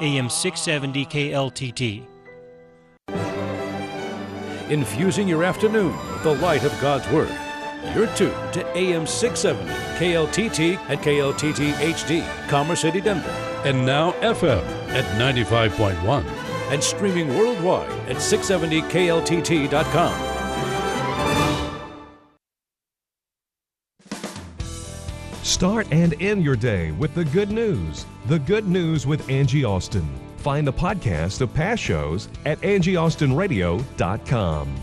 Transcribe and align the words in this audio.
AM 0.00 0.28
670 0.28 1.06
KLTT. 1.06 2.06
Infusing 4.70 5.28
your 5.28 5.44
afternoon 5.44 5.94
with 6.12 6.22
the 6.22 6.34
light 6.34 6.64
of 6.64 6.78
God's 6.80 7.08
Word. 7.10 7.32
You're 7.94 8.06
tuned 8.14 8.52
to 8.54 8.66
AM 8.76 9.06
670 9.06 9.70
KLTT 9.98 10.78
and 10.88 10.98
KLTT 11.00 11.72
HD, 11.74 12.48
Commerce 12.48 12.80
City, 12.80 13.00
Denver. 13.00 13.28
And 13.64 13.86
now 13.86 14.12
FM 14.20 14.64
at 14.88 15.04
95.1. 15.18 16.24
And 16.72 16.82
streaming 16.82 17.28
worldwide 17.38 17.90
at 18.08 18.16
670kltt.com. 18.16 20.30
Start 25.42 25.86
and 25.92 26.14
end 26.20 26.42
your 26.42 26.56
day 26.56 26.90
with 26.92 27.14
the 27.14 27.24
good 27.26 27.50
news. 27.50 28.06
The 28.26 28.38
Good 28.38 28.66
News 28.66 29.06
with 29.06 29.28
Angie 29.28 29.64
Austin. 29.64 30.08
Find 30.38 30.66
the 30.66 30.72
podcast 30.72 31.42
of 31.42 31.52
past 31.52 31.82
shows 31.82 32.30
at 32.46 32.58
angieaustinradio.com. 32.62 34.74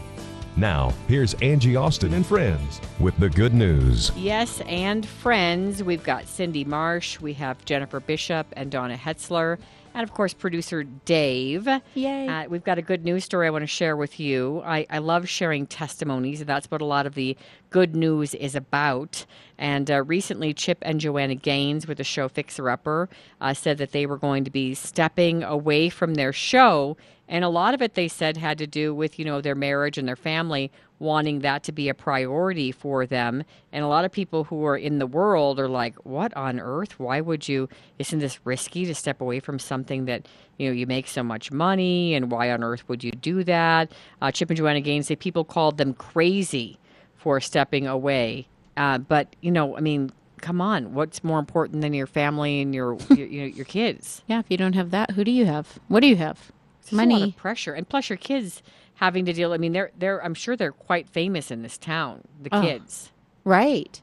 Now, 0.57 0.93
here's 1.07 1.33
Angie 1.35 1.75
Austin 1.75 2.13
and 2.13 2.23
friends 2.23 2.79
with 2.99 3.17
the 3.17 3.31
good 3.31 3.55
news. 3.55 4.11
Yes, 4.15 4.61
and 4.67 5.07
friends. 5.07 5.83
We've 5.83 6.03
got 6.03 6.27
Cindy 6.27 6.63
Marsh, 6.63 7.19
we 7.19 7.33
have 7.33 7.65
Jennifer 7.65 7.99
Bishop 7.99 8.45
and 8.53 8.69
Donna 8.69 8.95
Hetzler, 8.95 9.57
and 9.93 10.03
of 10.03 10.13
course, 10.13 10.33
producer 10.33 10.83
Dave. 10.83 11.67
Yay. 11.95 12.27
Uh, 12.27 12.47
we've 12.47 12.63
got 12.63 12.77
a 12.77 12.81
good 12.81 13.03
news 13.03 13.25
story 13.25 13.47
I 13.47 13.49
want 13.49 13.63
to 13.63 13.67
share 13.67 13.95
with 13.95 14.19
you. 14.19 14.61
I, 14.65 14.85
I 14.89 14.99
love 14.99 15.27
sharing 15.27 15.67
testimonies, 15.67 16.41
and 16.41 16.49
that's 16.49 16.69
what 16.69 16.81
a 16.81 16.85
lot 16.85 17.05
of 17.05 17.15
the 17.15 17.37
good 17.69 17.95
news 17.95 18.33
is 18.33 18.55
about. 18.55 19.25
And 19.57 19.91
uh, 19.91 20.03
recently, 20.03 20.53
Chip 20.53 20.79
and 20.81 20.99
Joanna 20.99 21.35
Gaines 21.35 21.87
with 21.87 21.97
the 21.97 22.03
show 22.03 22.27
Fixer 22.27 22.69
Upper 22.69 23.09
uh, 23.39 23.53
said 23.53 23.77
that 23.77 23.91
they 23.91 24.05
were 24.05 24.17
going 24.17 24.43
to 24.43 24.51
be 24.51 24.73
stepping 24.73 25.43
away 25.43 25.89
from 25.89 26.15
their 26.15 26.33
show. 26.33 26.97
And 27.27 27.45
a 27.45 27.49
lot 27.49 27.73
of 27.73 27.81
it, 27.81 27.93
they 27.93 28.07
said, 28.07 28.37
had 28.37 28.57
to 28.57 28.67
do 28.67 28.93
with, 28.93 29.17
you 29.17 29.23
know, 29.23 29.39
their 29.39 29.55
marriage 29.55 29.97
and 29.97 30.07
their 30.07 30.15
family 30.17 30.71
wanting 31.01 31.39
that 31.39 31.63
to 31.63 31.71
be 31.71 31.89
a 31.89 31.93
priority 31.93 32.71
for 32.71 33.05
them. 33.05 33.43
And 33.73 33.83
a 33.83 33.87
lot 33.87 34.05
of 34.05 34.11
people 34.11 34.43
who 34.45 34.63
are 34.65 34.77
in 34.77 34.99
the 34.99 35.07
world 35.07 35.59
are 35.59 35.67
like, 35.67 35.95
what 36.05 36.35
on 36.37 36.59
earth? 36.59 36.99
Why 36.99 37.19
would 37.19 37.49
you? 37.49 37.67
Isn't 37.97 38.19
this 38.19 38.39
risky 38.45 38.85
to 38.85 38.93
step 38.93 39.19
away 39.19 39.39
from 39.39 39.57
something 39.57 40.05
that, 40.05 40.27
you 40.57 40.69
know, 40.69 40.73
you 40.73 40.85
make 40.85 41.07
so 41.07 41.23
much 41.23 41.51
money? 41.51 42.13
And 42.13 42.31
why 42.31 42.51
on 42.51 42.63
earth 42.63 42.87
would 42.87 43.03
you 43.03 43.11
do 43.11 43.43
that? 43.43 43.91
Uh, 44.21 44.31
Chip 44.31 44.51
and 44.51 44.57
Joanna 44.57 44.79
Gaines 44.79 45.07
say 45.07 45.15
people 45.15 45.43
called 45.43 45.77
them 45.77 45.93
crazy 45.95 46.77
for 47.15 47.41
stepping 47.41 47.87
away. 47.87 48.47
Uh, 48.77 48.99
but, 48.99 49.35
you 49.41 49.51
know, 49.51 49.75
I 49.75 49.81
mean, 49.81 50.11
come 50.39 50.61
on, 50.61 50.93
what's 50.93 51.23
more 51.23 51.39
important 51.39 51.81
than 51.81 51.93
your 51.93 52.07
family 52.07 52.61
and 52.61 52.75
your, 52.75 52.97
your, 53.09 53.27
you 53.27 53.41
know, 53.41 53.47
your 53.47 53.65
kids? 53.65 54.21
Yeah, 54.27 54.39
if 54.39 54.45
you 54.49 54.57
don't 54.57 54.73
have 54.73 54.91
that, 54.91 55.11
who 55.11 55.23
do 55.23 55.31
you 55.31 55.47
have? 55.47 55.79
What 55.87 56.01
do 56.01 56.07
you 56.07 56.17
have? 56.17 56.51
Lot 56.91 57.07
Money. 57.07 57.23
of 57.23 57.37
pressure, 57.37 57.73
and 57.73 57.87
plus 57.87 58.09
your 58.09 58.17
kids 58.17 58.61
having 59.01 59.25
to 59.25 59.33
deal. 59.33 59.51
I 59.51 59.57
mean, 59.57 59.73
they're 59.73 59.91
they're. 59.97 60.23
I'm 60.23 60.33
sure 60.35 60.55
they're 60.55 60.71
quite 60.71 61.09
famous 61.09 61.51
in 61.51 61.63
this 61.63 61.77
town. 61.77 62.21
The 62.41 62.49
Oh. 62.53 62.61
kids. 62.61 63.11
Right. 63.43 63.99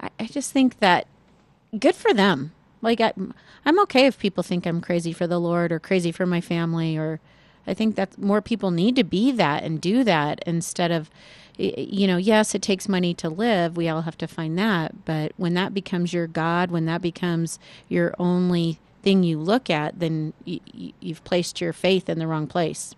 I, 0.00 0.08
I 0.18 0.26
just 0.26 0.52
think 0.52 0.78
that 0.78 1.06
good 1.78 1.96
for 1.96 2.14
them. 2.14 2.52
Like 2.80 3.00
I, 3.00 3.12
I'm 3.66 3.78
okay 3.80 4.06
if 4.06 4.18
people 4.18 4.42
think 4.42 4.64
I'm 4.66 4.80
crazy 4.80 5.12
for 5.12 5.26
the 5.26 5.38
Lord 5.40 5.72
or 5.72 5.78
crazy 5.78 6.12
for 6.12 6.24
my 6.26 6.40
family, 6.40 6.96
or 6.96 7.20
I 7.66 7.74
think 7.74 7.96
that 7.96 8.16
more 8.16 8.40
people 8.40 8.70
need 8.70 8.96
to 8.96 9.04
be 9.04 9.32
that 9.32 9.64
and 9.64 9.80
do 9.80 10.02
that 10.04 10.42
instead 10.46 10.90
of, 10.90 11.10
you 11.58 12.06
know, 12.06 12.16
yes, 12.16 12.54
it 12.54 12.62
takes 12.62 12.88
money 12.88 13.12
to 13.14 13.28
live. 13.28 13.76
We 13.76 13.88
all 13.88 14.02
have 14.02 14.16
to 14.18 14.26
find 14.26 14.56
that, 14.58 15.04
but 15.04 15.32
when 15.36 15.52
that 15.54 15.74
becomes 15.74 16.12
your 16.14 16.26
God, 16.26 16.70
when 16.70 16.86
that 16.86 17.02
becomes 17.02 17.58
your 17.88 18.14
only 18.18 18.78
thing 19.02 19.22
you 19.24 19.38
look 19.38 19.68
at, 19.68 19.98
then 19.98 20.32
you've 20.46 21.22
placed 21.24 21.60
your 21.60 21.72
faith 21.74 22.08
in 22.08 22.18
the 22.18 22.26
wrong 22.26 22.46
place. 22.46 22.94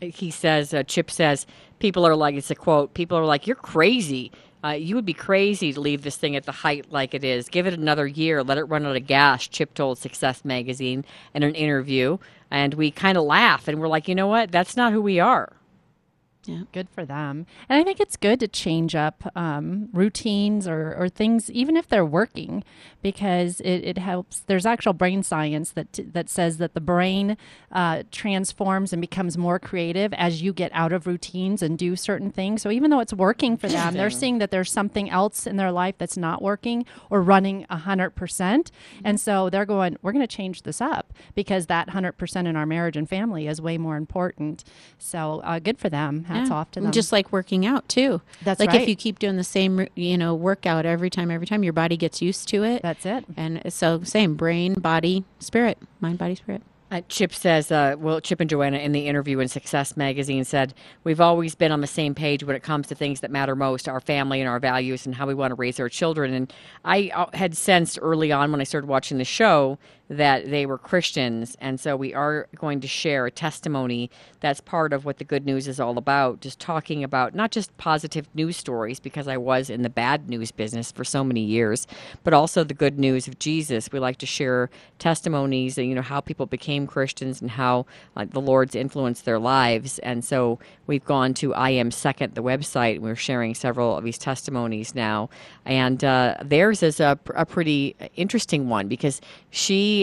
He 0.00 0.30
says. 0.30 0.72
Uh, 0.72 0.82
Chip 0.82 1.10
says 1.10 1.46
people 1.78 2.06
are 2.06 2.16
like. 2.16 2.34
It's 2.34 2.50
a 2.50 2.54
quote. 2.54 2.94
People 2.94 3.18
are 3.18 3.24
like, 3.24 3.46
"You're 3.46 3.56
crazy." 3.56 4.32
Uh, 4.62 4.70
you 4.70 4.94
would 4.94 5.06
be 5.06 5.14
crazy 5.14 5.72
to 5.72 5.80
leave 5.80 6.02
this 6.02 6.16
thing 6.16 6.36
at 6.36 6.44
the 6.44 6.52
height 6.52 6.92
like 6.92 7.14
it 7.14 7.24
is. 7.24 7.48
Give 7.48 7.66
it 7.66 7.72
another 7.72 8.06
year. 8.06 8.42
Let 8.42 8.58
it 8.58 8.64
run 8.64 8.84
out 8.84 8.94
of 8.94 9.06
gas, 9.06 9.48
Chip 9.48 9.72
told 9.72 9.96
Success 9.96 10.44
Magazine 10.44 11.04
in 11.34 11.42
an 11.42 11.54
interview. 11.54 12.18
And 12.50 12.74
we 12.74 12.90
kind 12.90 13.16
of 13.16 13.24
laugh 13.24 13.68
and 13.68 13.80
we're 13.80 13.88
like, 13.88 14.06
you 14.06 14.14
know 14.14 14.26
what? 14.26 14.52
That's 14.52 14.76
not 14.76 14.92
who 14.92 15.00
we 15.00 15.18
are. 15.18 15.52
Good 16.72 16.88
for 16.90 17.04
them. 17.04 17.46
And 17.68 17.80
I 17.80 17.84
think 17.84 18.00
it's 18.00 18.16
good 18.16 18.40
to 18.40 18.48
change 18.48 18.94
up 18.94 19.30
um, 19.36 19.88
routines 19.92 20.66
or, 20.66 20.94
or 20.94 21.08
things, 21.08 21.50
even 21.50 21.76
if 21.76 21.88
they're 21.88 22.04
working, 22.04 22.64
because 23.02 23.60
it, 23.60 23.78
it 23.84 23.98
helps. 23.98 24.40
There's 24.40 24.66
actual 24.66 24.92
brain 24.92 25.22
science 25.22 25.70
that, 25.72 25.98
that 26.12 26.28
says 26.28 26.58
that 26.58 26.74
the 26.74 26.80
brain 26.80 27.36
uh, 27.72 28.02
transforms 28.10 28.92
and 28.92 29.00
becomes 29.00 29.38
more 29.38 29.58
creative 29.58 30.12
as 30.14 30.42
you 30.42 30.52
get 30.52 30.70
out 30.74 30.92
of 30.92 31.06
routines 31.06 31.62
and 31.62 31.78
do 31.78 31.96
certain 31.96 32.30
things. 32.30 32.62
So 32.62 32.70
even 32.70 32.90
though 32.90 33.00
it's 33.00 33.12
working 33.14 33.56
for 33.56 33.68
them, 33.68 33.94
they're 33.94 34.10
seeing 34.10 34.38
that 34.38 34.50
there's 34.50 34.70
something 34.72 35.08
else 35.10 35.46
in 35.46 35.56
their 35.56 35.72
life 35.72 35.94
that's 35.98 36.16
not 36.16 36.42
working 36.42 36.84
or 37.10 37.22
running 37.22 37.66
100%. 37.70 38.70
And 39.04 39.20
so 39.20 39.50
they're 39.50 39.66
going, 39.66 39.96
we're 40.02 40.12
going 40.12 40.26
to 40.26 40.36
change 40.36 40.62
this 40.62 40.80
up 40.80 41.12
because 41.34 41.66
that 41.66 41.88
100% 41.88 42.46
in 42.46 42.56
our 42.56 42.66
marriage 42.66 42.96
and 42.96 43.08
family 43.08 43.46
is 43.46 43.60
way 43.60 43.78
more 43.78 43.96
important. 43.96 44.64
So 44.98 45.40
uh, 45.44 45.58
good 45.58 45.78
for 45.78 45.88
them. 45.88 46.24
Hats 46.40 46.50
Yeah. 46.50 46.56
off 46.56 46.70
to 46.72 46.80
them. 46.80 46.92
Just 46.92 47.12
like 47.12 47.32
working 47.32 47.66
out 47.66 47.88
too. 47.88 48.20
That's 48.42 48.60
like 48.60 48.70
right. 48.70 48.82
if 48.82 48.88
you 48.88 48.96
keep 48.96 49.18
doing 49.18 49.36
the 49.36 49.44
same, 49.44 49.86
you 49.94 50.18
know, 50.18 50.34
workout 50.34 50.86
every 50.86 51.10
time, 51.10 51.30
every 51.30 51.46
time, 51.46 51.62
your 51.62 51.72
body 51.72 51.96
gets 51.96 52.20
used 52.22 52.48
to 52.48 52.64
it. 52.64 52.82
That's 52.82 53.06
it. 53.06 53.24
And 53.36 53.72
so, 53.72 54.02
same 54.02 54.34
brain, 54.34 54.74
body, 54.74 55.24
spirit, 55.38 55.78
mind, 56.00 56.18
body, 56.18 56.34
spirit. 56.34 56.62
Uh, 56.92 57.02
Chip 57.08 57.32
says, 57.32 57.70
uh, 57.70 57.94
well, 58.00 58.20
Chip 58.20 58.40
and 58.40 58.50
Joanna 58.50 58.78
in 58.78 58.90
the 58.90 59.06
interview 59.06 59.38
in 59.38 59.46
Success 59.46 59.96
Magazine 59.96 60.44
said, 60.44 60.74
We've 61.04 61.20
always 61.20 61.54
been 61.54 61.70
on 61.70 61.82
the 61.82 61.86
same 61.86 62.16
page 62.16 62.42
when 62.42 62.56
it 62.56 62.64
comes 62.64 62.88
to 62.88 62.96
things 62.96 63.20
that 63.20 63.30
matter 63.30 63.54
most 63.54 63.88
our 63.88 64.00
family 64.00 64.40
and 64.40 64.48
our 64.48 64.58
values 64.58 65.06
and 65.06 65.14
how 65.14 65.28
we 65.28 65.34
want 65.34 65.52
to 65.52 65.54
raise 65.54 65.78
our 65.78 65.88
children. 65.88 66.34
And 66.34 66.52
I 66.84 67.12
uh, 67.14 67.26
had 67.32 67.56
sensed 67.56 67.96
early 68.02 68.32
on 68.32 68.50
when 68.50 68.60
I 68.60 68.64
started 68.64 68.88
watching 68.88 69.18
the 69.18 69.24
show 69.24 69.78
that 70.10 70.50
they 70.50 70.66
were 70.66 70.76
Christians. 70.76 71.56
And 71.60 71.78
so 71.78 71.96
we 71.96 72.12
are 72.12 72.48
going 72.56 72.80
to 72.80 72.88
share 72.88 73.26
a 73.26 73.30
testimony 73.30 74.10
that's 74.40 74.60
part 74.60 74.92
of 74.92 75.04
what 75.04 75.18
the 75.18 75.24
good 75.24 75.46
news 75.46 75.68
is 75.68 75.78
all 75.78 75.96
about. 75.96 76.40
Just 76.40 76.58
talking 76.58 77.04
about 77.04 77.32
not 77.32 77.52
just 77.52 77.74
positive 77.78 78.28
news 78.34 78.56
stories, 78.56 78.98
because 78.98 79.28
I 79.28 79.36
was 79.36 79.70
in 79.70 79.82
the 79.82 79.88
bad 79.88 80.28
news 80.28 80.50
business 80.50 80.90
for 80.90 81.04
so 81.04 81.22
many 81.22 81.42
years, 81.42 81.86
but 82.24 82.34
also 82.34 82.64
the 82.64 82.74
good 82.74 82.98
news 82.98 83.28
of 83.28 83.38
Jesus. 83.38 83.92
We 83.92 84.00
like 84.00 84.18
to 84.18 84.26
share 84.26 84.68
testimonies, 84.98 85.78
and, 85.78 85.88
you 85.88 85.94
know, 85.94 86.02
how 86.02 86.20
people 86.20 86.46
became 86.46 86.88
Christians 86.88 87.40
and 87.40 87.52
how 87.52 87.86
the 88.16 88.40
Lord's 88.40 88.74
influenced 88.74 89.24
their 89.24 89.38
lives. 89.38 90.00
And 90.00 90.24
so 90.24 90.58
we've 90.88 91.04
gone 91.04 91.34
to 91.34 91.54
I 91.54 91.70
Am 91.70 91.92
Second, 91.92 92.34
the 92.34 92.42
website, 92.42 92.96
and 92.96 93.04
we're 93.04 93.14
sharing 93.14 93.54
several 93.54 93.96
of 93.96 94.02
these 94.02 94.18
testimonies 94.18 94.92
now. 94.92 95.30
And 95.64 96.02
uh, 96.02 96.34
theirs 96.42 96.82
is 96.82 96.98
a, 96.98 97.16
a 97.36 97.46
pretty 97.46 97.94
interesting 98.16 98.68
one 98.68 98.88
because 98.88 99.20
she, 99.50 99.99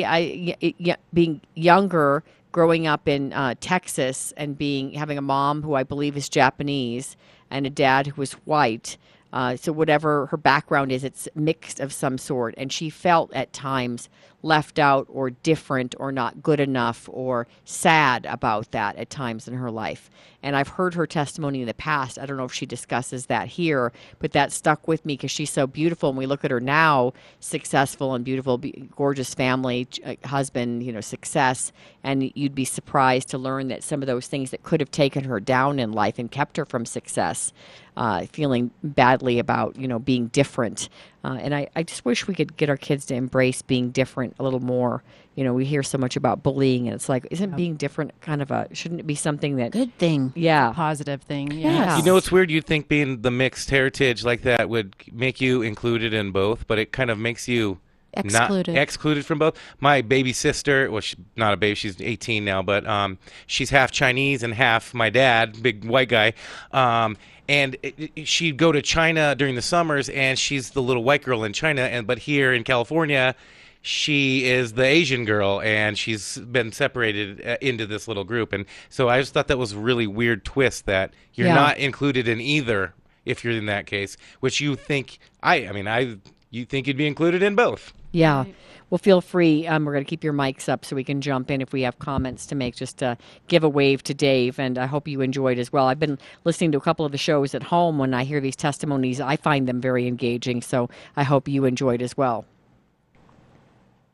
Being 1.14 1.42
younger, 1.56 2.24
growing 2.52 2.88
up 2.88 3.08
in 3.08 3.34
uh, 3.34 3.56
Texas 3.60 4.34
and 4.38 4.58
being 4.58 4.94
having 4.94 5.18
a 5.18 5.22
mom 5.22 5.62
who 5.64 5.76
I 5.76 5.84
believe 5.84 6.18
is 6.18 6.30
Japanese 6.30 7.16
and 7.50 7.66
a 7.66 7.70
dad 7.70 8.08
who 8.08 8.20
was 8.20 8.34
white. 8.34 8.98
Uh, 9.34 9.56
so 9.56 9.72
whatever 9.72 10.28
her 10.28 10.38
background 10.38 10.92
is, 10.92 11.04
it's 11.04 11.28
mixed 11.36 11.80
of 11.80 11.92
some 11.92 12.18
sort, 12.18 12.56
and 12.58 12.72
she 12.72 12.90
felt 12.90 13.32
at 13.34 13.52
times 13.52 14.10
left 14.44 14.78
out 14.78 15.08
or 15.10 15.32
different 15.32 15.96
or 16.00 16.12
not 16.12 16.44
good 16.44 16.60
enough 16.60 17.10
or 17.12 17.48
sad 17.66 18.26
about 18.26 18.72
that 18.72 18.96
at 18.96 19.10
times 19.10 19.48
in 19.48 19.54
her 19.56 19.72
life. 19.72 20.10
And 20.44 20.56
I've 20.56 20.68
heard 20.68 20.94
her 20.94 21.08
testimony 21.08 21.62
in 21.62 21.68
the 21.68 21.74
past. 21.74 22.20
I 22.20 22.26
don't 22.26 22.38
know 22.38 22.46
if 22.46 22.54
she 22.54 22.68
discusses 22.68 23.26
that 23.26 23.48
here, 23.48 23.92
but 24.20 24.34
that 24.34 24.52
stuck 24.52 24.88
with 24.88 25.06
me 25.06 25.16
because 25.16 25.32
she's 25.32 25.50
so 25.50 25.66
beautiful. 25.66 26.10
And 26.10 26.18
we 26.18 26.28
look 26.28 26.46
at 26.46 26.52
her 26.52 26.60
now, 26.60 27.14
successful 27.40 28.14
and 28.14 28.24
beautiful, 28.24 28.62
gorgeous 28.96 29.34
family, 29.34 29.88
uh, 30.06 30.16
husband, 30.26 30.84
you 30.84 30.94
know, 30.94 31.02
success. 31.02 31.72
And 32.04 32.32
you'd 32.36 32.56
be 32.56 32.66
surprised 32.66 33.30
to 33.30 33.38
learn 33.38 33.68
that 33.70 33.84
some 33.84 34.04
of 34.04 34.08
those 34.08 34.28
things 34.28 34.52
that 34.52 34.64
could 34.64 34.80
have 34.80 34.92
taken 34.92 35.24
her 35.24 35.40
down 35.40 35.80
in 35.80 35.92
life 35.92 36.20
and 36.20 36.32
kept 36.32 36.58
her 36.58 36.66
from 36.66 36.86
success, 36.86 37.52
uh, 37.98 38.28
feeling 38.28 38.70
badly 38.84 39.40
about, 39.40 39.76
you 39.76 39.88
know, 39.88 40.00
being 40.00 40.28
different, 40.28 40.88
Uh, 41.28 41.34
and 41.42 41.54
I, 41.54 41.68
I 41.76 41.84
just 41.84 42.06
wish 42.06 42.26
we 42.26 42.34
could 42.34 42.56
get 42.56 42.70
our 42.70 42.78
kids 42.78 43.06
to 43.08 43.16
embrace 43.16 43.62
being 43.62 43.90
different 43.92 44.36
a 44.40 44.44
little 44.44 44.62
more. 44.62 45.04
You 45.36 45.44
know, 45.44 45.54
we 45.54 45.66
hear 45.66 45.84
so 45.84 45.98
much 45.98 46.16
about 46.16 46.42
bullying, 46.42 46.88
and 46.88 46.96
it's 46.96 47.10
like, 47.10 47.28
isn't 47.30 47.56
being 47.58 47.76
different 47.76 48.20
kind 48.22 48.42
of 48.42 48.50
a, 48.50 48.70
shouldn't 48.74 49.02
it 49.02 49.06
be 49.08 49.14
something 49.16 49.58
that, 49.58 49.72
Good 49.74 49.96
thing. 49.98 50.32
yeah. 50.36 50.72
Positive 50.72 51.22
thing. 51.22 51.52
Yeah. 51.52 51.72
Yeah. 51.74 51.98
You 51.98 52.04
know, 52.04 52.16
it's 52.16 52.32
weird. 52.32 52.50
You'd 52.50 52.66
think 52.66 52.88
being 52.88 53.22
the 53.24 53.30
mixed 53.30 53.70
heritage 53.70 54.24
like 54.24 54.44
that 54.44 54.70
would 54.70 54.96
make 55.12 55.42
you 55.42 55.62
included 55.62 56.14
in 56.14 56.32
both, 56.32 56.66
but 56.66 56.80
it 56.80 56.94
kind 56.94 57.12
of 57.12 57.20
makes 57.20 57.48
you 57.50 57.80
Excluded. 58.14 58.74
not 58.74 58.82
excluded 58.82 59.26
from 59.26 59.38
both. 59.40 59.58
My 59.80 60.02
baby 60.02 60.34
sister, 60.34 60.90
well, 60.90 61.02
she's 61.02 61.20
not 61.36 61.54
a 61.54 61.58
baby; 61.58 61.76
she's 61.76 62.02
18 62.02 62.44
now, 62.44 62.62
but 62.62 62.86
um, 62.88 63.18
she's 63.46 63.70
half 63.70 63.92
Chinese 63.92 64.42
and 64.44 64.54
half 64.54 64.94
my 64.94 65.10
dad, 65.10 65.62
big 65.62 65.86
white 65.86 66.10
guy. 66.10 66.34
Um, 66.72 67.18
and 67.50 67.76
it, 67.84 68.12
it- 68.16 68.28
she'd 68.28 68.58
go 68.58 68.72
to 68.72 68.82
China 68.82 69.36
during 69.36 69.56
the 69.56 69.62
summers, 69.62 70.10
and 70.10 70.38
she's 70.40 70.72
the 70.72 70.82
little 70.82 71.04
white 71.04 71.24
girl 71.24 71.44
in 71.44 71.54
China, 71.54 71.82
and 71.84 72.08
but 72.08 72.20
here 72.20 72.54
in 72.54 72.64
California. 72.64 73.36
She 73.84 74.44
is 74.46 74.74
the 74.74 74.84
Asian 74.84 75.24
girl, 75.24 75.62
and 75.62 75.98
she's 75.98 76.38
been 76.40 76.74
separated 76.74 77.46
uh, 77.48 77.58
into 77.62 77.86
this 77.86 78.08
little 78.08 78.26
group, 78.26 78.52
and 78.52 78.66
so 78.90 79.08
I 79.08 79.20
just 79.22 79.34
thought 79.34 79.48
that 79.48 79.58
was 79.58 79.72
a 79.74 79.78
really 79.78 80.08
weird 80.08 80.44
twist 80.44 80.88
that 80.88 81.14
you're 81.36 81.48
Yeah. 81.48 81.54
not 81.56 81.78
included 81.78 82.28
in 82.28 82.42
either 82.42 82.94
if 83.24 83.46
you're 83.46 83.54
in 83.54 83.68
that 83.68 83.86
case, 83.86 84.18
which 84.42 84.60
you 84.60 84.76
think 84.76 85.20
I 85.42 85.68
I 85.68 85.72
mean 85.72 85.88
I 85.88 86.18
you 86.50 86.66
think 86.66 86.88
you'd 86.88 86.98
be 86.98 87.08
included 87.08 87.44
in 87.44 87.56
both. 87.56 87.94
Yeah. 88.12 88.46
Well, 88.90 88.98
feel 88.98 89.20
free. 89.20 89.68
Um, 89.68 89.84
we're 89.84 89.92
going 89.92 90.06
to 90.06 90.10
keep 90.10 90.24
your 90.24 90.34
mics 90.34 90.70
up 90.70 90.86
so 90.86 90.96
we 90.96 91.04
can 91.04 91.20
jump 91.20 91.52
in 91.52 91.62
if 91.62 91.74
we 91.74 91.82
have 91.82 92.00
comments 92.00 92.46
to 92.48 92.56
make. 92.56 92.76
Just 92.76 93.04
uh, 93.04 93.16
give 93.48 93.66
a 93.66 93.70
wave 93.70 94.02
to 94.04 94.14
Dave, 94.14 94.60
and 94.60 94.78
I 94.78 94.86
hope 94.86 95.10
you 95.10 95.20
enjoyed 95.20 95.60
as 95.60 95.74
well. 95.74 95.88
I've 95.88 96.00
been 96.00 96.18
listening 96.46 96.72
to 96.72 96.78
a 96.78 96.82
couple 96.82 97.06
of 97.06 97.12
the 97.12 97.18
shows 97.18 97.54
at 97.54 97.64
home. 97.64 97.98
When 97.98 98.14
I 98.14 98.24
hear 98.24 98.40
these 98.40 98.56
testimonies, 98.56 99.20
I 99.20 99.36
find 99.36 99.68
them 99.68 99.82
very 99.82 100.08
engaging. 100.08 100.62
So 100.62 100.90
I 101.18 101.24
hope 101.24 101.50
you 101.50 101.66
enjoyed 101.66 102.02
as 102.02 102.16
well. 102.16 102.46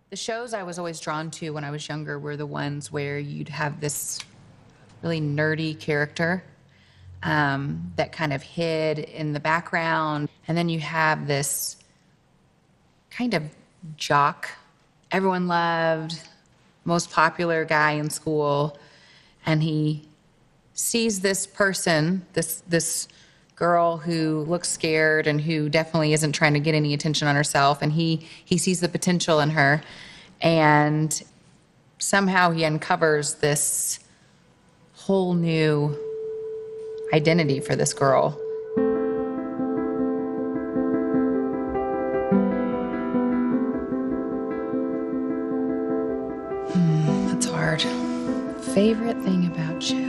The 0.10 0.16
shows 0.16 0.54
I 0.54 0.64
was 0.64 0.80
always 0.80 1.00
drawn 1.00 1.30
to 1.32 1.52
when 1.52 1.64
I 1.64 1.72
was 1.72 1.88
younger 1.88 2.18
were 2.18 2.38
the 2.38 2.46
ones 2.46 2.92
where 2.92 3.20
you'd 3.20 3.50
have 3.50 3.80
this 3.80 4.20
really 5.04 5.22
nerdy 5.22 5.80
character 5.80 6.44
um, 7.22 7.94
that 7.96 8.12
kind 8.12 8.34
of 8.34 8.42
hid 8.42 9.00
in 9.00 9.34
the 9.34 9.40
background. 9.40 10.30
And 10.48 10.58
then 10.58 10.70
you 10.70 10.80
have 10.80 11.28
this 11.28 11.78
kind 13.15 13.33
of 13.33 13.44
jock, 13.95 14.50
everyone 15.12 15.48
loved, 15.48 16.19
most 16.86 17.12
popular 17.12 17.63
guy 17.65 17.92
in 17.92 18.10
school. 18.10 18.77
And 19.45 19.62
he 19.62 20.07
sees 20.74 21.21
this 21.21 21.45
person, 21.45 22.25
this, 22.33 22.63
this 22.68 23.07
girl 23.56 23.98
who 23.98 24.42
looks 24.48 24.69
scared 24.69 25.27
and 25.27 25.39
who 25.39 25.69
definitely 25.69 26.13
isn't 26.13 26.31
trying 26.31 26.54
to 26.54 26.60
get 26.60 26.74
any 26.74 26.94
attention 26.94 27.27
on 27.27 27.36
herself. 27.36 27.81
And 27.81 27.92
he, 27.92 28.27
he 28.44 28.57
sees 28.57 28.80
the 28.80 28.89
potential 28.89 29.39
in 29.39 29.51
her. 29.51 29.81
And 30.42 31.21
somehow 32.00 32.51
he 32.51 32.65
uncovers 32.65 33.36
this 33.36 34.00
whole 34.95 35.33
new 35.33 35.98
identity 37.13 37.60
for 37.60 37.75
this 37.75 37.94
girl. 37.94 38.39
Favorite 48.74 49.22
thing 49.22 49.46
about 49.46 49.80
Chip? 49.80 50.00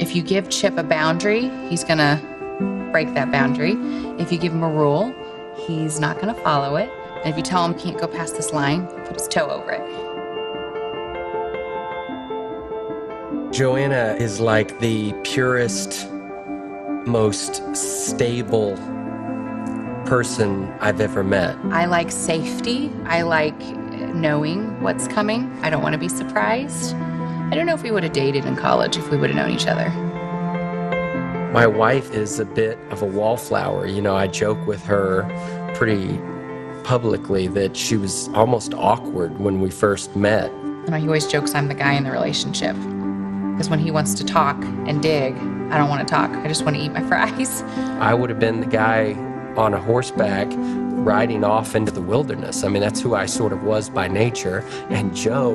If 0.00 0.16
you 0.16 0.22
give 0.22 0.50
Chip 0.50 0.76
a 0.76 0.82
boundary, 0.82 1.48
he's 1.68 1.84
gonna 1.84 2.20
break 2.90 3.14
that 3.14 3.30
boundary. 3.30 3.76
If 4.18 4.32
you 4.32 4.38
give 4.38 4.52
him 4.52 4.64
a 4.64 4.68
rule, 4.68 5.14
he's 5.64 6.00
not 6.00 6.18
gonna 6.18 6.34
follow 6.34 6.74
it. 6.74 6.90
And 7.18 7.28
if 7.28 7.36
you 7.36 7.44
tell 7.44 7.64
him 7.64 7.74
he 7.74 7.84
can't 7.84 8.00
go 8.00 8.08
past 8.08 8.34
this 8.34 8.52
line, 8.52 8.88
put 9.04 9.14
his 9.14 9.28
toe 9.28 9.48
over 9.48 9.70
it. 9.70 9.82
Joanna 13.52 14.16
is 14.18 14.40
like 14.40 14.80
the 14.80 15.12
purest, 15.22 16.10
most 17.06 17.76
stable 17.76 18.74
person 20.04 20.68
I've 20.80 21.00
ever 21.00 21.22
met. 21.22 21.56
I 21.66 21.84
like 21.86 22.10
safety. 22.10 22.90
I 23.04 23.22
like 23.22 23.54
knowing 24.14 24.80
what's 24.82 25.08
coming. 25.08 25.52
I 25.62 25.70
don't 25.70 25.82
want 25.82 25.92
to 25.92 25.98
be 25.98 26.08
surprised. 26.08 26.94
I 26.94 27.50
don't 27.54 27.66
know 27.66 27.74
if 27.74 27.82
we 27.82 27.90
would 27.90 28.02
have 28.02 28.12
dated 28.12 28.44
in 28.44 28.56
college 28.56 28.96
if 28.96 29.10
we 29.10 29.16
would 29.16 29.30
have 29.30 29.36
known 29.36 29.50
each 29.50 29.66
other. 29.66 29.90
My 31.52 31.66
wife 31.66 32.10
is 32.12 32.40
a 32.40 32.44
bit 32.44 32.78
of 32.90 33.02
a 33.02 33.06
wallflower. 33.06 33.86
You 33.86 34.02
know, 34.02 34.16
I 34.16 34.26
joke 34.26 34.66
with 34.66 34.82
her 34.86 35.22
pretty 35.74 36.18
publicly 36.84 37.46
that 37.48 37.76
she 37.76 37.96
was 37.96 38.28
almost 38.34 38.74
awkward 38.74 39.38
when 39.38 39.60
we 39.60 39.70
first 39.70 40.16
met. 40.16 40.50
You 40.52 40.90
know, 40.90 40.96
he 40.96 41.06
always 41.06 41.26
jokes 41.26 41.54
I'm 41.54 41.68
the 41.68 41.74
guy 41.74 41.92
in 41.94 42.04
the 42.04 42.10
relationship. 42.10 42.74
Because 43.52 43.70
when 43.70 43.78
he 43.78 43.90
wants 43.90 44.14
to 44.14 44.24
talk 44.24 44.56
and 44.86 45.00
dig, 45.00 45.34
I 45.70 45.78
don't 45.78 45.88
want 45.88 46.06
to 46.06 46.12
talk. 46.12 46.30
I 46.30 46.48
just 46.48 46.64
want 46.64 46.76
to 46.76 46.82
eat 46.82 46.92
my 46.92 47.02
fries. 47.08 47.62
I 48.00 48.14
would 48.14 48.30
have 48.30 48.40
been 48.40 48.60
the 48.60 48.66
guy 48.66 49.12
on 49.56 49.74
a 49.74 49.80
horseback 49.80 50.50
riding 51.02 51.44
off 51.44 51.74
into 51.74 51.92
the 51.92 52.00
wilderness. 52.00 52.64
I 52.64 52.68
mean, 52.68 52.80
that's 52.80 53.00
who 53.00 53.14
I 53.14 53.26
sort 53.26 53.52
of 53.52 53.62
was 53.62 53.90
by 53.90 54.08
nature. 54.08 54.58
And 54.90 55.14
Jo 55.14 55.54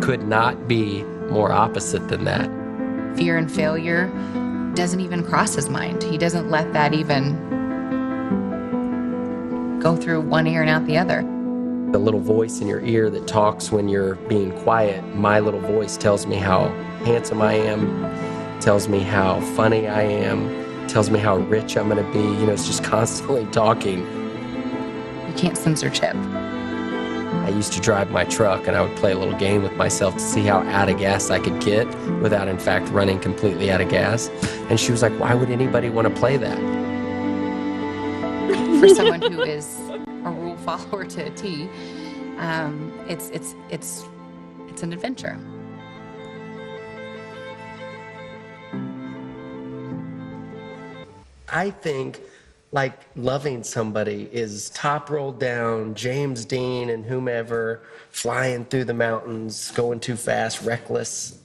could 0.00 0.26
not 0.26 0.68
be 0.68 1.02
more 1.30 1.52
opposite 1.52 2.08
than 2.08 2.24
that. 2.24 2.50
Fear 3.16 3.38
and 3.38 3.50
failure 3.50 4.08
doesn't 4.74 5.00
even 5.00 5.24
cross 5.24 5.54
his 5.54 5.68
mind. 5.68 6.02
He 6.02 6.18
doesn't 6.18 6.50
let 6.50 6.72
that 6.72 6.94
even 6.94 7.38
go 9.80 9.96
through 9.96 10.20
one 10.20 10.46
ear 10.46 10.62
and 10.62 10.70
out 10.70 10.86
the 10.86 10.96
other. 10.96 11.22
The 11.92 11.98
little 11.98 12.20
voice 12.20 12.60
in 12.60 12.68
your 12.68 12.80
ear 12.80 13.10
that 13.10 13.26
talks 13.26 13.70
when 13.70 13.88
you're 13.88 14.14
being 14.14 14.52
quiet, 14.62 15.04
my 15.14 15.40
little 15.40 15.60
voice 15.60 15.96
tells 15.96 16.26
me 16.26 16.36
how 16.36 16.68
handsome 17.04 17.42
I 17.42 17.54
am, 17.54 18.60
tells 18.60 18.88
me 18.88 19.00
how 19.00 19.40
funny 19.56 19.88
I 19.88 20.02
am, 20.02 20.88
tells 20.88 21.10
me 21.10 21.18
how 21.18 21.36
rich 21.36 21.76
I'm 21.76 21.88
going 21.88 22.02
to 22.02 22.12
be. 22.12 22.20
You 22.20 22.46
know, 22.46 22.52
it's 22.52 22.66
just 22.66 22.82
constantly 22.96 23.44
talking. 23.46 24.21
You 25.32 25.38
can't 25.38 25.56
censor 25.56 25.88
Chip. 25.88 26.14
I 26.14 27.48
used 27.48 27.72
to 27.72 27.80
drive 27.80 28.10
my 28.10 28.24
truck 28.24 28.66
and 28.68 28.76
I 28.76 28.82
would 28.82 28.94
play 28.98 29.12
a 29.12 29.18
little 29.18 29.38
game 29.38 29.62
with 29.62 29.72
myself 29.76 30.12
to 30.12 30.20
see 30.20 30.42
how 30.42 30.58
out 30.64 30.90
of 30.90 30.98
gas 30.98 31.30
I 31.30 31.38
could 31.38 31.58
get 31.58 31.86
without, 32.20 32.48
in 32.48 32.58
fact, 32.58 32.90
running 32.90 33.18
completely 33.18 33.70
out 33.70 33.80
of 33.80 33.88
gas. 33.88 34.28
And 34.68 34.78
she 34.78 34.92
was 34.92 35.00
like, 35.00 35.12
Why 35.18 35.32
would 35.32 35.48
anybody 35.48 35.88
want 35.88 36.06
to 36.06 36.14
play 36.14 36.36
that? 36.36 36.58
For 38.78 38.88
someone 38.90 39.22
who 39.22 39.40
is 39.40 39.80
a 39.88 40.30
rule 40.30 40.58
follower 40.58 41.06
to 41.06 41.26
a 41.26 41.30
T, 41.30 41.66
um, 42.36 42.92
it's 43.08 43.30
it's 43.30 43.54
it's 43.70 44.04
it's 44.68 44.82
an 44.82 44.92
adventure. 44.92 45.38
I 51.48 51.70
think 51.70 52.20
like 52.72 52.98
loving 53.16 53.62
somebody 53.62 54.28
is 54.32 54.70
top 54.70 55.10
rolled 55.10 55.38
down, 55.38 55.94
James 55.94 56.44
Dean 56.46 56.88
and 56.90 57.04
whomever 57.04 57.82
flying 58.10 58.64
through 58.64 58.84
the 58.84 58.94
mountains, 58.94 59.70
going 59.72 60.00
too 60.00 60.16
fast, 60.16 60.62
reckless. 60.62 61.38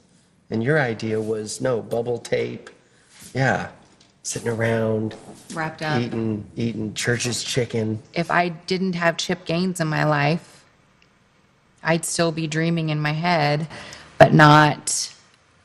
And 0.50 0.64
your 0.64 0.80
idea 0.80 1.20
was 1.20 1.60
no 1.60 1.82
bubble 1.82 2.18
tape. 2.18 2.70
Yeah. 3.34 3.70
Sitting 4.24 4.50
around, 4.50 5.16
Wrapped 5.54 5.82
up. 5.82 6.02
eating 6.02 6.46
eating 6.56 6.94
church's 6.94 7.44
chicken. 7.44 8.02
If 8.14 8.30
I 8.32 8.50
didn't 8.50 8.94
have 8.94 9.16
Chip 9.18 9.46
Gaines 9.46 9.80
in 9.80 9.88
my 9.88 10.04
life, 10.04 10.66
I'd 11.84 12.04
still 12.04 12.32
be 12.34 12.48
dreaming 12.48 12.90
in 12.90 13.00
my 13.00 13.14
head, 13.14 13.68
but 14.18 14.34
not 14.34 15.14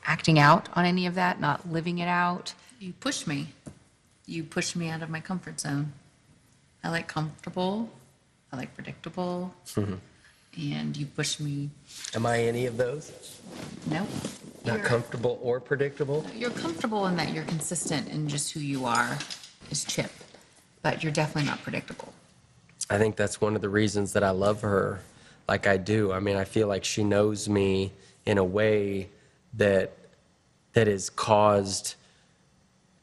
acting 0.05 0.39
out 0.39 0.69
on 0.73 0.85
any 0.85 1.05
of 1.07 1.15
that, 1.15 1.41
not 1.41 1.69
living 1.71 1.99
it 1.99 2.07
out. 2.07 2.53
You 2.79 2.93
push 2.93 3.27
me. 3.27 3.49
You 4.25 4.43
push 4.43 4.75
me 4.75 4.89
out 4.89 5.01
of 5.01 5.09
my 5.09 5.19
comfort 5.19 5.59
zone. 5.59 5.93
I 6.83 6.89
like 6.89 7.07
comfortable. 7.07 7.89
I 8.51 8.57
like 8.57 8.73
predictable. 8.75 9.53
Mm-hmm. 9.67 9.95
And 10.71 10.95
you 10.95 11.05
push 11.07 11.39
me. 11.39 11.71
Am 12.15 12.25
I 12.25 12.43
any 12.43 12.65
of 12.67 12.77
those? 12.77 13.11
No. 13.89 14.07
Not 14.65 14.77
You're- 14.77 14.87
comfortable 14.87 15.39
or 15.41 15.59
predictable? 15.59 16.25
You're 16.35 16.51
comfortable 16.51 17.07
in 17.07 17.15
that 17.17 17.33
you're 17.33 17.43
consistent 17.43 18.07
in 18.09 18.27
just 18.27 18.51
who 18.51 18.59
you 18.59 18.85
are 18.85 19.17
is 19.71 19.83
Chip, 19.83 20.11
but 20.81 21.03
you're 21.03 21.11
definitely 21.11 21.49
not 21.49 21.61
predictable. 21.63 22.13
I 22.89 22.97
think 22.97 23.15
that's 23.15 23.41
one 23.41 23.55
of 23.55 23.61
the 23.61 23.69
reasons 23.69 24.13
that 24.13 24.23
I 24.23 24.29
love 24.29 24.61
her 24.61 24.99
like 25.47 25.67
I 25.67 25.77
do. 25.77 26.11
I 26.13 26.19
mean, 26.19 26.35
I 26.35 26.43
feel 26.43 26.67
like 26.67 26.83
she 26.85 27.03
knows 27.03 27.49
me 27.49 27.91
in 28.25 28.37
a 28.37 28.43
way 28.43 29.09
that 29.55 29.93
that 30.73 30.87
has 30.87 31.09
caused 31.09 31.95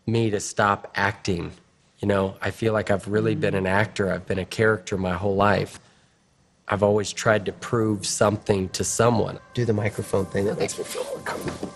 me 0.07 0.31
to 0.31 0.41
stop 0.41 0.91
acting. 0.95 1.53
You 1.99 2.09
know, 2.09 2.37
I 2.41 2.51
feel 2.51 2.73
like 2.73 2.91
I've 2.91 3.07
really 3.09 3.35
been 3.35 3.55
an 3.55 3.67
actor. 3.67 4.11
I've 4.11 4.27
been 4.27 4.39
a 4.39 4.45
character 4.45 4.97
my 4.97 5.15
whole 5.15 5.37
life. 5.37 5.79
I've 6.69 6.83
always 6.83 7.13
tried 7.13 7.47
to 7.47 7.53
prove 7.53 8.07
something 8.07 8.69
to 8.71 8.85
someone. 8.85 9.39
Do 9.55 9.65
the 9.65 9.73
microphone 9.73 10.25
thing 10.27 10.45
that 10.47 10.59
makes 10.59 10.79
me 10.79 10.85
feel 10.85 11.05
more 11.05 11.19
comfortable. 11.21 11.73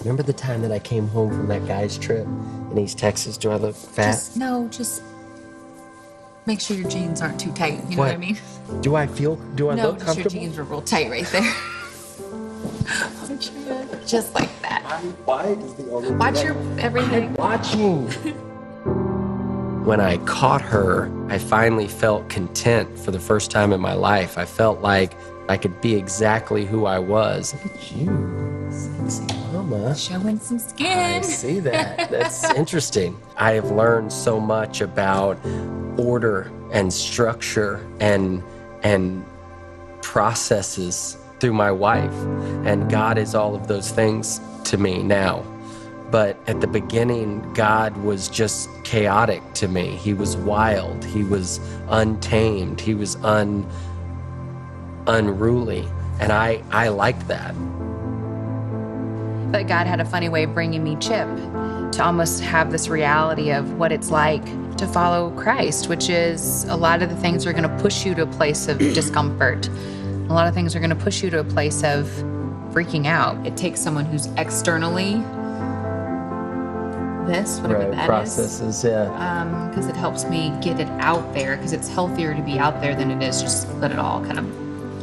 Remember 0.00 0.22
the 0.22 0.32
time 0.32 0.62
that 0.62 0.70
I 0.70 0.78
came 0.78 1.08
home 1.08 1.30
from 1.30 1.48
that 1.48 1.66
guy's 1.66 1.98
trip 1.98 2.26
in 2.70 2.78
East 2.78 2.98
Texas? 2.98 3.36
Do 3.36 3.50
I 3.50 3.56
look 3.56 3.74
fat? 3.74 4.12
Just 4.12 4.36
no, 4.36 4.68
just 4.68 5.02
make 6.46 6.60
sure 6.60 6.76
your 6.76 6.88
jeans 6.88 7.20
aren't 7.20 7.40
too 7.40 7.52
tight. 7.52 7.82
You 7.88 7.96
know 7.96 8.02
what, 8.02 8.14
I 8.14 8.16
mean? 8.16 8.38
Do 8.80 8.94
I 8.94 9.06
feel? 9.06 9.36
Do 9.56 9.70
I 9.70 9.74
no, 9.74 9.90
look 9.90 10.00
just 10.00 10.18
your 10.18 10.28
jeans 10.28 10.56
were 10.56 10.64
real 10.64 10.82
tight 10.82 11.10
right 11.10 11.26
there. 11.26 11.54
just 14.06 14.34
like 14.34 14.50
that. 14.62 14.82
Why 15.24 15.46
is 15.46 15.74
the 15.74 15.90
only 15.90 16.10
Watch 16.12 16.42
your 16.42 16.56
everything. 16.78 17.34
watching. 17.34 18.08
when 19.84 20.00
I 20.00 20.16
caught 20.18 20.62
her, 20.62 21.10
I 21.28 21.38
finally 21.38 21.88
felt 21.88 22.28
content 22.28 22.98
for 22.98 23.10
the 23.10 23.20
first 23.20 23.50
time 23.50 23.72
in 23.72 23.80
my 23.80 23.94
life. 23.94 24.38
I 24.38 24.44
felt 24.44 24.80
like 24.80 25.14
I 25.48 25.56
could 25.56 25.80
be 25.80 25.94
exactly 25.94 26.64
who 26.64 26.86
I 26.86 26.98
was. 26.98 27.54
Look 27.54 27.74
at 27.74 27.92
you, 27.92 28.66
sexy 28.70 29.26
mama. 29.52 29.94
Showing 29.94 30.38
some 30.38 30.58
skin. 30.58 30.86
I 30.88 31.20
see 31.20 31.60
that. 31.60 32.10
That's 32.10 32.44
interesting. 32.54 33.18
I 33.36 33.52
have 33.52 33.70
learned 33.70 34.12
so 34.12 34.40
much 34.40 34.80
about 34.80 35.38
order 35.98 36.50
and 36.72 36.92
structure 36.92 37.86
and 38.00 38.42
and 38.82 39.24
processes 40.02 41.18
through 41.40 41.54
my 41.54 41.70
wife. 41.70 42.14
And 42.64 42.90
God 42.90 43.18
is 43.18 43.34
all 43.34 43.54
of 43.54 43.68
those 43.68 43.90
things 43.90 44.40
to 44.64 44.78
me 44.78 45.02
now. 45.02 45.44
But 46.10 46.38
at 46.46 46.60
the 46.60 46.66
beginning, 46.66 47.52
God 47.52 47.96
was 47.98 48.28
just 48.28 48.70
chaotic 48.84 49.42
to 49.54 49.68
me. 49.68 49.96
He 49.96 50.14
was 50.14 50.36
wild. 50.36 51.04
He 51.04 51.22
was 51.22 51.60
untamed. 51.88 52.80
He 52.80 52.94
was 52.94 53.16
un 53.16 53.66
unruly. 55.06 55.86
And 56.20 56.32
I 56.32 56.62
I 56.70 56.88
liked 56.88 57.28
that. 57.28 57.54
But 59.52 59.66
God 59.66 59.86
had 59.86 60.00
a 60.00 60.04
funny 60.04 60.28
way 60.28 60.44
of 60.44 60.54
bringing 60.54 60.82
me 60.82 60.96
Chip 60.96 61.28
to 61.92 62.04
almost 62.04 62.42
have 62.42 62.70
this 62.70 62.88
reality 62.88 63.50
of 63.50 63.74
what 63.74 63.92
it's 63.92 64.10
like 64.10 64.44
to 64.76 64.86
follow 64.86 65.30
Christ, 65.32 65.88
which 65.88 66.08
is 66.08 66.64
a 66.64 66.76
lot 66.76 67.02
of 67.02 67.08
the 67.08 67.16
things 67.16 67.46
are 67.46 67.52
going 67.52 67.68
to 67.68 67.78
push 67.82 68.04
you 68.04 68.14
to 68.14 68.22
a 68.22 68.26
place 68.26 68.68
of 68.68 68.78
discomfort. 68.78 69.68
A 70.28 70.34
lot 70.34 70.46
of 70.46 70.54
things 70.54 70.76
are 70.76 70.78
going 70.78 70.90
to 70.90 70.96
push 70.96 71.22
you 71.22 71.30
to 71.30 71.40
a 71.40 71.44
place 71.44 71.82
of 71.82 72.06
freaking 72.72 73.06
out. 73.06 73.46
It 73.46 73.56
takes 73.56 73.80
someone 73.80 74.04
who's 74.04 74.26
externally 74.36 75.14
this, 77.26 77.60
whatever 77.60 77.90
that 77.90 78.00
is, 78.00 78.06
processes, 78.06 78.84
yeah. 78.84 79.68
because 79.68 79.86
it 79.86 79.96
helps 79.96 80.24
me 80.24 80.52
get 80.62 80.80
it 80.80 80.88
out 81.00 81.34
there. 81.34 81.56
Because 81.56 81.72
it's 81.72 81.88
healthier 81.88 82.34
to 82.34 82.42
be 82.42 82.58
out 82.58 82.80
there 82.80 82.94
than 82.94 83.10
it 83.10 83.22
is 83.26 83.40
just 83.40 83.72
let 83.76 83.90
it 83.90 83.98
all 83.98 84.24
kind 84.24 84.38
of 84.38 84.46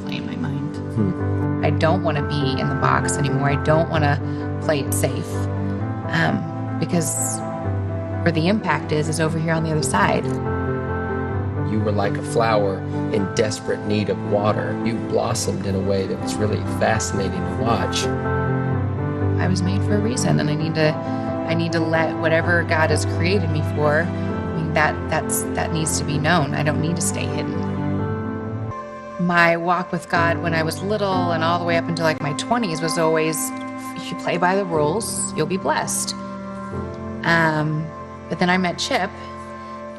play 0.04 0.18
in 0.18 0.26
my 0.26 0.36
mind. 0.36 1.66
I 1.66 1.72
don't 1.72 2.04
want 2.04 2.18
to 2.18 2.24
be 2.28 2.60
in 2.60 2.70
the 2.70 2.76
box 2.76 3.18
anymore. 3.18 3.50
I 3.50 3.64
don't 3.64 3.90
want 3.90 4.04
to 4.04 4.60
play 4.64 4.80
it 4.82 4.94
safe, 4.94 5.34
um, 6.10 6.78
because 6.80 7.40
where 8.22 8.32
the 8.32 8.48
impact 8.48 8.92
is 8.92 9.08
is 9.08 9.20
over 9.20 9.38
here 9.40 9.54
on 9.54 9.64
the 9.64 9.72
other 9.72 9.84
side. 9.84 10.24
You 11.72 11.80
were 11.80 11.92
like 11.92 12.18
a 12.18 12.22
flower 12.22 12.80
in 13.14 13.34
desperate 13.36 13.86
need 13.86 14.10
of 14.10 14.32
water. 14.32 14.80
You 14.86 14.96
blossomed 14.96 15.66
in 15.66 15.76
a 15.76 15.80
way 15.80 16.06
that 16.08 16.20
was 16.22 16.36
really 16.36 16.62
fascinating 16.80 17.40
to 17.40 17.58
watch. 17.62 18.06
I 19.40 19.48
was 19.48 19.62
made 19.62 19.82
for 19.84 19.96
a 19.96 20.00
reason, 20.00 20.40
and 20.40 20.50
I 20.50 20.56
need 20.56 20.76
to, 20.76 20.94
I 20.94 21.54
need 21.54 21.72
to 21.74 21.80
let 21.80 22.16
whatever 22.18 22.64
God 22.64 22.90
has 22.90 23.06
created 23.06 23.50
me 23.50 23.62
for. 23.76 24.02
I 24.02 24.56
mean, 24.56 24.74
that 24.74 24.94
that's 25.10 25.44
that 25.56 25.74
needs 25.74 25.98
to 26.00 26.06
be 26.06 26.18
known. 26.18 26.54
I 26.54 26.64
don't 26.64 26.82
need 26.82 26.96
to 26.96 27.02
stay 27.02 27.26
hidden. 27.26 27.54
My 29.20 29.58
walk 29.58 29.92
with 29.92 30.10
God 30.10 30.42
when 30.44 30.54
I 30.54 30.62
was 30.62 30.82
little 30.82 31.32
and 31.32 31.44
all 31.44 31.58
the 31.58 31.66
way 31.66 31.78
up 31.78 31.88
until 31.88 32.06
like 32.06 32.22
my 32.22 32.34
20s 32.34 32.82
was 32.82 32.98
always, 32.98 33.38
if 33.96 34.12
you 34.12 34.18
play 34.18 34.38
by 34.38 34.56
the 34.56 34.66
rules, 34.66 35.34
you'll 35.36 35.48
be 35.48 35.58
blessed. 35.58 36.14
Um, 37.24 37.88
but 38.30 38.40
then 38.40 38.50
I 38.50 38.58
met 38.58 38.78
Chip, 38.78 39.10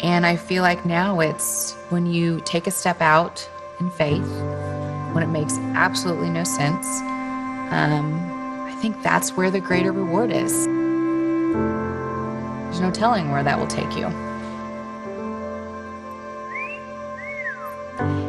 and 0.03 0.27
I 0.27 0.37
feel 0.37 0.63
like 0.63 0.85
now 0.85 1.21
it's 1.21 1.75
when 1.91 2.07
you 2.07 2.41
take 2.45 2.67
a 2.67 2.71
step 2.71 3.01
out 3.01 3.49
in 3.81 3.91
faith, 3.91 4.29
when 5.13 5.23
it 5.23 5.29
makes 5.29 5.57
absolutely 5.75 6.31
no 6.31 6.45
sense. 6.45 6.87
Um, 7.71 8.15
I 8.65 8.77
think 8.81 9.03
that's 9.03 9.33
where 9.37 9.51
the 9.51 9.61
greater 9.61 9.93
reward 9.93 10.31
is. 10.31 10.67
There's 12.65 12.81
no 12.81 12.91
telling 12.91 13.31
where 13.31 13.43
that 13.43 13.59
will 13.59 13.67
take 13.67 13.97
you. 13.97 14.11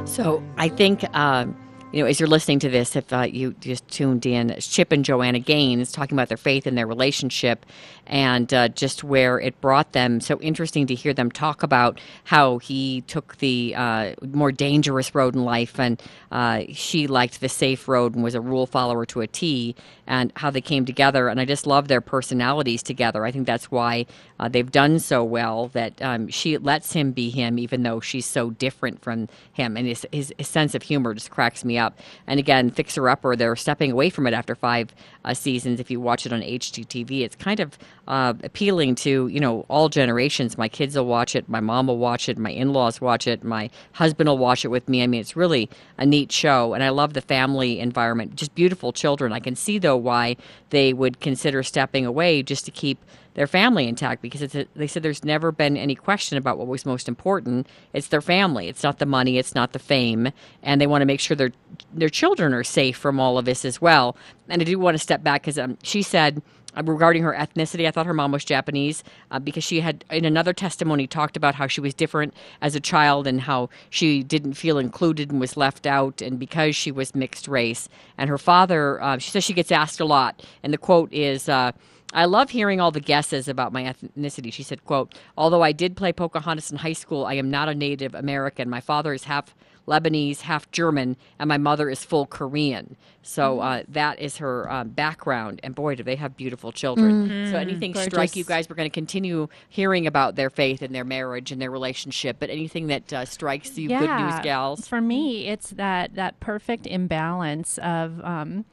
So 0.06 0.42
I 0.58 0.70
think, 0.70 1.04
um, 1.16 1.56
you 1.94 2.04
know, 2.04 2.10
as 2.10 2.20
you're 2.20 2.28
listening 2.28 2.60
to 2.60 2.70
this, 2.70 2.96
if 2.98 3.14
uh, 3.14 3.22
you 3.22 3.54
just 3.62 3.88
tuned 3.88 4.26
in, 4.26 4.54
Chip 4.60 4.92
and 4.92 5.06
Joanna 5.06 5.40
Gaines 5.40 5.92
talking 5.92 6.16
about 6.16 6.28
their 6.28 6.38
faith 6.38 6.68
and 6.68 6.78
their 6.78 6.86
relationship 6.86 7.66
and 8.06 8.54
uh, 8.54 8.68
just 8.70 9.04
where 9.04 9.40
it 9.40 9.60
brought 9.62 9.94
them. 9.94 10.20
So 10.20 10.40
interesting 10.40 10.88
to 10.88 10.96
hear 10.96 11.14
them 11.14 11.32
talk 11.32 11.64
about 11.64 12.00
how 12.26 12.58
he 12.58 13.02
took 13.02 13.38
the 13.38 13.74
uh, 13.76 14.14
more 14.22 14.52
dangerous 14.52 15.16
road 15.16 15.34
in 15.34 15.44
life 15.44 15.80
and 15.80 16.02
uh, 16.32 16.64
she 16.74 17.08
liked 17.08 17.40
the 17.40 17.50
safe 17.50 17.88
road 17.88 18.16
and 18.16 18.24
was 18.24 18.36
a 18.36 18.42
rule 18.42 18.66
follower 18.66 19.06
to 19.08 19.22
a 19.22 19.28
T 19.28 19.76
and 20.06 20.32
how 20.36 20.50
they 20.50 20.62
came 20.62 20.86
together. 20.86 21.30
And 21.30 21.40
I 21.40 21.46
just 21.46 21.66
love 21.68 21.88
their 21.88 22.02
personalities 22.02 22.84
together. 22.84 23.26
I 23.26 23.32
think 23.32 23.46
that's 23.46 23.72
why 23.72 24.06
uh, 24.40 24.50
they've 24.50 24.72
done 24.72 25.00
so 25.00 25.24
well 25.24 25.68
that 25.70 26.02
um, 26.02 26.28
she 26.28 26.58
lets 26.58 26.94
him 26.94 27.12
be 27.12 27.30
him, 27.30 27.58
even 27.60 27.84
though 27.84 28.00
she's 28.00 28.26
so 28.26 28.50
different 28.52 29.02
from 29.02 29.30
him. 29.54 29.78
And 29.78 29.88
his, 29.88 30.06
his, 30.12 30.34
his 30.38 30.48
sense 30.48 30.76
of 30.76 30.84
humor 30.84 31.14
just 31.14 31.32
cracks 31.32 31.64
me 31.66 31.78
up. 31.78 31.87
And 32.28 32.40
again, 32.40 32.70
Fixer 32.72 33.08
Upper, 33.10 33.36
they're 33.36 33.56
stepping 33.56 33.92
away 33.92 34.10
from 34.10 34.28
it 34.28 34.34
after 34.34 34.56
five 34.56 34.94
uh, 35.26 35.34
seasons. 35.34 35.80
If 35.80 35.92
you 35.92 36.00
watch 36.00 36.26
it 36.26 36.34
on 36.34 36.42
HGTV, 36.42 37.22
it's 37.22 37.36
kind 37.36 37.60
of 37.60 37.78
uh, 38.08 38.34
appealing 38.44 38.96
to 38.96 39.28
you 39.28 39.40
know 39.40 39.66
all 39.70 39.90
generations. 39.90 40.58
My 40.58 40.70
kids 40.70 40.96
will 40.96 41.06
watch 41.06 41.36
it, 41.36 41.50
my 41.50 41.60
mom 41.60 41.88
will 41.88 41.98
watch 41.98 42.30
it, 42.30 42.38
my 42.38 42.52
in-laws 42.52 43.02
watch 43.02 43.28
it, 43.28 43.44
my 43.44 43.70
husband 43.94 44.30
will 44.30 44.38
watch 44.38 44.66
it 44.66 44.70
with 44.70 44.88
me. 44.88 45.04
I 45.04 45.08
mean, 45.08 45.22
it's 45.22 45.36
really 45.36 45.70
a 45.98 46.06
neat 46.06 46.32
show, 46.32 46.74
and 46.74 46.84
I 46.84 46.90
love 46.90 47.14
the 47.14 47.22
family 47.22 47.80
environment. 47.80 48.36
Just 48.36 48.56
beautiful 48.56 48.94
children. 48.94 49.34
I 49.34 49.40
can 49.40 49.56
see 49.56 49.78
though 49.78 49.98
why 49.98 50.38
they 50.70 50.94
would 50.94 51.20
consider 51.20 51.64
stepping 51.64 52.06
away 52.06 52.44
just 52.44 52.66
to 52.66 52.72
keep 52.72 53.00
their 53.38 53.48
family 53.48 53.88
intact 53.88 54.24
because 54.24 54.42
a, 54.56 54.66
they 54.76 54.88
said 54.88 55.04
there's 55.04 55.24
never 55.24 55.52
been 55.52 55.78
any 55.78 55.94
question 55.94 56.40
about 56.40 56.58
what 56.58 56.66
was 56.66 56.88
most 56.88 57.08
important. 57.08 57.68
It's 57.94 58.08
their 58.08 58.20
family. 58.20 58.68
It's 58.68 58.82
not 58.82 58.98
the 58.98 59.06
money. 59.06 59.38
It's 59.38 59.54
not 59.54 59.74
the 59.74 59.80
fame, 59.80 60.32
and 60.64 60.82
they 60.82 60.88
want 60.88 61.04
to 61.04 61.06
make 61.06 61.20
sure 61.20 61.38
their 61.38 61.52
their 61.94 62.10
children 62.10 62.52
are 62.52 62.64
safe 62.64 62.98
from 62.98 63.20
all 63.20 63.38
of 63.38 63.46
this 63.46 63.64
as 63.64 63.80
well. 63.80 64.18
And 64.50 64.60
I 64.60 64.66
do 64.66 64.80
want 64.80 64.96
to 64.96 65.00
step 65.00 65.22
back 65.22 65.44
because 65.44 65.60
um, 65.60 65.78
she 65.84 66.02
said 66.02 66.42
uh, 66.76 66.82
regarding 66.84 67.22
her 67.22 67.34
ethnicity. 67.34 67.88
I 67.88 67.92
thought 67.92 68.08
her 68.08 68.14
mom 68.14 68.32
was 68.32 68.44
Japanese 68.44 69.04
uh, 69.30 69.38
because 69.38 69.64
she 69.64 69.82
had, 69.82 70.04
in 70.10 70.26
another 70.26 70.52
testimony, 70.52 71.06
talked 71.06 71.38
about 71.38 71.54
how 71.54 71.68
she 71.68 71.80
was 71.80 71.94
different 71.94 72.34
as 72.62 72.76
a 72.76 72.80
child 72.80 73.28
and 73.28 73.42
how 73.42 73.70
she 73.92 74.24
didn't 74.24 74.54
feel 74.54 74.80
included 74.80 75.30
and 75.30 75.40
was 75.40 75.56
left 75.56 75.86
out, 75.86 76.24
and 76.24 76.40
because 76.40 76.76
she 76.76 76.92
was 76.92 77.14
mixed 77.14 77.48
race. 77.48 77.88
And 78.18 78.32
her 78.32 78.40
father, 78.40 79.00
uh, 79.00 79.20
she 79.20 79.30
says 79.30 79.44
she 79.44 79.54
gets 79.54 79.72
asked 79.72 80.00
a 80.00 80.06
lot, 80.06 80.44
and 80.64 80.74
the 80.74 80.80
quote 80.80 81.14
is. 81.14 81.48
Uh, 81.48 81.74
I 82.14 82.26
love 82.26 82.52
hearing 82.52 82.80
all 82.80 82.92
the 82.92 83.02
guesses 83.02 83.48
about 83.48 83.74
my 83.74 83.84
ethnicity. 83.84 84.52
She 84.52 84.64
said, 84.64 84.86
quote, 84.86 85.14
although 85.38 85.62
I 85.62 85.74
did 85.74 85.98
play 85.98 86.14
Pocahontas 86.14 86.72
in 86.72 86.78
high 86.78 86.94
school, 86.94 87.26
I 87.26 87.34
am 87.34 87.52
not 87.52 87.68
a 87.68 87.76
Native 87.76 88.16
American. 88.16 88.70
My 88.70 88.80
father 88.80 89.14
is 89.14 89.26
half 89.26 89.54
Lebanese, 89.88 90.42
half 90.42 90.70
German, 90.72 91.16
and 91.40 91.48
my 91.48 91.58
mother 91.58 91.90
is 91.90 92.04
full 92.04 92.26
Korean. 92.26 92.98
So 93.22 93.60
uh, 93.60 93.84
that 93.90 94.20
is 94.20 94.38
her 94.38 94.70
uh, 94.72 94.84
background. 94.86 95.60
And 95.64 95.76
boy, 95.76 95.96
do 95.96 96.04
they 96.04 96.16
have 96.16 96.38
beautiful 96.38 96.72
children. 96.72 97.28
Mhm. 97.28 97.52
So 97.52 97.58
anything 97.58 97.94
strike 97.94 98.36
you 98.36 98.44
guys? 98.44 98.70
We're 98.70 98.76
going 98.76 98.90
to 98.90 98.94
continue 98.94 99.50
hearing 99.68 100.08
about 100.08 100.36
their 100.36 100.50
faith 100.50 100.82
and 100.82 100.96
their 100.96 101.04
marriage 101.04 101.52
and 101.52 101.62
their 101.62 101.72
relationship. 101.72 102.38
But 102.40 102.50
anything 102.50 102.88
that 102.88 103.12
uh, 103.12 103.26
strikes 103.26 103.78
you, 103.78 103.90
good 103.90 104.10
news 104.10 104.40
gals? 104.44 104.88
For 104.88 105.02
me, 105.02 105.48
it's 105.48 105.72
that 105.72 106.16
that 106.16 106.40
perfect 106.40 106.88
imbalance 106.88 107.78
of 107.80 108.24
um, 108.24 108.66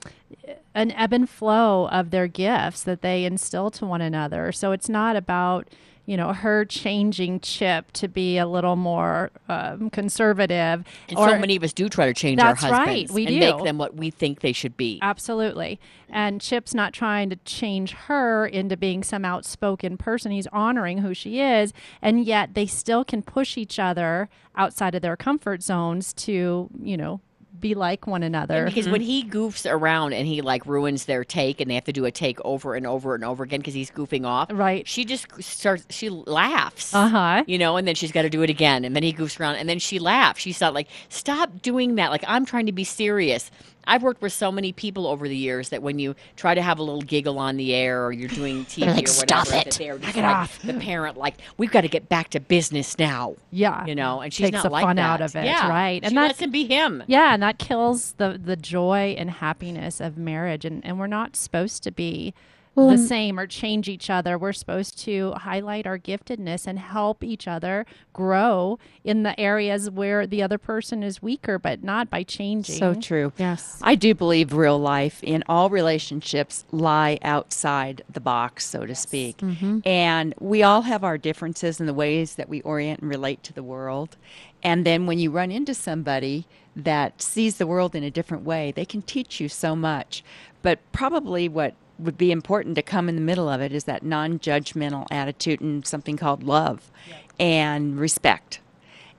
an 0.74 0.90
ebb 0.92 1.12
and 1.12 1.28
flow 1.28 1.88
of 1.88 2.10
their 2.10 2.26
gifts 2.28 2.82
that 2.84 3.02
they 3.02 3.24
instill 3.24 3.70
to 3.72 3.86
one 3.86 4.00
another. 4.00 4.52
So 4.52 4.72
it's 4.72 4.88
not 4.88 5.16
about 5.16 5.68
you 6.06 6.16
know 6.16 6.32
her 6.32 6.64
changing 6.64 7.40
Chip 7.40 7.92
to 7.92 8.08
be 8.08 8.38
a 8.38 8.46
little 8.46 8.76
more 8.76 9.30
um, 9.48 9.90
conservative. 9.90 10.84
And 11.08 11.18
so 11.18 11.38
many 11.38 11.56
of 11.56 11.62
us 11.62 11.72
do 11.72 11.88
try 11.88 12.06
to 12.06 12.14
change 12.14 12.40
our 12.40 12.54
husbands 12.54 12.70
right, 12.70 13.10
we 13.10 13.26
and 13.26 13.34
do. 13.34 13.40
make 13.40 13.64
them 13.64 13.78
what 13.78 13.94
we 13.94 14.10
think 14.10 14.40
they 14.40 14.52
should 14.52 14.76
be. 14.76 14.98
Absolutely. 15.02 15.78
And 16.08 16.40
Chip's 16.40 16.74
not 16.74 16.92
trying 16.92 17.28
to 17.30 17.36
change 17.44 17.92
her 17.92 18.46
into 18.46 18.76
being 18.76 19.02
some 19.02 19.24
outspoken 19.24 19.96
person. 19.96 20.30
He's 20.30 20.46
honoring 20.48 20.98
who 20.98 21.12
she 21.12 21.40
is. 21.40 21.72
And 22.00 22.24
yet 22.24 22.54
they 22.54 22.66
still 22.66 23.04
can 23.04 23.22
push 23.22 23.56
each 23.56 23.78
other 23.78 24.28
outside 24.54 24.94
of 24.94 25.02
their 25.02 25.16
comfort 25.16 25.62
zones 25.62 26.12
to, 26.12 26.70
you 26.80 26.96
know, 26.96 27.20
be 27.58 27.74
like 27.74 28.06
one 28.06 28.22
another. 28.22 28.64
Because 28.64 28.88
when 28.88 29.00
he 29.00 29.24
goofs 29.24 29.70
around 29.70 30.12
and 30.12 30.26
he 30.26 30.42
like 30.42 30.66
ruins 30.66 31.04
their 31.04 31.24
take, 31.24 31.60
and 31.60 31.70
they 31.70 31.74
have 31.74 31.84
to 31.84 31.92
do 31.92 32.04
a 32.04 32.10
take 32.10 32.38
over 32.44 32.74
and 32.74 32.86
over 32.86 33.14
and 33.14 33.24
over 33.24 33.44
again 33.44 33.60
because 33.60 33.74
he's 33.74 33.90
goofing 33.90 34.26
off. 34.26 34.48
Right. 34.52 34.86
She 34.88 35.04
just 35.04 35.26
starts. 35.42 35.86
She 35.90 36.08
laughs. 36.08 36.94
Uh 36.94 37.08
huh. 37.08 37.44
You 37.46 37.58
know, 37.58 37.76
and 37.76 37.86
then 37.86 37.94
she's 37.94 38.12
got 38.12 38.22
to 38.22 38.30
do 38.30 38.42
it 38.42 38.50
again, 38.50 38.84
and 38.84 38.94
then 38.94 39.02
he 39.02 39.12
goofs 39.12 39.38
around, 39.38 39.56
and 39.56 39.68
then 39.68 39.78
she 39.78 39.98
laughs. 39.98 40.40
She's 40.40 40.60
not 40.60 40.74
like, 40.74 40.88
stop 41.08 41.62
doing 41.62 41.94
that. 41.96 42.10
Like 42.10 42.24
I'm 42.26 42.44
trying 42.44 42.66
to 42.66 42.72
be 42.72 42.84
serious. 42.84 43.50
I've 43.86 44.02
worked 44.02 44.22
with 44.22 44.32
so 44.32 44.50
many 44.52 44.72
people 44.72 45.06
over 45.06 45.28
the 45.28 45.36
years 45.36 45.68
that 45.70 45.82
when 45.82 45.98
you 45.98 46.14
try 46.36 46.54
to 46.54 46.62
have 46.62 46.78
a 46.78 46.82
little 46.82 47.02
giggle 47.02 47.38
on 47.38 47.56
the 47.56 47.74
air 47.74 48.04
or 48.04 48.12
you're 48.12 48.28
doing 48.28 48.64
TV 48.66 48.86
like, 48.86 49.08
or 49.08 49.12
whatever, 49.12 49.44
"Stop 49.44 49.46
that 49.48 49.66
it. 49.68 49.74
they're 49.78 49.98
just 49.98 50.06
Knock 50.08 50.16
it 50.16 50.22
like 50.22 50.36
off." 50.36 50.62
the 50.62 50.74
parent, 50.74 51.16
like 51.16 51.34
we've 51.56 51.70
got 51.70 51.82
to 51.82 51.88
get 51.88 52.08
back 52.08 52.30
to 52.30 52.40
business 52.40 52.98
now. 52.98 53.36
Yeah. 53.50 53.84
You 53.86 53.94
know, 53.94 54.20
and 54.20 54.32
she's 54.32 54.46
Takes 54.46 54.54
not 54.54 54.62
the 54.64 54.70
like 54.70 54.84
fun 54.84 54.96
that. 54.96 55.02
out 55.02 55.20
of 55.20 55.34
it, 55.36 55.44
yeah. 55.44 55.68
right? 55.68 56.02
And 56.02 56.04
And 56.04 56.10
she 56.12 56.14
that- 56.16 56.38
can 56.38 56.50
be 56.50 56.66
him. 56.66 57.02
Yeah, 57.06 57.34
and 57.34 57.42
that 57.42 57.58
kills 57.58 58.12
the 58.18 58.40
the 58.42 58.56
joy 58.56 59.14
and 59.18 59.30
happiness 59.30 60.00
of 60.00 60.16
marriage, 60.16 60.64
and 60.64 60.84
and 60.84 60.98
we're 60.98 61.06
not 61.06 61.36
supposed 61.36 61.82
to 61.84 61.90
be 61.90 62.34
Well, 62.74 62.88
the 62.88 62.98
same 62.98 63.38
or 63.38 63.46
change 63.46 63.88
each 63.88 64.10
other. 64.10 64.36
We're 64.36 64.52
supposed 64.52 64.98
to 65.00 65.32
highlight 65.32 65.86
our 65.86 65.98
giftedness 65.98 66.66
and 66.66 66.78
help 66.78 67.22
each 67.22 67.46
other 67.46 67.86
grow 68.12 68.78
in 69.04 69.22
the 69.22 69.38
areas 69.38 69.90
where 69.90 70.26
the 70.26 70.42
other 70.42 70.58
person 70.58 71.02
is 71.02 71.22
weaker, 71.22 71.58
but 71.58 71.84
not 71.84 72.10
by 72.10 72.24
changing. 72.24 72.76
So 72.76 72.94
true. 72.94 73.32
Yes. 73.36 73.78
I 73.82 73.94
do 73.94 74.14
believe 74.14 74.52
real 74.52 74.78
life 74.78 75.22
in 75.22 75.44
all 75.48 75.70
relationships 75.70 76.64
lie 76.72 77.18
outside 77.22 78.02
the 78.12 78.20
box, 78.20 78.66
so 78.66 78.86
to 78.86 78.94
speak. 78.94 79.38
Mm-hmm. 79.38 79.80
And 79.84 80.34
we 80.40 80.62
all 80.62 80.82
have 80.82 81.04
our 81.04 81.18
differences 81.18 81.78
in 81.78 81.86
the 81.86 81.94
ways 81.94 82.34
that 82.34 82.48
we 82.48 82.60
orient 82.62 83.00
and 83.00 83.08
relate 83.08 83.42
to 83.44 83.52
the 83.52 83.62
world. 83.62 84.16
And 84.62 84.84
then 84.84 85.06
when 85.06 85.18
you 85.18 85.30
run 85.30 85.50
into 85.50 85.74
somebody 85.74 86.46
that 86.74 87.22
sees 87.22 87.58
the 87.58 87.66
world 87.66 87.94
in 87.94 88.02
a 88.02 88.10
different 88.10 88.44
way, 88.44 88.72
they 88.72 88.84
can 88.84 89.02
teach 89.02 89.38
you 89.38 89.48
so 89.48 89.76
much. 89.76 90.24
But 90.62 90.80
probably 90.92 91.48
what 91.48 91.74
would 91.98 92.18
be 92.18 92.32
important 92.32 92.76
to 92.76 92.82
come 92.82 93.08
in 93.08 93.14
the 93.14 93.20
middle 93.20 93.48
of 93.48 93.60
it 93.60 93.72
is 93.72 93.84
that 93.84 94.02
non 94.02 94.38
judgmental 94.38 95.06
attitude 95.10 95.60
and 95.60 95.86
something 95.86 96.16
called 96.16 96.42
love 96.42 96.90
and 97.38 97.98
respect. 97.98 98.60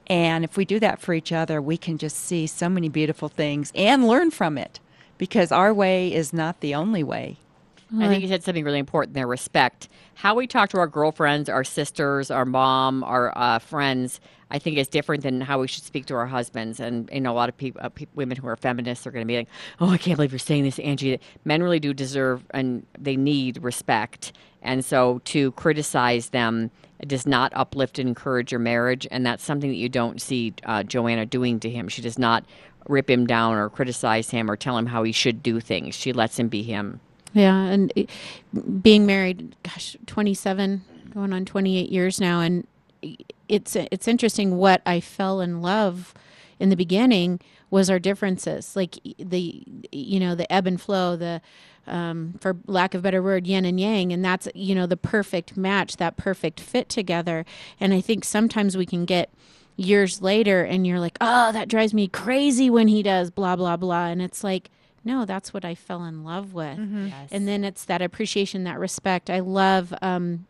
And 0.07 0.43
if 0.43 0.55
we 0.55 0.65
do 0.65 0.79
that 0.79 1.01
for 1.01 1.13
each 1.13 1.31
other, 1.31 1.61
we 1.61 1.77
can 1.77 1.97
just 1.97 2.17
see 2.17 2.45
so 2.47 2.69
many 2.69 2.89
beautiful 2.89 3.29
things 3.29 3.71
and 3.73 4.07
learn 4.07 4.31
from 4.31 4.57
it 4.57 4.79
because 5.17 5.51
our 5.51 5.73
way 5.73 6.13
is 6.13 6.33
not 6.33 6.59
the 6.59 6.75
only 6.75 7.03
way. 7.03 7.37
I 7.93 8.07
think 8.07 8.23
you 8.23 8.27
said 8.27 8.43
something 8.43 8.63
really 8.63 8.79
important 8.79 9.13
there 9.13 9.27
respect. 9.27 9.89
How 10.15 10.33
we 10.35 10.47
talk 10.47 10.69
to 10.69 10.77
our 10.79 10.87
girlfriends, 10.87 11.49
our 11.49 11.63
sisters, 11.63 12.31
our 12.31 12.45
mom, 12.45 13.03
our 13.03 13.37
uh, 13.37 13.59
friends, 13.59 14.19
I 14.49 14.59
think 14.59 14.77
is 14.77 14.87
different 14.87 15.23
than 15.23 15.41
how 15.41 15.59
we 15.59 15.67
should 15.67 15.83
speak 15.83 16.05
to 16.07 16.15
our 16.15 16.25
husbands. 16.25 16.79
And, 16.79 17.09
you 17.11 17.21
know, 17.21 17.31
a 17.31 17.35
lot 17.35 17.49
of 17.49 17.57
people, 17.57 17.81
uh, 17.83 17.89
pe- 17.89 18.07
women 18.15 18.37
who 18.37 18.47
are 18.47 18.55
feminists 18.55 19.05
are 19.05 19.11
going 19.11 19.23
to 19.23 19.27
be 19.27 19.37
like, 19.37 19.47
oh, 19.79 19.91
I 19.91 19.97
can't 19.97 20.17
believe 20.17 20.31
you're 20.31 20.39
saying 20.39 20.63
this, 20.63 20.79
Angie. 20.79 21.19
Men 21.43 21.61
really 21.61 21.79
do 21.79 21.93
deserve 21.93 22.43
and 22.51 22.85
they 22.97 23.15
need 23.15 23.61
respect. 23.63 24.33
And 24.61 24.83
so 24.83 25.21
to 25.25 25.51
criticize 25.51 26.29
them 26.29 26.71
does 27.05 27.27
not 27.27 27.51
uplift 27.55 27.99
and 27.99 28.09
encourage 28.09 28.51
your 28.51 28.59
marriage. 28.59 29.07
And 29.11 29.25
that's 29.25 29.43
something 29.43 29.69
that 29.69 29.75
you 29.75 29.89
don't 29.89 30.21
see 30.21 30.53
uh, 30.63 30.83
Joanna 30.83 31.25
doing 31.25 31.59
to 31.59 31.69
him. 31.69 31.87
She 31.87 32.01
does 32.01 32.17
not 32.17 32.45
rip 32.87 33.09
him 33.09 33.27
down 33.27 33.55
or 33.55 33.69
criticize 33.69 34.29
him 34.29 34.49
or 34.49 34.55
tell 34.55 34.77
him 34.77 34.87
how 34.87 35.03
he 35.03 35.11
should 35.11 35.43
do 35.43 35.59
things. 35.59 35.95
She 35.95 36.13
lets 36.13 36.39
him 36.39 36.47
be 36.47 36.63
him. 36.63 36.99
Yeah, 37.35 37.63
and 37.65 37.91
being 38.81 39.05
married, 39.05 39.57
gosh, 39.61 39.97
27, 40.07 40.81
going 41.13 41.33
on 41.33 41.43
28 41.43 41.91
years 41.91 42.21
now, 42.21 42.39
and 42.39 42.65
it's 43.49 43.75
it's 43.75 44.07
interesting 44.07 44.57
what 44.57 44.81
I 44.85 45.01
fell 45.01 45.41
in 45.41 45.61
love 45.61 46.13
in 46.59 46.69
the 46.69 46.77
beginning 46.77 47.41
was 47.69 47.89
our 47.89 47.99
differences, 47.99 48.73
like 48.77 48.95
the 49.19 49.63
you 49.91 50.17
know 50.17 50.33
the 50.33 50.51
ebb 50.51 50.65
and 50.65 50.79
flow, 50.79 51.17
the 51.17 51.41
um, 51.87 52.35
for 52.39 52.55
lack 52.67 52.93
of 52.93 53.01
better 53.01 53.21
word, 53.21 53.45
yin 53.45 53.65
and 53.65 53.81
yang, 53.81 54.13
and 54.13 54.23
that's 54.23 54.47
you 54.55 54.73
know 54.73 54.87
the 54.87 54.95
perfect 54.95 55.57
match, 55.57 55.97
that 55.97 56.15
perfect 56.15 56.61
fit 56.61 56.87
together. 56.87 57.45
And 57.81 57.93
I 57.93 57.99
think 57.99 58.23
sometimes 58.23 58.77
we 58.77 58.85
can 58.85 59.03
get 59.03 59.29
years 59.75 60.21
later, 60.21 60.63
and 60.63 60.87
you're 60.87 61.01
like, 61.01 61.17
oh, 61.19 61.51
that 61.51 61.67
drives 61.67 61.93
me 61.93 62.07
crazy 62.07 62.69
when 62.69 62.87
he 62.87 63.03
does 63.03 63.29
blah 63.29 63.57
blah 63.57 63.75
blah, 63.75 64.05
and 64.05 64.21
it's 64.21 64.41
like 64.41 64.69
no, 65.05 65.23
that's 65.23 65.53
what 65.53 65.63
I 65.63 65.75
fell 65.75 66.03
in 66.03 66.23
love 66.23 66.53
with. 66.53 66.77
Mm-hmm. 66.77 67.09
And 67.31 67.47
then 67.47 67.63
it's 67.63 67.85
that 67.85 68.01
appreciation, 68.01 68.63
that 68.65 68.79
respect. 68.79 69.29
I 69.29 69.39
love 69.39 69.93
um, 70.01 70.47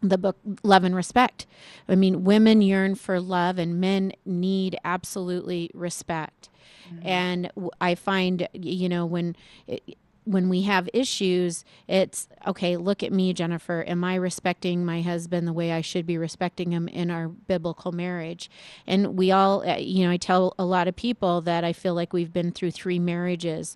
the 0.00 0.16
book 0.16 0.38
Love 0.62 0.84
and 0.84 0.94
Respect. 0.94 1.46
I 1.88 1.96
mean, 1.96 2.24
women 2.24 2.62
yearn 2.62 2.94
for 2.94 3.20
love 3.20 3.58
and 3.58 3.80
men 3.80 4.12
need 4.24 4.78
absolutely 4.84 5.70
respect. 5.74 6.48
Mm-hmm. 6.88 7.06
And 7.06 7.50
w- 7.56 7.70
I 7.80 7.94
find, 7.94 8.48
you 8.52 8.88
know, 8.88 9.04
when. 9.04 9.36
It, 9.66 9.98
when 10.28 10.50
we 10.50 10.62
have 10.62 10.90
issues, 10.92 11.64
it's 11.86 12.28
okay, 12.46 12.76
look 12.76 13.02
at 13.02 13.12
me, 13.12 13.32
Jennifer. 13.32 13.82
Am 13.86 14.04
I 14.04 14.16
respecting 14.16 14.84
my 14.84 15.00
husband 15.00 15.48
the 15.48 15.52
way 15.54 15.72
I 15.72 15.80
should 15.80 16.04
be 16.06 16.18
respecting 16.18 16.70
him 16.70 16.86
in 16.86 17.10
our 17.10 17.28
biblical 17.28 17.92
marriage? 17.92 18.50
And 18.86 19.16
we 19.16 19.30
all, 19.32 19.66
uh, 19.66 19.76
you 19.76 20.04
know, 20.04 20.12
I 20.12 20.18
tell 20.18 20.54
a 20.58 20.66
lot 20.66 20.86
of 20.86 20.96
people 20.96 21.40
that 21.42 21.64
I 21.64 21.72
feel 21.72 21.94
like 21.94 22.12
we've 22.12 22.32
been 22.32 22.52
through 22.52 22.72
three 22.72 22.98
marriages 22.98 23.74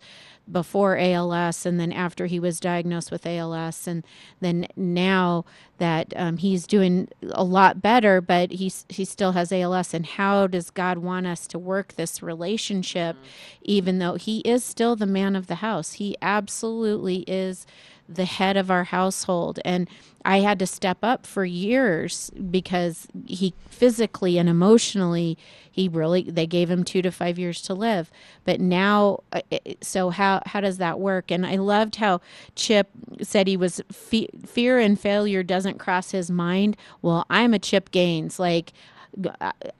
before 0.50 0.98
ALS 0.98 1.64
and 1.64 1.78
then 1.78 1.92
after 1.92 2.26
he 2.26 2.40
was 2.40 2.58
diagnosed 2.60 3.10
with 3.10 3.26
ALS 3.26 3.86
and 3.86 4.04
then 4.40 4.66
now 4.76 5.44
that 5.78 6.12
um, 6.16 6.36
he's 6.36 6.66
doing 6.66 7.08
a 7.30 7.44
lot 7.44 7.80
better 7.80 8.20
but 8.20 8.50
he's 8.50 8.84
he 8.88 9.04
still 9.04 9.32
has 9.32 9.52
ALS 9.52 9.94
and 9.94 10.04
how 10.04 10.46
does 10.46 10.70
God 10.70 10.98
want 10.98 11.26
us 11.26 11.46
to 11.48 11.58
work 11.58 11.94
this 11.94 12.22
relationship 12.22 13.16
even 13.62 13.98
though 13.98 14.14
he 14.14 14.40
is 14.40 14.64
still 14.64 14.96
the 14.96 15.06
man 15.06 15.36
of 15.36 15.46
the 15.46 15.56
house? 15.56 15.94
He 15.94 16.16
absolutely 16.20 17.20
is 17.28 17.66
the 18.14 18.24
head 18.24 18.56
of 18.56 18.70
our 18.70 18.84
household. 18.84 19.58
And 19.64 19.88
I 20.24 20.40
had 20.40 20.58
to 20.60 20.66
step 20.66 20.98
up 21.02 21.26
for 21.26 21.44
years 21.44 22.30
because 22.50 23.08
he 23.26 23.54
physically 23.68 24.38
and 24.38 24.48
emotionally 24.48 25.36
he 25.70 25.88
really 25.88 26.22
they 26.22 26.46
gave 26.46 26.70
him 26.70 26.84
2 26.84 27.02
to 27.02 27.10
5 27.10 27.38
years 27.38 27.60
to 27.62 27.74
live. 27.74 28.10
But 28.44 28.60
now 28.60 29.20
uh, 29.32 29.40
so 29.80 30.10
how 30.10 30.42
how 30.46 30.60
does 30.60 30.78
that 30.78 31.00
work? 31.00 31.30
And 31.30 31.44
I 31.44 31.56
loved 31.56 31.96
how 31.96 32.20
Chip 32.54 32.88
said 33.22 33.48
he 33.48 33.56
was 33.56 33.80
fe- 33.90 34.28
fear 34.46 34.78
and 34.78 34.98
failure 34.98 35.42
doesn't 35.42 35.78
cross 35.78 36.12
his 36.12 36.30
mind. 36.30 36.76
Well 37.00 37.26
I'm 37.28 37.54
a 37.54 37.58
Chip 37.58 37.90
Gaines. 37.90 38.38
Like 38.38 38.72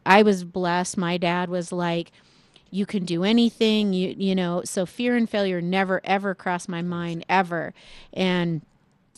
I 0.04 0.22
was 0.22 0.44
blessed. 0.44 0.96
My 0.98 1.16
dad 1.16 1.48
was 1.48 1.72
like 1.72 2.12
you 2.72 2.85
can 2.87 3.04
do 3.04 3.22
anything 3.22 3.92
you 3.92 4.14
you 4.18 4.35
know 4.35 4.62
so 4.64 4.85
fear 4.87 5.14
and 5.14 5.28
failure 5.30 5.61
never 5.61 6.00
ever 6.04 6.35
crossed 6.35 6.68
my 6.68 6.82
mind 6.82 7.24
ever 7.28 7.72
and 8.12 8.62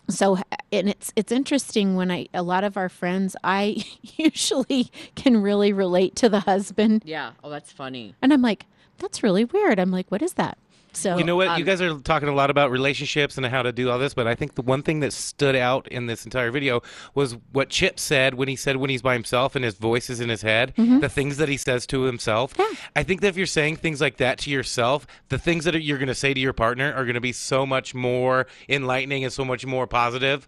so 0.09 0.37
and 0.73 0.89
it's 0.91 1.13
it's 1.17 1.33
interesting 1.33 1.95
when 1.97 2.11
i 2.11 2.27
a 2.35 2.43
lot 2.43 2.65
of 2.65 2.77
our 2.77 2.89
friends 2.91 3.35
i 3.45 3.77
usually 4.17 4.91
can 5.15 5.41
really 5.41 5.73
relate 5.73 6.15
to 6.17 6.29
the 6.29 6.41
husband 6.41 7.03
Yeah. 7.07 7.33
Oh, 7.43 7.49
that's 7.49 7.73
funny. 7.73 8.15
and 8.21 8.33
i'm 8.33 8.43
like 8.43 8.67
that's 8.99 9.23
really 9.23 9.45
weird 9.45 9.79
i'm 9.79 9.91
like 9.91 10.11
what 10.11 10.21
is 10.21 10.35
that 10.35 10.59
so 10.97 11.19
you 11.19 11.25
know 11.25 11.37
what? 11.37 11.49
um, 11.49 11.59
you 11.59 11.65
guys 11.65 11.81
are 11.81 11.99
talking 12.01 12.29
a 12.29 12.35
lot 12.35 12.51
about 12.51 12.71
relationships 12.71 13.37
and 13.37 13.47
how 13.47 13.63
to 13.63 13.73
do 13.73 13.91
all 13.91 13.99
this, 13.99 14.15
but 14.15 14.27
I 14.27 14.35
think 14.35 14.55
the 14.55 14.63
one 14.63 14.83
thing 14.83 15.01
that 15.01 15.13
stood 15.13 15.57
out 15.57 15.89
in 15.89 16.07
this 16.07 16.25
entire 16.25 16.51
video 16.51 16.83
was 17.15 17.37
what 17.53 17.69
Chip 17.69 17.99
said 18.01 18.35
when 18.35 18.49
he 18.49 18.57
said 18.57 18.77
when 18.77 18.91
he's 18.91 19.03
by 19.03 19.15
himself 19.15 19.55
and 19.57 19.65
his 19.65 19.75
voice 19.75 20.09
is 20.11 20.21
in 20.21 20.29
his 20.29 20.43
head, 20.43 20.73
Mm-hmm. 20.77 21.01
the 21.01 21.09
things 21.09 21.37
that 21.37 21.49
he 21.49 21.57
says 21.57 21.87
to 21.87 22.03
himself. 22.03 22.55
I 22.97 23.03
think 23.03 23.21
that 23.21 23.29
if 23.29 23.37
you're 23.37 23.47
saying 23.47 23.77
things 23.77 24.01
like 24.01 24.17
that 24.19 24.39
to 24.39 24.51
yourself, 24.51 25.07
the 25.29 25.39
things 25.39 25.65
that 25.65 25.81
you're 25.83 25.99
going 25.99 26.09
to 26.09 26.15
say 26.15 26.35
to 26.35 26.41
your 26.41 26.53
partner 26.53 26.93
are 26.93 27.05
going 27.05 27.15
to 27.15 27.21
be 27.21 27.33
so 27.33 27.65
much 27.67 27.95
more 27.95 28.47
enlightening 28.69 29.25
and 29.25 29.33
so 29.33 29.45
much 29.45 29.65
more 29.67 29.87
positive. 29.87 30.47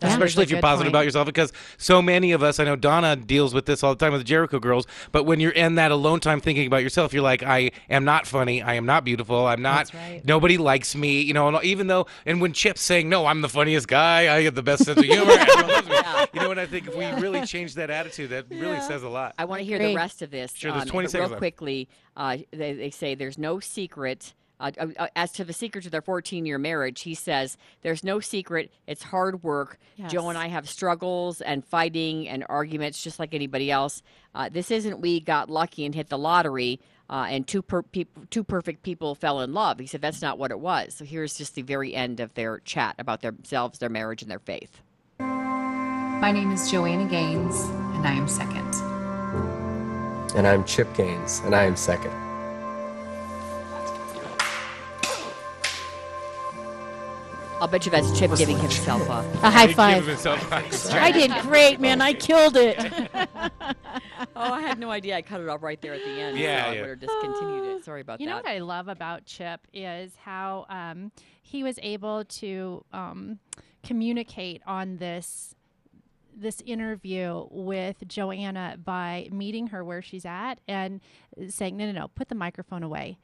That 0.00 0.08
is 0.08 0.12
Especially 0.14 0.42
if 0.44 0.50
you're 0.50 0.58
good 0.58 0.66
positive 0.66 0.92
point. 0.92 0.94
about 0.94 1.04
yourself, 1.06 1.26
because 1.26 1.52
so 1.78 2.02
many 2.02 2.32
of 2.32 2.42
us, 2.42 2.60
I 2.60 2.64
know 2.64 2.76
Donna 2.76 3.16
deals 3.16 3.54
with 3.54 3.64
this 3.64 3.82
all 3.82 3.94
the 3.94 4.04
time 4.04 4.12
with 4.12 4.20
the 4.20 4.26
Jericho 4.26 4.58
girls. 4.58 4.86
But 5.10 5.24
when 5.24 5.40
you're 5.40 5.52
in 5.52 5.76
that 5.76 5.90
alone 5.90 6.20
time 6.20 6.40
thinking 6.40 6.66
about 6.66 6.82
yourself, 6.82 7.14
you're 7.14 7.22
like, 7.22 7.42
I 7.42 7.70
am 7.88 8.04
not 8.04 8.26
funny. 8.26 8.62
I 8.62 8.74
am 8.74 8.84
not 8.84 9.04
beautiful. 9.04 9.46
I'm 9.46 9.62
not. 9.62 9.92
Right. 9.94 10.22
Nobody 10.24 10.58
likes 10.58 10.94
me. 10.94 11.22
You 11.22 11.32
know, 11.32 11.48
and 11.48 11.64
even 11.64 11.86
though, 11.86 12.06
and 12.26 12.40
when 12.40 12.52
Chip's 12.52 12.82
saying, 12.82 13.08
no, 13.08 13.26
I'm 13.26 13.40
the 13.40 13.48
funniest 13.48 13.88
guy. 13.88 14.34
I 14.34 14.42
have 14.42 14.54
the 14.54 14.62
best 14.62 14.84
sense 14.84 14.98
of 14.98 15.04
humor. 15.04 15.32
everyone 15.38 15.68
loves 15.68 15.88
me," 15.88 15.96
You 16.34 16.40
know, 16.40 16.50
and 16.50 16.60
I 16.60 16.66
think 16.66 16.88
if 16.88 16.94
we 16.94 17.06
really 17.20 17.46
change 17.46 17.74
that 17.74 17.88
attitude, 17.90 18.30
that 18.30 18.46
really 18.50 18.80
says 18.80 19.02
a 19.02 19.08
lot. 19.08 19.34
I 19.38 19.46
want 19.46 19.60
to 19.60 19.64
hear 19.64 19.76
agree. 19.76 19.88
the 19.92 19.96
rest 19.96 20.20
of 20.20 20.30
this. 20.30 20.52
Sure, 20.52 20.72
there's 20.72 20.82
um, 20.82 20.88
20 20.88 21.08
seconds 21.08 21.30
Real 21.30 21.38
quickly, 21.38 21.88
uh, 22.16 22.38
they, 22.52 22.74
they 22.74 22.90
say 22.90 23.14
there's 23.14 23.38
no 23.38 23.60
secret. 23.60 24.34
Uh, 24.58 24.70
uh, 24.78 24.86
uh, 24.98 25.06
as 25.14 25.32
to 25.32 25.44
the 25.44 25.52
secret 25.52 25.84
to 25.84 25.90
their 25.90 26.02
14 26.02 26.46
year 26.46 26.58
marriage, 26.58 27.02
he 27.02 27.14
says, 27.14 27.56
There's 27.82 28.02
no 28.02 28.20
secret. 28.20 28.72
It's 28.86 29.02
hard 29.02 29.42
work. 29.42 29.78
Jo 30.08 30.28
and 30.28 30.38
I 30.38 30.48
have 30.48 30.68
struggles 30.68 31.40
and 31.40 31.64
fighting 31.64 32.28
and 32.28 32.44
arguments 32.48 33.02
just 33.02 33.18
like 33.18 33.34
anybody 33.34 33.70
else. 33.70 34.02
Uh, 34.34 34.48
this 34.48 34.70
isn't 34.70 35.00
we 35.00 35.20
got 35.20 35.50
lucky 35.50 35.84
and 35.84 35.94
hit 35.94 36.08
the 36.08 36.18
lottery 36.18 36.80
uh, 37.08 37.26
and 37.28 37.46
two, 37.46 37.62
per- 37.62 37.82
peop- 37.82 38.30
two 38.30 38.42
perfect 38.42 38.82
people 38.82 39.14
fell 39.14 39.40
in 39.40 39.52
love. 39.52 39.78
He 39.78 39.86
said, 39.86 40.00
That's 40.00 40.22
not 40.22 40.38
what 40.38 40.50
it 40.50 40.58
was. 40.58 40.94
So 40.94 41.04
here's 41.04 41.36
just 41.36 41.54
the 41.54 41.62
very 41.62 41.94
end 41.94 42.20
of 42.20 42.34
their 42.34 42.60
chat 42.60 42.96
about 42.98 43.22
themselves, 43.22 43.78
their 43.78 43.88
marriage, 43.88 44.22
and 44.22 44.30
their 44.30 44.38
faith. 44.38 44.80
My 45.18 46.32
name 46.32 46.50
is 46.50 46.70
Joanna 46.70 47.04
Gaines, 47.04 47.60
and 47.94 48.06
I 48.06 48.12
am 48.12 48.26
second. 48.26 48.74
And 50.34 50.46
I'm 50.46 50.64
Chip 50.64 50.92
Gaines, 50.94 51.40
and 51.44 51.54
I 51.54 51.64
am 51.64 51.76
second. 51.76 52.25
I'll 57.60 57.68
bet 57.68 57.86
you 57.86 57.90
that's 57.90 58.10
Chip 58.18 58.34
giving 58.36 58.58
himself 58.58 59.02
a, 59.08 59.24
A 59.46 59.50
high 59.50 59.72
five. 59.72 60.06
himself 60.06 60.50
a- 60.52 60.56
I 61.00 61.10
did 61.10 61.30
great, 61.42 61.80
man. 61.80 62.00
I 62.00 62.12
killed 62.12 62.56
it. 62.56 62.78
Oh, 64.38 64.52
I 64.52 64.60
had 64.60 64.78
no 64.78 64.90
idea. 64.90 65.16
I 65.16 65.22
cut 65.22 65.40
it 65.40 65.48
off 65.48 65.62
right 65.62 65.80
there 65.80 65.94
at 65.94 66.04
the 66.04 66.10
end. 66.10 66.38
Yeah, 66.38 66.64
so 66.64 66.70
I 66.70 66.80
would 66.82 66.88
have 66.90 67.00
discontinued 67.00 67.64
it. 67.78 67.84
Sorry 67.84 68.02
about 68.02 68.18
that. 68.18 68.22
You 68.24 68.28
know 68.28 68.36
what 68.36 68.46
I 68.46 68.58
love 68.58 68.88
about 68.88 69.24
Chip 69.24 69.66
is 69.72 70.14
how 70.16 70.66
um, 70.68 71.10
he 71.42 71.62
was 71.62 71.78
able 71.82 72.24
to 72.24 72.84
um, 72.92 73.38
communicate 73.82 74.62
on 74.66 74.98
this 74.98 75.54
this 76.34 76.60
interview 76.66 77.46
with 77.50 78.06
Joanna 78.06 78.76
by 78.82 79.28
meeting 79.32 79.68
her 79.68 79.82
where 79.82 80.02
she's 80.02 80.26
at 80.26 80.60
and 80.68 81.00
saying, 81.48 81.76
"No, 81.78 81.86
no, 81.86 81.92
no, 81.92 82.08
put 82.08 82.28
the 82.28 82.34
microphone 82.34 82.82
away." 82.82 83.18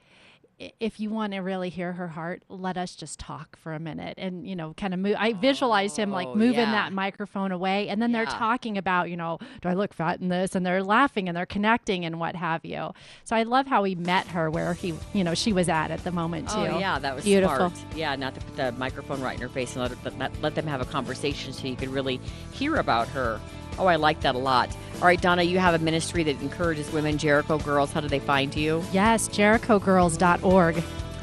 If 0.80 1.00
you 1.00 1.10
want 1.10 1.32
to 1.32 1.40
really 1.40 1.68
hear 1.68 1.92
her 1.92 2.08
heart, 2.08 2.42
let 2.48 2.76
us 2.76 2.94
just 2.94 3.18
talk 3.18 3.56
for 3.56 3.72
a 3.72 3.80
minute, 3.80 4.14
and 4.18 4.46
you 4.46 4.54
know, 4.56 4.74
kind 4.76 4.94
of 4.94 5.00
move. 5.00 5.16
I 5.18 5.32
visualized 5.32 5.96
him 5.96 6.10
like 6.10 6.28
Oh, 6.28 6.34
moving 6.34 6.60
yeah. 6.60 6.72
that 6.72 6.92
microphone 6.92 7.52
away, 7.52 7.88
and 7.88 8.00
then 8.00 8.12
they're 8.12 8.26
talking 8.26 8.78
about, 8.78 9.10
you 9.10 9.16
know, 9.16 9.38
do 9.60 9.68
I 9.68 9.74
look 9.74 9.92
fat 9.92 10.20
in 10.20 10.28
this? 10.28 10.54
And 10.54 10.64
they're 10.64 10.82
laughing 10.82 11.28
and 11.28 11.36
they're 11.36 11.46
connecting 11.46 12.04
and 12.04 12.20
what 12.20 12.36
have 12.36 12.64
you. 12.64 12.92
So 13.24 13.34
I 13.36 13.42
love 13.42 13.66
how 13.66 13.84
he 13.84 13.94
met 13.94 14.28
her 14.28 14.50
where 14.50 14.74
he, 14.74 14.94
you 15.12 15.24
know, 15.24 15.34
she 15.34 15.52
was 15.52 15.68
at 15.68 15.90
at 15.90 16.04
the 16.04 16.12
moment 16.12 16.48
oh, 16.52 16.64
too. 16.64 16.72
Oh 16.72 16.78
yeah, 16.78 16.98
that 16.98 17.14
was 17.14 17.24
Beautiful. 17.24 17.70
smart. 17.70 17.96
Yeah, 17.96 18.14
not 18.16 18.34
to 18.34 18.40
put 18.40 18.56
the 18.56 18.72
microphone 18.72 19.20
right 19.20 19.34
in 19.34 19.42
her 19.42 19.48
face 19.48 19.74
and 19.74 19.82
let, 19.82 19.90
her, 19.90 20.10
let, 20.18 20.42
let 20.42 20.54
them 20.54 20.66
have 20.66 20.80
a 20.80 20.84
conversation 20.84 21.52
so 21.52 21.66
you 21.66 21.76
could 21.76 21.88
really 21.88 22.20
hear 22.52 22.76
about 22.76 23.08
her. 23.08 23.40
Oh, 23.78 23.86
I 23.86 23.96
like 23.96 24.20
that 24.20 24.34
a 24.34 24.38
lot. 24.38 24.74
All 24.96 25.06
right, 25.06 25.20
Donna, 25.20 25.42
you 25.42 25.58
have 25.58 25.74
a 25.74 25.78
ministry 25.82 26.22
that 26.24 26.40
encourages 26.40 26.90
women, 26.92 27.18
Jericho 27.18 27.58
Girls. 27.58 27.92
How 27.92 28.00
do 28.00 28.08
they 28.08 28.20
find 28.20 28.54
you? 28.54 28.84
Yes, 28.92 29.28
JerichoGirls.org. 29.28 30.82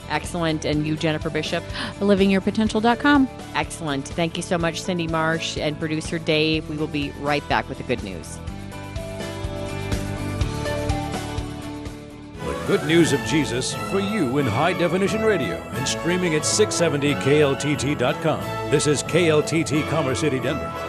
Excellent. 0.09 0.65
And 0.65 0.85
you, 0.85 0.97
Jennifer 0.97 1.29
Bishop? 1.29 1.63
LivingYourPotential.com. 1.99 3.29
Excellent. 3.55 4.07
Thank 4.07 4.38
you 4.38 4.43
so 4.43 4.57
much, 4.57 4.81
Cindy 4.81 5.07
Marsh 5.07 5.57
and 5.57 5.77
producer 5.79 6.19
Dave. 6.19 6.67
We 6.69 6.77
will 6.77 6.88
be 6.88 7.12
right 7.19 7.47
back 7.47 7.69
with 7.69 7.77
the 7.77 7.83
good 7.83 8.03
news. 8.03 8.38
The 12.39 12.77
good 12.77 12.88
news 12.88 13.13
of 13.13 13.19
Jesus 13.21 13.73
for 13.89 13.99
you 13.99 14.38
in 14.39 14.45
high 14.45 14.73
definition 14.73 15.23
radio 15.23 15.55
and 15.55 15.88
streaming 15.88 16.35
at 16.35 16.41
670kltt.com. 16.41 18.71
This 18.71 18.88
is 18.88 19.03
KLTT 19.03 19.88
Commerce 19.89 20.19
City, 20.19 20.39
Denver. 20.39 20.88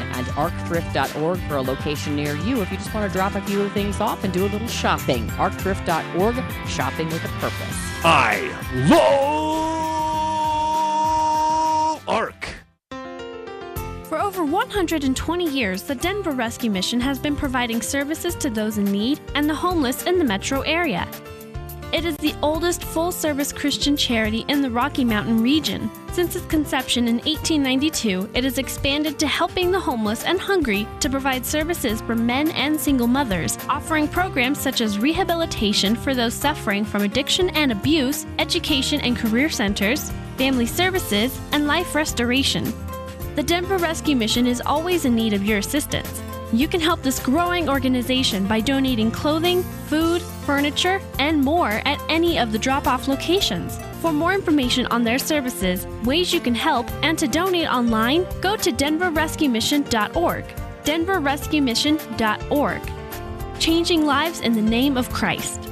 and 0.00 0.26
arcthrift.org 0.28 1.38
for 1.48 1.56
a 1.56 1.62
location 1.62 2.16
near 2.16 2.36
you 2.36 2.62
if 2.62 2.70
you 2.70 2.76
just 2.76 2.94
want 2.94 3.10
to 3.10 3.16
drop 3.16 3.34
a 3.34 3.40
few 3.42 3.68
things 3.70 4.00
off 4.00 4.22
and 4.24 4.32
do 4.32 4.44
a 4.44 4.48
little 4.48 4.68
shopping. 4.68 5.26
Arcthrift.org, 5.30 6.36
shopping 6.68 7.08
with 7.08 7.24
a 7.24 7.28
purpose. 7.38 7.76
I 8.04 8.52
love 8.88 9.70
ARC. 12.08 12.48
For 14.04 14.18
over 14.18 14.44
120 14.44 15.48
years, 15.48 15.82
the 15.84 15.94
Denver 15.94 16.32
Rescue 16.32 16.70
Mission 16.70 17.00
has 17.00 17.18
been 17.18 17.36
providing 17.36 17.80
services 17.80 18.34
to 18.36 18.50
those 18.50 18.76
in 18.78 18.84
need 18.86 19.20
and 19.36 19.48
the 19.48 19.54
homeless 19.54 20.02
in 20.04 20.18
the 20.18 20.24
metro 20.24 20.62
area. 20.62 21.06
It 21.92 22.04
is 22.04 22.16
the 22.18 22.36
oldest 22.40 22.84
full 22.84 23.10
service 23.10 23.52
Christian 23.52 23.96
charity 23.96 24.44
in 24.46 24.62
the 24.62 24.70
Rocky 24.70 25.04
Mountain 25.04 25.42
region. 25.42 25.90
Since 26.12 26.36
its 26.36 26.46
conception 26.46 27.08
in 27.08 27.16
1892, 27.16 28.30
it 28.32 28.44
has 28.44 28.58
expanded 28.58 29.18
to 29.18 29.26
helping 29.26 29.72
the 29.72 29.80
homeless 29.80 30.22
and 30.22 30.38
hungry 30.38 30.86
to 31.00 31.10
provide 31.10 31.44
services 31.44 32.00
for 32.02 32.14
men 32.14 32.52
and 32.52 32.80
single 32.80 33.08
mothers, 33.08 33.58
offering 33.68 34.06
programs 34.06 34.60
such 34.60 34.80
as 34.80 35.00
rehabilitation 35.00 35.96
for 35.96 36.14
those 36.14 36.32
suffering 36.32 36.84
from 36.84 37.02
addiction 37.02 37.50
and 37.50 37.72
abuse, 37.72 38.24
education 38.38 39.00
and 39.00 39.16
career 39.16 39.48
centers, 39.48 40.12
family 40.36 40.66
services, 40.66 41.40
and 41.50 41.66
life 41.66 41.96
restoration. 41.96 42.72
The 43.34 43.42
Denver 43.42 43.78
Rescue 43.78 44.14
Mission 44.14 44.46
is 44.46 44.62
always 44.64 45.06
in 45.06 45.16
need 45.16 45.32
of 45.32 45.44
your 45.44 45.58
assistance. 45.58 46.22
You 46.52 46.68
can 46.68 46.80
help 46.80 47.02
this 47.02 47.20
growing 47.20 47.68
organization 47.68 48.46
by 48.46 48.60
donating 48.60 49.10
clothing, 49.10 49.62
food, 49.86 50.22
furniture, 50.50 51.00
and 51.20 51.40
more 51.40 51.80
at 51.86 52.02
any 52.08 52.36
of 52.36 52.50
the 52.50 52.58
drop 52.58 52.88
off 52.88 53.06
locations. 53.06 53.78
For 54.00 54.12
more 54.12 54.34
information 54.34 54.84
on 54.86 55.04
their 55.04 55.20
services, 55.20 55.86
ways 56.02 56.34
you 56.34 56.40
can 56.40 56.56
help, 56.56 56.90
and 57.04 57.16
to 57.18 57.28
donate 57.28 57.68
online, 57.68 58.26
go 58.40 58.56
to 58.56 58.72
denverrescuemission.org. 58.72 60.44
denverrescuemission.org. 60.84 62.82
Changing 63.60 64.06
lives 64.06 64.40
in 64.40 64.52
the 64.54 64.62
name 64.62 64.96
of 64.96 65.08
Christ. 65.10 65.69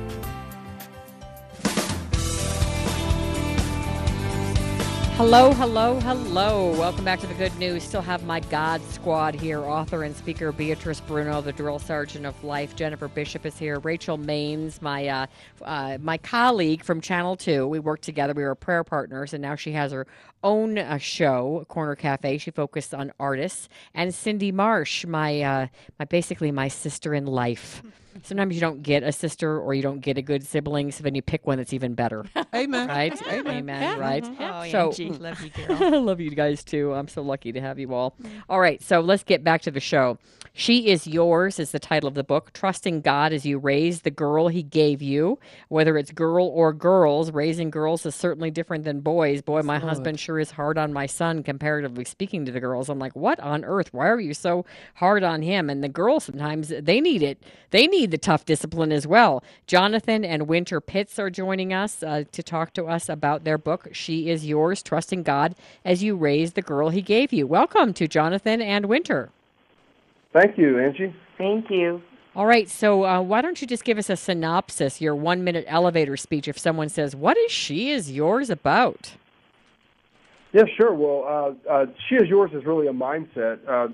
Hello, 5.18 5.52
hello, 5.52 5.98
hello. 5.98 6.70
Welcome 6.78 7.04
back 7.04 7.18
to 7.18 7.26
the 7.26 7.34
good 7.34 7.52
news. 7.58 7.82
Still 7.82 8.02
have 8.02 8.22
my 8.22 8.38
God 8.38 8.80
squad 8.84 9.34
here. 9.34 9.58
Author 9.58 10.04
and 10.04 10.14
speaker 10.14 10.52
Beatrice 10.52 11.00
Bruno, 11.00 11.40
the 11.40 11.52
drill 11.52 11.80
sergeant 11.80 12.24
of 12.24 12.44
life. 12.44 12.76
Jennifer 12.76 13.08
Bishop 13.08 13.44
is 13.44 13.58
here. 13.58 13.80
Rachel 13.80 14.16
Maines, 14.16 14.80
my 14.80 15.08
uh, 15.08 15.26
uh, 15.62 15.98
my 16.00 16.18
colleague 16.18 16.84
from 16.84 17.00
Channel 17.00 17.34
Two. 17.34 17.66
We 17.66 17.80
worked 17.80 18.04
together. 18.04 18.32
We 18.32 18.44
were 18.44 18.54
prayer 18.54 18.84
partners, 18.84 19.34
and 19.34 19.42
now 19.42 19.56
she 19.56 19.72
has 19.72 19.90
her 19.90 20.06
own 20.44 20.78
uh, 20.78 20.98
show, 20.98 21.66
Corner 21.68 21.96
Cafe. 21.96 22.38
She 22.38 22.52
focused 22.52 22.94
on 22.94 23.12
artists. 23.18 23.68
And 23.94 24.14
Cindy 24.14 24.52
Marsh, 24.52 25.04
my 25.04 25.42
uh, 25.42 25.66
my 25.98 26.04
basically 26.04 26.52
my 26.52 26.68
sister 26.68 27.12
in 27.12 27.26
life. 27.26 27.82
Sometimes 28.22 28.54
you 28.54 28.60
don't 28.60 28.82
get 28.82 29.02
a 29.02 29.12
sister 29.12 29.60
or 29.60 29.74
you 29.74 29.82
don't 29.82 30.00
get 30.00 30.18
a 30.18 30.22
good 30.22 30.46
sibling, 30.46 30.90
so 30.92 31.02
then 31.02 31.14
you 31.14 31.22
pick 31.22 31.46
one 31.46 31.58
that's 31.58 31.72
even 31.72 31.94
better. 31.94 32.24
Amen. 32.54 32.88
Right? 32.88 33.20
Amen. 33.28 33.56
Amen. 33.56 33.82
Yeah. 33.82 33.98
Right? 33.98 34.24
Mm-hmm. 34.24 34.42
Oh, 34.42 34.70
so, 34.70 34.88
Angie, 34.88 35.10
love 35.18 35.40
you, 35.40 35.50
girl. 35.50 35.82
I 35.82 35.98
love 35.98 36.20
you 36.20 36.30
guys 36.30 36.64
too. 36.64 36.92
I'm 36.94 37.08
so 37.08 37.22
lucky 37.22 37.52
to 37.52 37.60
have 37.60 37.78
you 37.78 37.94
all. 37.94 38.14
Mm. 38.22 38.30
All 38.48 38.60
right, 38.60 38.82
so 38.82 39.00
let's 39.00 39.22
get 39.22 39.44
back 39.44 39.62
to 39.62 39.70
the 39.70 39.80
show. 39.80 40.18
She 40.52 40.88
is 40.88 41.06
yours 41.06 41.58
is 41.58 41.70
the 41.70 41.78
title 41.78 42.08
of 42.08 42.14
the 42.14 42.24
book. 42.24 42.52
Trusting 42.52 43.02
God 43.02 43.32
as 43.32 43.46
you 43.46 43.58
raise 43.58 44.02
the 44.02 44.10
girl 44.10 44.48
He 44.48 44.62
gave 44.62 45.02
you. 45.02 45.38
Whether 45.68 45.96
it's 45.96 46.10
girl 46.10 46.46
or 46.46 46.72
girls, 46.72 47.30
raising 47.30 47.70
girls 47.70 48.04
is 48.06 48.14
certainly 48.14 48.50
different 48.50 48.84
than 48.84 49.00
boys. 49.00 49.42
Boy, 49.42 49.62
my 49.62 49.78
husband 49.78 50.18
sure 50.18 50.38
is 50.38 50.52
hard 50.52 50.78
on 50.78 50.92
my 50.92 51.06
son 51.06 51.42
comparatively 51.42 52.04
speaking 52.04 52.44
to 52.44 52.52
the 52.52 52.60
girls. 52.60 52.88
I'm 52.88 52.98
like, 52.98 53.14
what 53.14 53.38
on 53.40 53.64
earth? 53.64 53.92
Why 53.92 54.08
are 54.08 54.20
you 54.20 54.34
so 54.34 54.64
hard 54.96 55.22
on 55.22 55.42
him? 55.42 55.70
And 55.70 55.82
the 55.82 55.88
girls 55.88 56.24
sometimes 56.24 56.68
they 56.68 57.00
need 57.00 57.22
it. 57.22 57.42
They 57.70 57.86
need 57.86 58.10
the 58.10 58.18
tough 58.18 58.44
discipline 58.44 58.92
as 58.92 59.06
well. 59.06 59.42
Jonathan 59.66 60.24
and 60.24 60.48
Winter 60.48 60.80
Pitts 60.80 61.18
are 61.18 61.30
joining 61.30 61.72
us 61.72 62.02
uh, 62.02 62.24
to 62.32 62.42
talk 62.42 62.72
to 62.74 62.86
us 62.86 63.08
about 63.08 63.44
their 63.44 63.58
book. 63.58 63.88
She 63.92 64.30
is 64.30 64.46
yours. 64.46 64.82
Trusting 64.82 65.22
God 65.22 65.54
as 65.84 66.02
you 66.02 66.16
raise 66.16 66.54
the 66.54 66.62
girl 66.62 66.88
He 66.90 67.02
gave 67.02 67.32
you. 67.32 67.46
Welcome 67.46 67.92
to 67.94 68.08
Jonathan 68.08 68.62
and 68.62 68.86
Winter. 68.86 69.30
Thank 70.32 70.58
you, 70.58 70.78
Angie. 70.78 71.14
Thank 71.36 71.70
you. 71.70 72.02
All 72.36 72.46
right, 72.46 72.68
so 72.68 73.04
uh, 73.04 73.20
why 73.20 73.40
don't 73.40 73.60
you 73.60 73.66
just 73.66 73.84
give 73.84 73.98
us 73.98 74.10
a 74.10 74.16
synopsis, 74.16 75.00
your 75.00 75.16
one 75.16 75.42
minute 75.42 75.64
elevator 75.66 76.16
speech, 76.16 76.46
if 76.46 76.58
someone 76.58 76.88
says, 76.88 77.16
What 77.16 77.36
is 77.36 77.50
She 77.50 77.90
Is 77.90 78.12
Yours 78.12 78.50
about? 78.50 79.12
Yeah, 80.52 80.64
sure. 80.76 80.94
Well, 80.94 81.56
uh, 81.68 81.70
uh, 81.70 81.86
She 82.08 82.14
Is 82.16 82.28
Yours 82.28 82.50
is 82.54 82.64
really 82.64 82.86
a 82.86 82.92
mindset. 82.92 83.58
Uh, 83.66 83.88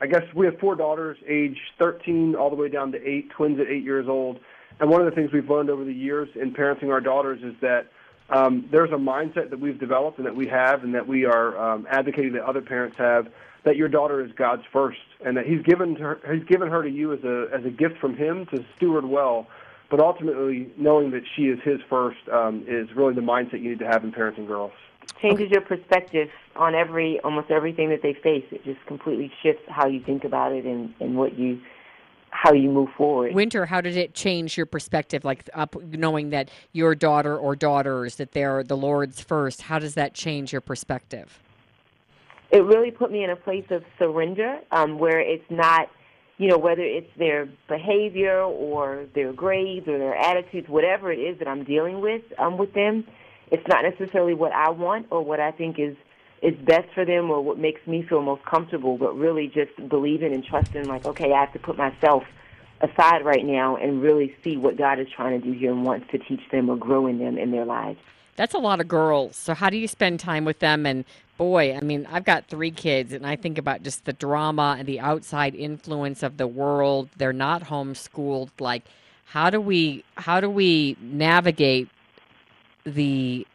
I 0.00 0.06
guess 0.06 0.22
we 0.34 0.46
have 0.46 0.58
four 0.58 0.76
daughters, 0.76 1.18
age 1.28 1.58
13 1.78 2.34
all 2.34 2.48
the 2.48 2.56
way 2.56 2.68
down 2.68 2.92
to 2.92 3.06
eight, 3.06 3.30
twins 3.30 3.60
at 3.60 3.66
eight 3.66 3.84
years 3.84 4.06
old. 4.08 4.40
And 4.78 4.88
one 4.88 5.02
of 5.02 5.04
the 5.04 5.14
things 5.14 5.30
we've 5.32 5.48
learned 5.48 5.68
over 5.68 5.84
the 5.84 5.92
years 5.92 6.28
in 6.40 6.54
parenting 6.54 6.90
our 6.90 7.02
daughters 7.02 7.40
is 7.42 7.54
that 7.60 7.88
um, 8.30 8.66
there's 8.72 8.90
a 8.90 8.94
mindset 8.94 9.50
that 9.50 9.60
we've 9.60 9.78
developed 9.78 10.16
and 10.16 10.26
that 10.26 10.34
we 10.34 10.46
have 10.46 10.84
and 10.84 10.94
that 10.94 11.06
we 11.06 11.26
are 11.26 11.58
um, 11.58 11.86
advocating 11.90 12.32
that 12.32 12.44
other 12.44 12.62
parents 12.62 12.96
have 12.96 13.26
that 13.64 13.76
your 13.76 13.88
daughter 13.88 14.24
is 14.24 14.30
God's 14.32 14.62
first 14.72 14.98
and 15.24 15.36
that 15.36 15.46
he's 15.46 15.62
given 15.62 15.96
her, 15.96 16.20
he's 16.32 16.44
given 16.44 16.68
her 16.68 16.82
to 16.82 16.90
you 16.90 17.12
as 17.12 17.22
a 17.24 17.46
as 17.54 17.64
a 17.64 17.70
gift 17.70 17.98
from 18.00 18.16
him 18.16 18.46
to 18.46 18.64
steward 18.76 19.04
well 19.04 19.46
but 19.90 19.98
ultimately 19.98 20.70
knowing 20.76 21.10
that 21.10 21.22
she 21.34 21.42
is 21.46 21.58
his 21.64 21.80
first 21.88 22.20
um, 22.32 22.64
is 22.68 22.88
really 22.94 23.12
the 23.12 23.20
mindset 23.20 23.54
you 23.54 23.70
need 23.70 23.78
to 23.80 23.86
have 23.86 24.04
in 24.04 24.12
parenting 24.12 24.46
girls 24.46 24.72
Changes 25.20 25.50
your 25.50 25.60
perspective 25.60 26.28
on 26.56 26.74
every 26.74 27.20
almost 27.20 27.50
everything 27.50 27.90
that 27.90 28.02
they 28.02 28.14
face. 28.14 28.44
It 28.50 28.64
just 28.64 28.84
completely 28.86 29.32
shifts 29.42 29.62
how 29.68 29.86
you 29.86 30.00
think 30.00 30.24
about 30.24 30.52
it 30.52 30.64
and, 30.64 30.94
and 31.00 31.16
what 31.16 31.38
you 31.38 31.60
how 32.30 32.52
you 32.52 32.70
move 32.70 32.90
forward. 32.96 33.34
Winter, 33.34 33.66
how 33.66 33.80
did 33.80 33.96
it 33.96 34.14
change 34.14 34.56
your 34.56 34.66
perspective? 34.66 35.24
Like 35.24 35.48
up, 35.52 35.74
knowing 35.82 36.30
that 36.30 36.50
your 36.72 36.94
daughter 36.94 37.36
or 37.36 37.56
daughters 37.56 38.16
that 38.16 38.32
they're 38.32 38.62
the 38.62 38.76
Lord's 38.76 39.20
first. 39.20 39.62
How 39.62 39.78
does 39.78 39.94
that 39.94 40.14
change 40.14 40.52
your 40.52 40.60
perspective? 40.60 41.40
It 42.50 42.64
really 42.64 42.90
put 42.90 43.12
me 43.12 43.22
in 43.22 43.30
a 43.30 43.36
place 43.36 43.66
of 43.70 43.84
surrender, 43.98 44.58
um, 44.72 44.98
where 44.98 45.20
it's 45.20 45.48
not, 45.50 45.88
you 46.38 46.48
know, 46.48 46.58
whether 46.58 46.82
it's 46.82 47.10
their 47.16 47.48
behavior 47.68 48.42
or 48.42 49.06
their 49.14 49.32
grades 49.32 49.86
or 49.86 49.98
their 49.98 50.16
attitudes, 50.16 50.68
whatever 50.68 51.12
it 51.12 51.18
is 51.18 51.38
that 51.38 51.48
I'm 51.48 51.64
dealing 51.64 52.00
with 52.00 52.22
um, 52.38 52.58
with 52.58 52.74
them. 52.74 53.06
It's 53.50 53.66
not 53.68 53.82
necessarily 53.82 54.34
what 54.34 54.52
I 54.52 54.70
want 54.70 55.06
or 55.10 55.24
what 55.24 55.40
I 55.40 55.50
think 55.52 55.78
is 55.78 55.96
is 56.42 56.56
best 56.56 56.88
for 56.94 57.04
them 57.04 57.30
or 57.30 57.42
what 57.42 57.58
makes 57.58 57.86
me 57.86 58.02
feel 58.02 58.22
most 58.22 58.44
comfortable, 58.46 58.96
but 58.96 59.14
really 59.16 59.46
just 59.46 59.76
believing 59.88 60.32
and 60.32 60.44
trusting, 60.44 60.86
like, 60.86 61.04
okay, 61.04 61.32
I 61.32 61.40
have 61.40 61.52
to 61.52 61.58
put 61.58 61.76
myself 61.76 62.24
aside 62.80 63.24
right 63.24 63.44
now 63.44 63.76
and 63.76 64.00
really 64.00 64.34
see 64.42 64.56
what 64.56 64.78
God 64.78 64.98
is 64.98 65.06
trying 65.14 65.38
to 65.38 65.46
do 65.46 65.52
here 65.52 65.70
and 65.70 65.84
wants 65.84 66.10
to 66.12 66.18
teach 66.18 66.40
them 66.50 66.70
or 66.70 66.76
grow 66.76 67.06
in 67.06 67.18
them 67.18 67.36
in 67.36 67.50
their 67.50 67.66
lives. 67.66 67.98
That's 68.36 68.54
a 68.54 68.58
lot 68.58 68.80
of 68.80 68.88
girls. 68.88 69.36
So 69.36 69.52
how 69.52 69.68
do 69.68 69.76
you 69.76 69.86
spend 69.86 70.18
time 70.18 70.46
with 70.46 70.60
them? 70.60 70.86
And 70.86 71.04
boy, 71.40 71.74
I 71.74 71.80
mean, 71.80 72.06
I've 72.12 72.26
got 72.26 72.48
three 72.48 72.70
kids, 72.70 73.14
and 73.14 73.26
I 73.26 73.34
think 73.34 73.56
about 73.56 73.82
just 73.82 74.04
the 74.04 74.12
drama 74.12 74.76
and 74.78 74.86
the 74.86 75.00
outside 75.00 75.54
influence 75.54 76.22
of 76.22 76.36
the 76.36 76.46
world. 76.46 77.08
They're 77.16 77.32
not 77.32 77.64
homeschooled. 77.64 78.50
Like, 78.60 78.84
how 79.24 79.48
do 79.48 79.58
we 79.58 80.04
how 80.16 80.38
do 80.40 80.50
we 80.50 80.98
navigate 81.00 81.88
the 82.84 83.46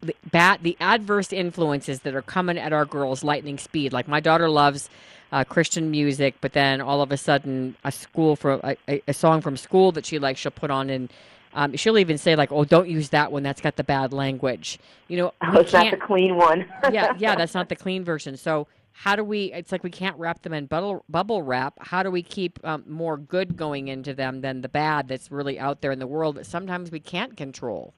the 0.00 0.16
bad 0.30 0.62
the 0.62 0.74
adverse 0.80 1.34
influences 1.34 2.00
that 2.00 2.14
are 2.14 2.22
coming 2.22 2.56
at 2.56 2.72
our 2.72 2.86
girls 2.86 3.24
lightning 3.24 3.58
speed 3.58 3.92
like 3.92 4.06
my 4.06 4.20
daughter 4.20 4.48
loves 4.48 4.88
uh, 5.32 5.42
christian 5.42 5.90
music 5.90 6.36
but 6.40 6.52
then 6.52 6.80
all 6.80 7.02
of 7.02 7.10
a 7.10 7.16
sudden 7.16 7.74
a 7.82 7.90
school 7.90 8.36
for 8.36 8.60
a, 8.62 8.76
a, 8.88 9.02
a 9.08 9.12
song 9.12 9.40
from 9.40 9.56
school 9.56 9.90
that 9.90 10.06
she 10.06 10.20
likes 10.20 10.38
she'll 10.38 10.52
put 10.52 10.70
on 10.70 10.88
and 10.88 11.10
um, 11.56 11.74
she'll 11.74 11.98
even 11.98 12.18
say 12.18 12.36
like 12.36 12.52
oh 12.52 12.64
don't 12.64 12.88
use 12.88 13.08
that 13.08 13.32
one. 13.32 13.42
That's 13.42 13.60
got 13.60 13.76
the 13.76 13.84
bad 13.84 14.12
language. 14.12 14.78
You 15.08 15.16
know 15.16 15.32
oh, 15.42 15.60
it's 15.60 15.72
not 15.72 15.90
the 15.90 15.96
clean 15.96 16.36
one. 16.36 16.66
Yeah 16.92 17.14
yeah 17.18 17.34
that's 17.36 17.54
not 17.54 17.68
the 17.68 17.76
clean 17.76 18.04
version. 18.04 18.36
So 18.36 18.68
how 18.92 19.16
do 19.16 19.24
we 19.24 19.52
it's 19.52 19.72
like 19.72 19.82
we 19.82 19.90
can't 19.90 20.16
wrap 20.18 20.42
them 20.42 20.52
in 20.52 20.66
bubble, 20.66 21.04
bubble 21.08 21.42
wrap. 21.42 21.74
How 21.80 22.02
do 22.02 22.10
we 22.10 22.22
keep 22.22 22.60
um, 22.62 22.84
more 22.86 23.16
good 23.16 23.56
going 23.56 23.88
into 23.88 24.14
them 24.14 24.42
than 24.42 24.60
the 24.60 24.68
bad 24.68 25.08
that's 25.08 25.32
really 25.32 25.58
out 25.58 25.80
there 25.80 25.90
in 25.90 25.98
the 25.98 26.06
world 26.06 26.36
that 26.36 26.46
sometimes 26.46 26.90
we 26.92 27.00
can't 27.00 27.36
control? 27.36 27.94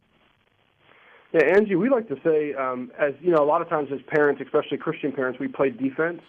Yeah, 1.32 1.44
Angie, 1.44 1.74
we 1.74 1.90
like 1.90 2.08
to 2.08 2.16
say, 2.24 2.54
um, 2.54 2.90
as 2.98 3.12
you 3.20 3.30
know, 3.30 3.42
a 3.42 3.44
lot 3.44 3.60
of 3.60 3.68
times 3.68 3.90
as 3.92 4.00
parents, 4.06 4.40
especially 4.42 4.78
Christian 4.78 5.12
parents, 5.12 5.38
we 5.38 5.46
play 5.46 5.68
defense, 5.68 6.22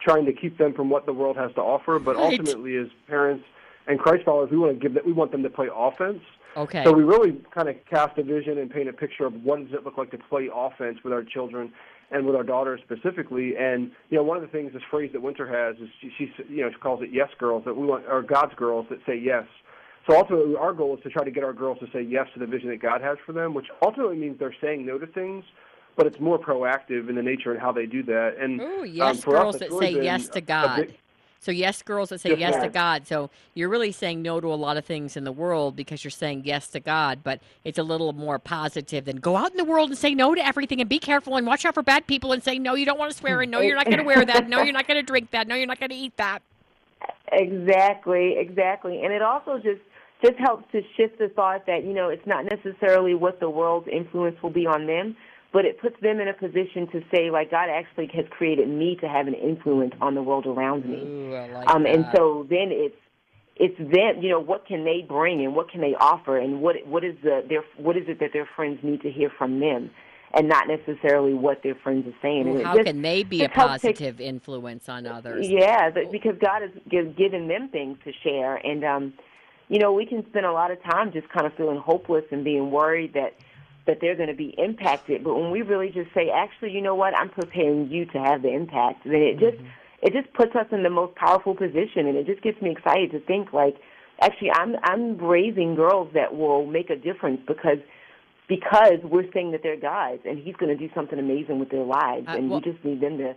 trying 0.00 0.24
to 0.26 0.32
keep 0.32 0.58
them 0.58 0.72
from 0.74 0.90
what 0.90 1.06
the 1.06 1.12
world 1.12 1.36
has 1.36 1.52
to 1.54 1.60
offer. 1.60 1.98
But 1.98 2.14
Right. 2.14 2.38
ultimately, 2.38 2.76
as 2.76 2.86
parents 3.08 3.44
and 3.86 3.98
Christ 3.98 4.24
followers, 4.24 4.50
we 4.50 4.58
want 4.58 4.74
to 4.74 4.80
give 4.80 4.94
that. 4.94 5.06
We 5.06 5.12
want 5.12 5.32
them 5.32 5.42
to 5.42 5.50
play 5.50 5.68
offense. 5.74 6.20
Okay. 6.56 6.84
So 6.84 6.92
we 6.92 7.02
really 7.02 7.40
kind 7.52 7.68
of 7.68 7.76
cast 7.90 8.16
a 8.18 8.22
vision 8.22 8.58
and 8.58 8.70
paint 8.70 8.88
a 8.88 8.92
picture 8.92 9.26
of 9.26 9.34
what 9.42 9.58
does 9.64 9.74
it 9.74 9.84
look 9.84 9.98
like 9.98 10.10
to 10.12 10.18
play 10.18 10.48
offense 10.54 10.98
with 11.02 11.12
our 11.12 11.24
children 11.24 11.72
and 12.10 12.24
with 12.24 12.36
our 12.36 12.44
daughters 12.44 12.80
specifically. 12.84 13.56
And 13.56 13.90
you 14.10 14.16
know, 14.16 14.22
one 14.22 14.36
of 14.36 14.42
the 14.42 14.48
things, 14.48 14.72
this 14.72 14.82
phrase 14.90 15.10
that 15.12 15.20
Winter 15.20 15.46
has 15.46 15.76
is 15.82 15.88
she, 16.00 16.10
she 16.16 16.30
you 16.48 16.62
know 16.62 16.70
she 16.70 16.78
calls 16.78 17.02
it 17.02 17.10
yes 17.12 17.28
girls 17.38 17.64
that 17.64 17.76
we 17.76 17.86
want, 17.86 18.04
or 18.08 18.22
God's 18.22 18.54
girls 18.54 18.86
that 18.90 19.00
say 19.06 19.18
yes. 19.18 19.46
So 20.08 20.16
ultimately, 20.16 20.54
our 20.56 20.72
goal 20.72 20.96
is 20.96 21.02
to 21.02 21.08
try 21.08 21.24
to 21.24 21.30
get 21.30 21.44
our 21.44 21.54
girls 21.54 21.78
to 21.80 21.86
say 21.92 22.02
yes 22.02 22.26
to 22.34 22.40
the 22.40 22.46
vision 22.46 22.68
that 22.68 22.80
God 22.80 23.00
has 23.00 23.16
for 23.24 23.32
them, 23.32 23.54
which 23.54 23.66
ultimately 23.82 24.16
means 24.16 24.38
they're 24.38 24.54
saying 24.60 24.84
no 24.84 24.98
to 24.98 25.06
things, 25.06 25.44
but 25.96 26.06
it's 26.06 26.20
more 26.20 26.38
proactive 26.38 27.08
in 27.08 27.14
the 27.14 27.22
nature 27.22 27.52
and 27.52 27.60
how 27.60 27.72
they 27.72 27.86
do 27.86 28.02
that. 28.02 28.36
And 28.38 28.60
Ooh, 28.60 28.80
um, 28.80 28.86
yes, 28.86 29.18
us, 29.18 29.24
girls 29.24 29.54
it's 29.56 29.70
that 29.70 29.78
say 29.78 29.94
been 29.94 30.04
yes 30.04 30.28
to 30.28 30.40
God. 30.40 30.76
big- 30.76 30.98
so 31.44 31.52
yes, 31.52 31.82
girls 31.82 32.08
that 32.08 32.20
say 32.20 32.30
Yes, 32.30 32.54
yes 32.54 32.62
to. 32.62 32.68
God. 32.70 33.06
So 33.06 33.28
you're 33.52 33.68
really 33.68 33.92
saying 33.92 34.22
no 34.22 34.40
to 34.40 34.46
a 34.48 34.54
lot 34.54 34.78
of 34.78 34.84
things 34.84 35.16
in 35.16 35.24
the 35.24 35.32
world 35.32 35.76
because 35.76 36.02
you're 36.02 36.10
saying 36.10 36.42
yes 36.44 36.68
to 36.68 36.80
God, 36.80 37.20
but 37.22 37.40
it's 37.64 37.78
a 37.78 37.82
little 37.82 38.12
more 38.14 38.38
positive 38.38 39.04
than 39.04 39.16
go 39.16 39.36
out 39.36 39.50
in 39.50 39.58
the 39.58 39.64
world 39.64 39.90
and 39.90 39.98
say 39.98 40.14
no 40.14 40.34
to 40.34 40.44
everything 40.44 40.80
and 40.80 40.88
be 40.88 40.98
careful 40.98 41.36
and 41.36 41.46
watch 41.46 41.64
out 41.66 41.74
for 41.74 41.82
bad 41.82 42.06
people 42.06 42.32
and 42.32 42.42
say 42.42 42.58
no, 42.58 42.74
you 42.74 42.86
don't 42.86 42.98
want 42.98 43.12
to 43.12 43.18
swear 43.18 43.42
and 43.42 43.50
no, 43.50 43.60
you're 43.60 43.76
not 43.76 43.84
going 43.84 43.98
to 43.98 44.04
wear 44.04 44.24
that. 44.24 44.48
No, 44.48 44.62
you're 44.62 44.72
not 44.72 44.88
going 44.88 44.96
to 44.96 45.02
drink 45.02 45.30
that. 45.32 45.46
No, 45.46 45.54
you're 45.54 45.66
not 45.66 45.78
going 45.78 45.90
to 45.90 45.96
eat 45.96 46.16
that. 46.16 46.40
Exactly, 47.32 48.36
exactly. 48.38 49.02
And 49.02 49.12
it 49.12 49.20
also 49.20 49.56
just 49.56 49.80
just 50.24 50.38
helps 50.38 50.70
to 50.72 50.80
shift 50.96 51.18
the 51.18 51.28
thought 51.28 51.66
that, 51.66 51.84
you 51.84 51.92
know, 51.92 52.08
it's 52.08 52.26
not 52.26 52.44
necessarily 52.44 53.14
what 53.14 53.40
the 53.40 53.50
world's 53.50 53.88
influence 53.88 54.40
will 54.42 54.50
be 54.50 54.66
on 54.66 54.86
them, 54.86 55.16
but 55.54 55.64
it 55.64 55.80
puts 55.80 55.94
them 56.00 56.18
in 56.18 56.26
a 56.26 56.34
position 56.34 56.88
to 56.88 57.00
say, 57.14 57.30
like, 57.30 57.52
God 57.52 57.68
actually 57.70 58.10
has 58.12 58.26
created 58.28 58.68
me 58.68 58.96
to 59.00 59.08
have 59.08 59.28
an 59.28 59.34
influence 59.34 59.94
on 60.00 60.16
the 60.16 60.22
world 60.22 60.46
around 60.46 60.84
me. 60.84 60.96
Ooh, 60.96 61.32
I 61.32 61.46
like 61.46 61.70
um, 61.72 61.86
and 61.86 62.04
so 62.14 62.44
then 62.50 62.68
it's 62.70 62.96
it's 63.56 63.78
them, 63.78 64.20
you 64.20 64.30
know, 64.30 64.40
what 64.40 64.66
can 64.66 64.84
they 64.84 65.06
bring 65.08 65.44
and 65.44 65.54
what 65.54 65.70
can 65.70 65.80
they 65.80 65.94
offer 65.94 66.36
and 66.36 66.60
what 66.60 66.84
what 66.88 67.04
is 67.04 67.14
the 67.22 67.44
their 67.48 67.62
what 67.76 67.96
is 67.96 68.02
it 68.08 68.18
that 68.18 68.32
their 68.32 68.48
friends 68.56 68.80
need 68.82 69.00
to 69.02 69.10
hear 69.12 69.30
from 69.38 69.60
them 69.60 69.90
and 70.36 70.48
not 70.48 70.66
necessarily 70.66 71.34
what 71.34 71.62
their 71.62 71.76
friends 71.76 72.04
are 72.08 72.18
saying. 72.20 72.48
it 72.48 72.66
how 72.66 72.74
just- 72.74 72.86
can 72.86 73.00
they 73.00 73.22
be 73.22 73.44
a 73.44 73.48
helps 73.48 73.80
take- 73.80 73.94
positive 73.94 74.20
influence 74.20 74.88
on 74.88 75.06
others? 75.06 75.48
yeah, 75.48 75.88
that, 75.88 76.10
because 76.10 76.36
God 76.40 76.62
has 76.62 76.72
given 77.16 77.46
them 77.46 77.68
things 77.68 77.96
to 78.04 78.12
share, 78.24 78.56
and 78.56 78.84
um, 78.84 79.12
you 79.68 79.78
know, 79.78 79.92
we 79.92 80.04
can 80.04 80.26
spend 80.30 80.46
a 80.46 80.52
lot 80.52 80.72
of 80.72 80.82
time 80.82 81.12
just 81.12 81.28
kind 81.28 81.46
of 81.46 81.54
feeling 81.54 81.78
hopeless 81.78 82.24
and 82.32 82.42
being 82.42 82.72
worried 82.72 83.14
that 83.14 83.34
that 83.86 83.98
they're 84.00 84.16
going 84.16 84.28
to 84.28 84.34
be 84.34 84.54
impacted. 84.58 85.22
But 85.24 85.34
when 85.34 85.50
we 85.50 85.62
really 85.62 85.88
just 85.90 86.12
say, 86.14 86.30
actually, 86.30 86.72
you 86.72 86.80
know 86.80 86.94
what, 86.94 87.16
I'm 87.16 87.28
preparing 87.28 87.90
you 87.90 88.06
to 88.06 88.18
have 88.18 88.42
the 88.42 88.52
impact, 88.52 89.04
then 89.04 89.14
it 89.22 89.38
just 89.38 89.58
it 90.02 90.12
just 90.12 90.32
puts 90.34 90.54
us 90.54 90.66
in 90.72 90.82
the 90.82 90.90
most 90.90 91.14
powerful 91.16 91.54
position, 91.54 92.06
and 92.06 92.16
it 92.16 92.26
just 92.26 92.42
gets 92.42 92.60
me 92.60 92.70
excited 92.70 93.10
to 93.12 93.20
think 93.20 93.52
like, 93.52 93.76
actually, 94.20 94.50
I'm 94.52 94.76
I'm 94.82 95.18
raising 95.18 95.74
girls 95.74 96.10
that 96.14 96.36
will 96.36 96.66
make 96.66 96.90
a 96.90 96.96
difference 96.96 97.40
because. 97.46 97.78
Because 98.46 98.98
we're 99.02 99.24
saying 99.32 99.52
that 99.52 99.62
they're 99.62 99.74
guys, 99.80 100.18
and 100.26 100.38
he's 100.38 100.54
going 100.56 100.68
to 100.68 100.76
do 100.76 100.92
something 100.94 101.18
amazing 101.18 101.60
with 101.60 101.70
their 101.70 101.82
lives, 101.82 102.28
Uh, 102.28 102.32
and 102.32 102.50
well- 102.50 102.60
we 102.60 102.72
just 102.72 102.84
need 102.84 103.00
them 103.00 103.16
to 103.16 103.34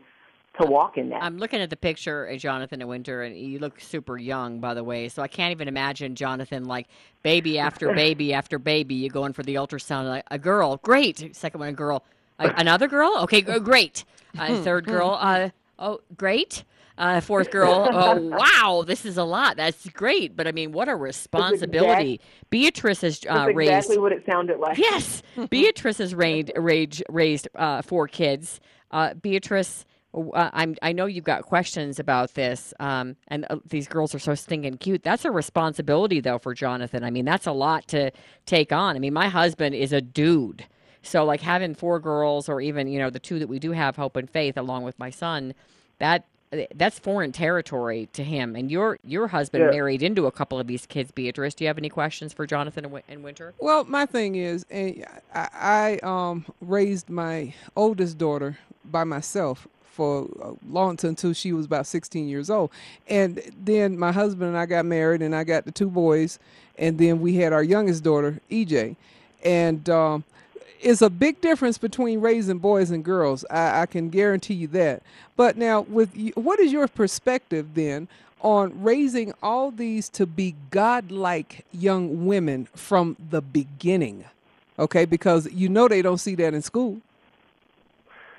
to 0.61 0.67
walk 0.67 0.97
in 0.97 1.09
that. 1.09 1.23
I'm 1.23 1.37
looking 1.37 1.61
at 1.61 1.69
the 1.69 1.77
picture 1.77 2.25
of 2.25 2.39
Jonathan 2.39 2.81
in 2.81 2.87
Winter, 2.87 3.23
and 3.23 3.35
you 3.35 3.59
look 3.59 3.79
super 3.79 4.17
young, 4.17 4.59
by 4.59 4.73
the 4.73 4.83
way. 4.83 5.09
So 5.09 5.21
I 5.21 5.27
can't 5.27 5.51
even 5.51 5.67
imagine 5.67 6.15
Jonathan 6.15 6.65
like 6.65 6.87
baby 7.23 7.59
after 7.59 7.93
baby 7.93 8.33
after 8.33 8.59
baby. 8.59 8.95
You 8.95 9.09
going 9.09 9.33
for 9.33 9.43
the 9.43 9.55
ultrasound, 9.55 10.07
like 10.07 10.25
a 10.29 10.39
girl, 10.39 10.77
great. 10.77 11.35
Second 11.35 11.59
one, 11.59 11.69
a 11.69 11.73
girl, 11.73 12.03
a, 12.39 12.49
another 12.57 12.87
girl, 12.87 13.17
okay, 13.19 13.41
great. 13.41 14.03
Uh, 14.37 14.55
third 14.63 14.85
girl, 14.85 15.17
uh, 15.19 15.49
oh, 15.79 16.01
great. 16.15 16.63
Uh, 16.97 17.21
fourth 17.21 17.51
girl, 17.51 17.87
oh 17.93 18.15
wow, 18.15 18.83
this 18.85 19.05
is 19.05 19.17
a 19.17 19.23
lot. 19.23 19.55
That's 19.55 19.87
great, 19.89 20.35
but 20.35 20.47
I 20.47 20.51
mean, 20.51 20.71
what 20.71 20.89
a 20.89 20.95
responsibility. 20.95 22.19
Beatrice 22.49 23.01
has 23.01 23.21
uh, 23.29 23.45
That's 23.45 23.55
raised 23.55 23.71
exactly 23.71 23.97
what 23.99 24.11
it 24.11 24.23
sounded 24.25 24.57
like. 24.57 24.79
Yes, 24.79 25.21
Beatrice 25.51 25.99
has 25.99 26.15
raised 26.15 26.51
raised, 26.55 27.03
raised 27.07 27.49
uh, 27.53 27.83
four 27.83 28.07
kids. 28.07 28.59
Uh, 28.89 29.13
Beatrice, 29.13 29.85
uh, 30.33 30.49
I'm 30.53 30.75
I 30.81 30.91
know 30.93 31.05
you've 31.05 31.23
got 31.23 31.43
questions 31.43 31.99
about 31.99 32.33
this, 32.33 32.73
um, 32.79 33.15
and 33.27 33.45
uh, 33.49 33.57
these 33.69 33.87
girls 33.87 34.13
are 34.15 34.19
so 34.19 34.35
stinking 34.35 34.77
cute. 34.77 35.03
That's 35.03 35.25
a 35.25 35.31
responsibility 35.31 36.19
though 36.19 36.39
for 36.39 36.53
Jonathan. 36.53 37.03
I 37.03 37.11
mean, 37.11 37.25
that's 37.25 37.47
a 37.47 37.51
lot 37.51 37.87
to 37.89 38.11
take 38.45 38.71
on. 38.71 38.95
I 38.95 38.99
mean, 38.99 39.13
my 39.13 39.29
husband 39.29 39.75
is 39.75 39.93
a 39.93 40.01
dude, 40.01 40.65
so 41.01 41.23
like 41.25 41.41
having 41.41 41.75
four 41.75 41.99
girls, 41.99 42.49
or 42.49 42.61
even 42.61 42.87
you 42.87 42.99
know 42.99 43.09
the 43.09 43.19
two 43.19 43.39
that 43.39 43.47
we 43.47 43.59
do 43.59 43.71
have, 43.71 43.95
Hope 43.95 44.15
and 44.15 44.29
Faith, 44.29 44.57
along 44.57 44.83
with 44.83 44.97
my 44.99 45.09
son, 45.09 45.53
that. 45.99 46.25
That's 46.73 46.97
foreign 46.97 47.33
territory 47.33 48.07
to 48.13 48.23
him, 48.23 48.55
and 48.55 48.71
your 48.71 48.99
your 49.03 49.27
husband 49.27 49.65
Yeah. 49.65 49.71
married 49.71 50.01
into 50.01 50.27
a 50.27 50.31
couple 50.31 50.57
of 50.57 50.65
these 50.65 50.85
kids. 50.85 51.11
Beatrice, 51.11 51.53
do 51.53 51.65
you 51.65 51.67
have 51.67 51.77
any 51.77 51.89
questions 51.89 52.31
for 52.31 52.47
Jonathan 52.47 52.85
and, 52.85 53.01
and 53.09 53.21
Winter? 53.21 53.53
Well, 53.59 53.83
my 53.83 54.05
thing 54.05 54.35
is, 54.35 54.65
and 54.71 55.05
I, 55.35 55.99
I 56.03 56.07
um 56.07 56.45
raised 56.61 57.09
my 57.09 57.53
oldest 57.75 58.17
daughter 58.17 58.57
by 58.85 59.03
myself 59.03 59.67
for 59.97 60.29
a 60.41 60.53
long 60.71 60.95
time 60.95 61.09
until 61.09 61.33
she 61.33 61.51
was 61.51 61.65
about 61.65 61.87
16 61.87 62.29
years 62.29 62.51
old, 62.51 62.69
and 63.07 63.41
then 63.59 63.97
my 63.97 64.11
husband 64.11 64.49
and 64.49 64.57
I 64.57 64.67
got 64.67 64.85
married, 64.85 65.23
and 65.23 65.35
I 65.35 65.43
got 65.43 65.65
the 65.65 65.71
two 65.71 65.89
boys, 65.89 66.37
and 66.77 66.99
then 66.99 67.19
we 67.19 67.35
had 67.35 67.51
our 67.51 67.63
youngest 67.63 68.03
daughter, 68.03 68.39
EJ, 68.51 68.95
and 69.43 69.89
um, 69.89 70.23
it's 70.79 71.01
a 71.01 71.09
big 71.09 71.41
difference 71.41 71.79
between 71.79 72.21
raising 72.21 72.59
boys 72.59 72.91
and 72.91 73.03
girls. 73.03 73.43
I, 73.49 73.81
I 73.81 73.85
can 73.87 74.09
guarantee 74.09 74.53
you 74.53 74.67
that. 74.67 75.01
But 75.35 75.57
now, 75.57 75.81
with 75.81 76.15
what 76.35 76.59
is 76.59 76.71
your 76.71 76.87
perspective 76.87 77.73
then 77.73 78.07
on 78.41 78.83
raising 78.83 79.33
all 79.41 79.71
these 79.71 80.09
to 80.09 80.27
be 80.27 80.55
godlike 80.69 81.65
young 81.71 82.27
women 82.27 82.67
from 82.75 83.17
the 83.31 83.41
beginning? 83.41 84.25
Okay, 84.77 85.05
because 85.05 85.51
you 85.51 85.69
know 85.69 85.87
they 85.87 86.03
don't 86.03 86.19
see 86.19 86.35
that 86.35 86.53
in 86.53 86.61
school. 86.61 87.01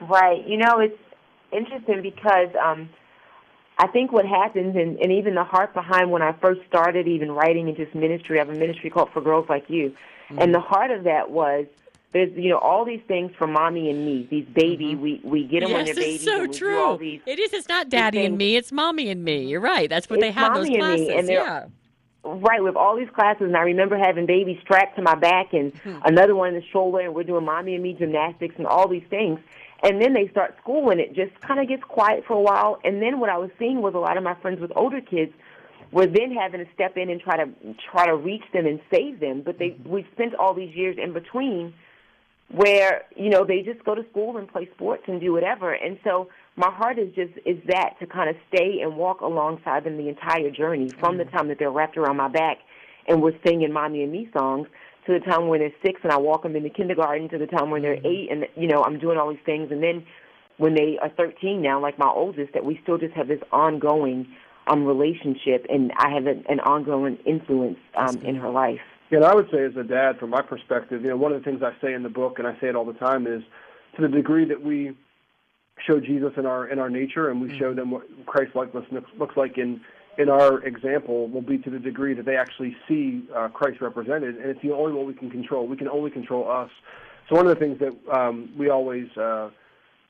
Right. 0.00 0.46
You 0.46 0.58
know, 0.58 0.78
it's 0.78 0.96
interesting 1.52 2.02
because 2.02 2.48
um, 2.62 2.88
I 3.78 3.86
think 3.86 4.12
what 4.12 4.26
happens, 4.26 4.76
and, 4.76 4.98
and 4.98 5.12
even 5.12 5.34
the 5.34 5.44
heart 5.44 5.72
behind 5.72 6.10
when 6.10 6.22
I 6.22 6.32
first 6.32 6.60
started 6.66 7.06
even 7.06 7.30
writing 7.30 7.68
into 7.68 7.84
this 7.84 7.94
ministry, 7.94 8.38
I 8.40 8.44
have 8.44 8.54
a 8.54 8.58
ministry 8.58 8.90
called 8.90 9.10
For 9.12 9.20
Girls 9.20 9.48
Like 9.48 9.64
You. 9.68 9.94
Mm-hmm. 10.30 10.38
And 10.40 10.54
the 10.54 10.60
heart 10.60 10.90
of 10.90 11.04
that 11.04 11.30
was 11.30 11.66
There's 12.12 12.32
you 12.36 12.50
know 12.50 12.58
all 12.58 12.84
these 12.84 13.02
things 13.06 13.32
for 13.38 13.46
mommy 13.46 13.88
and 13.88 14.04
me. 14.04 14.26
These 14.30 14.46
baby, 14.46 14.92
mm-hmm. 14.92 15.00
we 15.00 15.20
we 15.24 15.44
get 15.44 15.60
them 15.60 15.72
when 15.72 15.84
they're 15.84 15.94
babies. 15.94 16.24
so 16.24 16.42
and 16.42 16.50
we 16.50 16.74
all 16.74 16.98
true. 16.98 16.98
these 16.98 17.20
It 17.24 17.38
is. 17.38 17.52
It's 17.52 17.68
not 17.68 17.88
daddy 17.88 18.24
and 18.24 18.36
me. 18.36 18.56
It's 18.56 18.72
mommy 18.72 19.10
and 19.10 19.24
me. 19.24 19.46
You're 19.46 19.60
right. 19.60 19.88
That's 19.88 20.10
what 20.10 20.20
they 20.20 20.32
have 20.32 20.54
those 20.54 20.66
and 20.66 20.76
classes. 20.76 21.08
me, 21.08 21.16
and 21.16 21.28
yeah. 21.28 21.66
Right, 22.24 22.62
with 22.62 22.76
all 22.76 22.96
these 22.96 23.08
classes, 23.14 23.42
and 23.42 23.56
I 23.56 23.62
remember 23.62 23.96
having 23.96 24.26
babies 24.26 24.58
strapped 24.60 24.96
to 24.96 25.02
my 25.02 25.14
back 25.14 25.54
and 25.54 25.72
mm-hmm. 25.72 26.00
another 26.04 26.34
one 26.34 26.48
in 26.48 26.54
the 26.56 26.66
shoulder, 26.72 27.00
and 27.00 27.14
we're 27.14 27.22
doing 27.22 27.44
mommy 27.44 27.74
and 27.74 27.82
me 27.82 27.94
gymnastics 27.94 28.56
and 28.58 28.66
all 28.66 28.88
these 28.88 29.04
things. 29.08 29.38
And 29.82 30.02
then 30.02 30.12
they 30.12 30.28
start 30.28 30.56
school, 30.60 30.90
and 30.90 31.00
it 31.00 31.14
just 31.14 31.38
kind 31.40 31.60
of 31.60 31.68
gets 31.68 31.84
quiet 31.84 32.24
for 32.26 32.34
a 32.34 32.40
while. 32.40 32.78
And 32.82 33.00
then 33.00 33.20
what 33.20 33.30
I 33.30 33.38
was 33.38 33.50
seeing 33.58 33.80
was 33.80 33.94
a 33.94 33.98
lot 33.98 34.16
of 34.16 34.24
my 34.24 34.34
friends 34.40 34.60
with 34.60 34.72
older 34.74 35.00
kids 35.00 35.32
were 35.92 36.06
then 36.06 36.32
having 36.32 36.64
to 36.64 36.72
step 36.74 36.96
in 36.96 37.10
and 37.10 37.20
try 37.20 37.36
to 37.36 37.48
try 37.90 38.06
to 38.06 38.16
reach 38.16 38.42
them 38.52 38.66
and 38.66 38.80
save 38.92 39.20
them. 39.20 39.42
But 39.44 39.58
they 39.58 39.70
mm-hmm. 39.70 39.88
we 39.88 40.06
spent 40.12 40.34
all 40.34 40.52
these 40.52 40.74
years 40.74 40.96
in 41.02 41.12
between 41.12 41.74
where 42.50 43.04
you 43.14 43.28
know 43.28 43.44
they 43.44 43.60
just 43.60 43.84
go 43.84 43.94
to 43.94 44.02
school 44.10 44.36
and 44.38 44.48
play 44.48 44.68
sports 44.74 45.02
and 45.06 45.20
do 45.20 45.32
whatever 45.32 45.72
and 45.74 45.98
so 46.02 46.28
my 46.56 46.70
heart 46.70 46.98
is 46.98 47.14
just 47.14 47.32
is 47.44 47.58
that 47.66 47.94
to 48.00 48.06
kind 48.06 48.30
of 48.30 48.36
stay 48.48 48.80
and 48.80 48.96
walk 48.96 49.20
alongside 49.20 49.84
them 49.84 49.98
the 49.98 50.08
entire 50.08 50.50
journey 50.50 50.88
from 50.98 51.18
the 51.18 51.24
mm-hmm. 51.24 51.36
time 51.36 51.48
that 51.48 51.58
they're 51.58 51.70
wrapped 51.70 51.98
around 51.98 52.16
my 52.16 52.28
back 52.28 52.56
and 53.06 53.22
we're 53.22 53.38
singing 53.44 53.70
mommy 53.70 54.02
and 54.02 54.10
me 54.10 54.30
songs 54.32 54.66
to 55.08 55.18
the 55.18 55.20
time 55.20 55.48
when 55.48 55.60
they're 55.60 55.72
six 55.84 56.00
and 56.04 56.12
i 56.12 56.16
walk 56.18 56.42
them 56.42 56.54
into 56.54 56.68
kindergarten 56.68 57.28
to 57.30 57.38
the 57.38 57.46
time 57.46 57.70
when 57.70 57.82
they're 57.82 58.06
eight 58.06 58.28
and 58.30 58.46
you 58.56 58.68
know 58.68 58.84
i'm 58.84 58.98
doing 58.98 59.18
all 59.18 59.30
these 59.30 59.44
things. 59.44 59.72
And 59.72 59.82
then 59.82 60.04
when 60.58 60.74
they 60.74 60.98
are 61.00 61.08
13 61.08 61.62
now 61.62 61.80
like 61.80 61.98
my 61.98 62.08
oldest 62.08 62.52
that 62.52 62.64
we 62.64 62.78
still 62.82 62.98
just 62.98 63.14
have 63.14 63.26
this 63.26 63.40
ongoing 63.50 64.28
um 64.66 64.84
relationship 64.84 65.66
and 65.70 65.92
i 65.98 66.10
have 66.10 66.26
an, 66.26 66.44
an 66.48 66.60
ongoing 66.60 67.16
influence 67.24 67.78
um 67.96 68.16
in 68.18 68.36
her 68.36 68.50
life. 68.50 68.80
Yeah, 69.10 69.18
and 69.18 69.26
I 69.26 69.34
would 69.34 69.48
say 69.50 69.64
as 69.64 69.74
a 69.76 69.82
dad, 69.82 70.18
from 70.18 70.30
my 70.30 70.42
perspective, 70.42 71.00
you 71.02 71.08
know, 71.08 71.16
one 71.16 71.32
of 71.32 71.42
the 71.42 71.44
things 71.50 71.62
I 71.62 71.72
say 71.80 71.94
in 71.94 72.02
the 72.02 72.10
book, 72.10 72.38
and 72.38 72.46
I 72.46 72.52
say 72.60 72.68
it 72.68 72.76
all 72.76 72.84
the 72.84 72.92
time, 72.92 73.26
is 73.26 73.42
to 73.96 74.02
the 74.02 74.08
degree 74.08 74.44
that 74.44 74.62
we 74.62 74.94
show 75.86 76.00
Jesus 76.00 76.32
in 76.36 76.46
our 76.46 76.66
in 76.68 76.78
our 76.78 76.90
nature, 76.90 77.30
and 77.30 77.40
we 77.40 77.56
show 77.58 77.74
them 77.74 77.90
what 77.90 78.02
Christ 78.26 78.54
likeness 78.54 78.84
looks, 78.90 79.10
looks 79.18 79.36
like 79.36 79.58
in 79.58 79.80
in 80.18 80.28
our 80.28 80.60
example, 80.64 81.28
will 81.28 81.42
be 81.42 81.58
to 81.58 81.70
the 81.70 81.78
degree 81.78 82.12
that 82.14 82.26
they 82.26 82.36
actually 82.36 82.76
see 82.88 83.22
uh, 83.34 83.48
Christ 83.48 83.80
represented, 83.80 84.36
and 84.36 84.46
it's 84.46 84.60
the 84.62 84.72
only 84.72 84.92
one 84.92 85.06
we 85.06 85.14
can 85.14 85.30
control. 85.30 85.66
We 85.66 85.76
can 85.76 85.88
only 85.88 86.10
control 86.10 86.50
us. 86.50 86.70
So 87.28 87.36
one 87.36 87.46
of 87.46 87.54
the 87.54 87.60
things 87.60 87.78
that 87.78 87.94
um, 88.12 88.50
we 88.58 88.68
always 88.68 89.06
uh, 89.16 89.50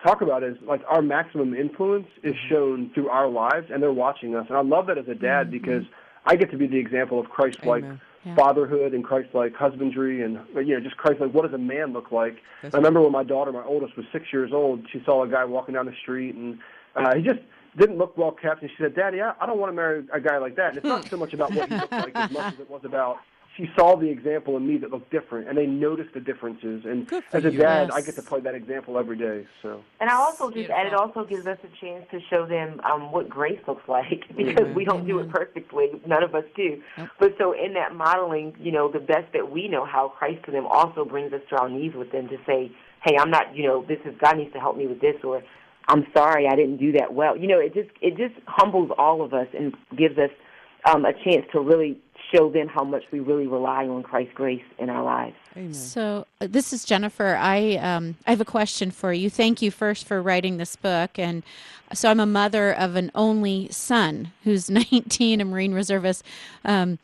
talk 0.02 0.22
about 0.22 0.42
is 0.42 0.57
like 0.62 0.81
our 0.88 1.02
maximum 1.02 1.54
influence 1.54 2.07
is 2.22 2.35
shown 2.48 2.90
through 2.94 3.09
our 3.11 3.28
lives, 3.28 3.66
and 3.70 3.83
they're 3.83 3.92
watching 3.92 4.35
us. 4.35 4.46
And 4.48 4.57
I 4.57 4.62
love 4.62 4.87
that 4.87 4.96
as 4.96 5.09
a 5.09 5.14
dad 5.14 5.50
because 5.50 5.83
I 6.24 6.37
get 6.37 6.50
to 6.52 6.57
be 6.57 6.66
the 6.66 6.78
example 6.78 7.20
of 7.20 7.28
Christ-like 7.28 7.85
Amen. 7.85 8.00
Yeah. 8.29 8.35
fatherhood 8.35 8.93
and 8.93 9.05
Christ-like 9.05 9.55
husbandry, 9.55 10.23
and 10.23 10.38
you 10.55 10.75
know, 10.75 10.81
just 10.81 10.97
Christ-like. 10.97 11.33
What 11.33 11.45
does 11.45 11.55
a 11.55 11.59
man 11.59 11.93
look 11.93 12.12
like? 12.12 12.37
That's 12.62 12.75
I 12.75 12.79
remember 12.79 13.01
when 13.01 13.12
my 13.12 13.25
daughter, 13.25 13.53
my 13.53 13.64
oldest, 13.64 13.97
was 13.97 14.07
six 14.12 14.27
years 14.33 14.53
old. 14.53 14.87
She 14.93 15.03
saw 15.05 15.25
a 15.25 15.29
guy 15.29 15.45
walking 15.45 15.75
down 15.75 15.87
the 15.87 15.95
street, 16.03 16.35
and 16.35 16.59
uh, 16.95 17.14
he 17.17 17.23
just 17.23 17.41
didn't 17.79 17.99
look 17.99 18.17
well 18.17 18.33
kept. 18.33 18.62
And 18.62 18.71
she 18.71 18.77
said, 18.83 18.95
"Daddy, 18.95 19.21
I, 19.21 19.35
I 19.41 19.47
don't 19.47 19.59
want 19.59 19.71
to 19.73 19.77
marry 19.77 20.05
a 20.12 20.21
guy 20.21 20.38
like 20.38 20.57
that." 20.57 20.71
And 20.71 20.79
it's 20.79 20.87
not 20.87 21.09
so 21.09 21.17
much 21.17 21.33
about 21.33 21.53
what 21.55 21.69
he 21.69 21.77
looked 21.77 21.93
like 21.93 22.14
as 22.14 22.31
much 22.31 22.55
as 22.55 22.61
it 22.61 22.71
was 22.71 22.83
about 22.85 23.19
she 23.59 23.68
saw 23.77 23.97
the 23.97 24.09
example 24.09 24.57
in 24.57 24.66
me 24.66 24.77
that 24.79 24.90
looked 24.90 25.11
different, 25.11 25.49
and 25.49 25.59
they 25.59 25.66
noticed 25.66 26.14
the 26.14 26.21
differences. 26.21 26.85
And 26.85 27.12
as 27.33 27.44
a 27.44 27.51
dad, 27.51 27.88
Yes. 27.88 27.90
I 27.92 28.01
get 28.01 28.14
to 28.14 28.23
play 28.23 28.40
that 28.40 28.55
example 28.55 28.97
every 28.99 29.18
day. 29.18 29.47
So. 29.62 29.83
And 30.01 30.09
I 30.09 30.14
also 30.14 30.49
just 30.51 30.71
add 30.71 30.87
it 30.87 30.94
also 30.94 31.25
gives 31.25 31.44
us 31.47 31.59
a 31.64 31.85
chance 31.85 32.07
to 32.12 32.21
show 32.31 32.47
them 32.47 32.81
um, 32.81 33.11
what 33.11 33.29
grace 33.29 33.59
looks 33.66 33.87
like 33.88 34.25
because 34.37 34.73
we 34.77 34.85
don't 34.85 35.07
do 35.07 35.18
it 35.18 35.29
perfectly. 35.31 35.88
None 36.07 36.23
of 36.23 36.37
us 36.37 36.44
do. 36.55 36.81
But 37.18 37.35
so 37.37 37.53
in 37.53 37.75
that 37.75 37.94
modeling, 37.94 38.55
you 38.61 38.71
know, 38.71 38.90
the 38.90 39.01
best 39.01 39.33
that 39.33 39.51
we 39.51 39.66
know 39.66 39.85
how 39.85 40.09
Christ 40.09 40.44
to 40.47 40.53
them 40.53 40.66
also 40.66 41.05
brings 41.05 41.33
us 41.33 41.40
to 41.51 41.57
our 41.57 41.68
knees 41.68 41.94
with 41.94 42.12
them 42.12 42.29
to 42.29 42.37
say, 42.47 42.71
hey, 43.05 43.16
I'm 43.18 43.31
not, 43.31 43.57
you 43.57 43.64
know, 43.64 43.85
this 43.87 43.99
is 44.05 44.14
God 44.21 44.37
needs 44.37 44.53
to 44.53 44.61
help 44.61 44.77
me 44.77 44.87
with 44.87 45.01
this, 45.01 45.16
or 45.25 45.42
I'm 45.88 46.07
sorry 46.16 46.47
I 46.47 46.55
didn't 46.55 46.77
do 46.77 46.92
that 46.92 47.12
well. 47.12 47.37
You 47.37 47.49
know, 47.49 47.59
it 47.59 47.75
just 47.75 47.90
it 48.01 48.16
just 48.16 48.35
humbles 48.47 48.92
all 48.99 49.23
of 49.23 49.35
us 49.35 49.49
and 49.53 49.75
gives 49.97 50.16
us 50.16 50.31
um, 50.85 51.05
a 51.05 51.12
chance 51.12 51.44
to 51.53 51.61
really 51.61 51.99
show 52.35 52.51
them 52.51 52.69
how 52.69 52.85
much 52.85 53.05
we 53.11 53.21
really 53.21 53.47
rely 53.47 53.87
on 53.87 54.03
Christ's 54.03 54.35
grace 54.35 54.62
in 54.79 54.91
our 54.91 55.03
lives. 55.03 55.37
Amen. 55.57 55.75
So 55.75 56.27
uh, 56.41 56.47
this 56.49 56.73
is 56.73 56.85
Jennifer. 56.85 57.37
I 57.37 57.77
um, 57.77 58.17
I 58.27 58.31
have 58.31 58.41
a 58.41 58.47
question 58.47 58.91
for 58.91 59.12
you. 59.12 59.31
Thank 59.31 59.62
you 59.62 59.71
first 59.71 60.07
for 60.07 60.21
writing 60.23 60.57
this 60.57 60.77
book, 60.77 61.19
and 61.19 61.43
so 61.93 62.11
I'm 62.11 62.21
a 62.21 62.27
mother 62.27 62.73
of 62.73 62.97
an 62.97 63.11
only 63.14 63.69
son 63.71 64.33
who's 64.45 64.71
19, 64.93 65.41
a 65.41 65.45
Marine 65.45 65.75
reservist. 65.75 66.25
Um, 66.64 66.73
m- 66.73 66.99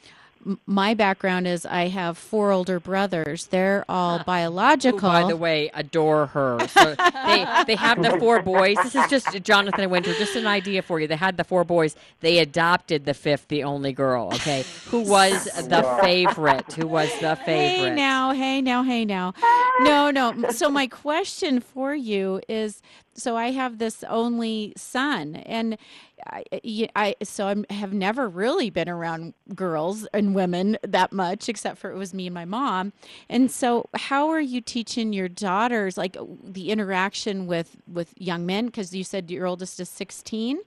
my 0.67 0.95
background 0.95 1.47
is 1.47 1.65
I 1.67 1.89
have 1.89 2.19
four 2.19 2.51
older 2.51 2.81
brothers. 2.81 3.47
They're 3.47 3.85
all 3.89 4.19
ah. 4.21 4.25
biological. 4.25 4.99
Who, 4.99 5.23
by 5.23 5.29
the 5.29 5.37
way, 5.37 5.71
adore 5.75 6.27
her. 6.27 6.59
So 6.69 6.95
they 7.27 7.47
they 7.67 7.75
have 7.75 8.03
the 8.03 8.17
four 8.19 8.43
boys. 8.43 8.77
This 8.83 8.95
is 8.95 9.09
just 9.09 9.43
Jonathan 9.43 9.83
and 9.83 9.91
Winter. 9.91 10.13
Just 10.15 10.37
an 10.37 10.47
idea 10.47 10.83
for 10.83 11.01
you. 11.01 11.07
They 11.07 11.17
had 11.17 11.37
the 11.37 11.45
four 11.45 11.65
boys. 11.65 11.97
They 12.21 12.39
adopted 12.39 13.05
the 13.05 13.15
fifth, 13.15 13.49
the 13.49 13.65
only 13.65 13.93
girl. 13.93 14.31
Okay, 14.35 14.65
who 14.87 15.01
was 15.01 15.45
the 15.45 15.99
favorite? 16.03 16.73
Who 16.75 16.87
was 16.87 17.11
the 17.21 17.37
favorite? 17.37 17.89
Hey 17.89 17.91
now, 17.91 18.33
hey 18.33 18.61
now, 18.61 18.83
hey 18.83 19.05
now. 19.05 19.35
No, 19.81 20.11
no. 20.11 20.51
So 20.51 20.71
my 20.71 20.87
question 20.87 21.61
for 21.61 21.95
you 21.95 22.41
is: 22.49 22.83
so 23.16 23.37
I 23.37 23.50
have 23.50 23.79
this 23.79 24.05
only 24.05 24.72
son, 24.77 25.37
and 25.37 25.79
I, 26.27 26.44
I 26.96 27.14
so 27.22 27.48
I 27.48 27.72
have 27.72 27.92
never 27.92 28.29
really 28.29 28.70
been 28.70 28.88
around 28.88 29.35
girls 29.55 30.07
and 30.12 30.35
women 30.35 30.79
that 30.83 31.12
much, 31.12 31.48
except 31.48 31.79
for 31.79 31.90
it 31.90 31.96
was 31.96 32.12
me 32.12 32.27
and 32.27 32.35
my 32.35 32.44
mom. 32.44 32.92
And 33.29 33.50
so, 33.50 33.88
how 33.94 34.29
are 34.29 34.40
you 34.40 34.61
teaching 34.61 35.12
your 35.12 35.29
daughters 35.29 35.96
like 35.96 36.16
the 36.42 36.70
interaction 36.70 37.46
with 37.46 37.77
with 37.92 38.14
young 38.18 38.46
men? 38.46 38.66
Because 38.66 38.94
you 38.94 39.05
said 39.05 39.31
your 39.31 39.46
oldest 39.46 39.81
is 39.81 39.88
sixteen, 39.88 40.59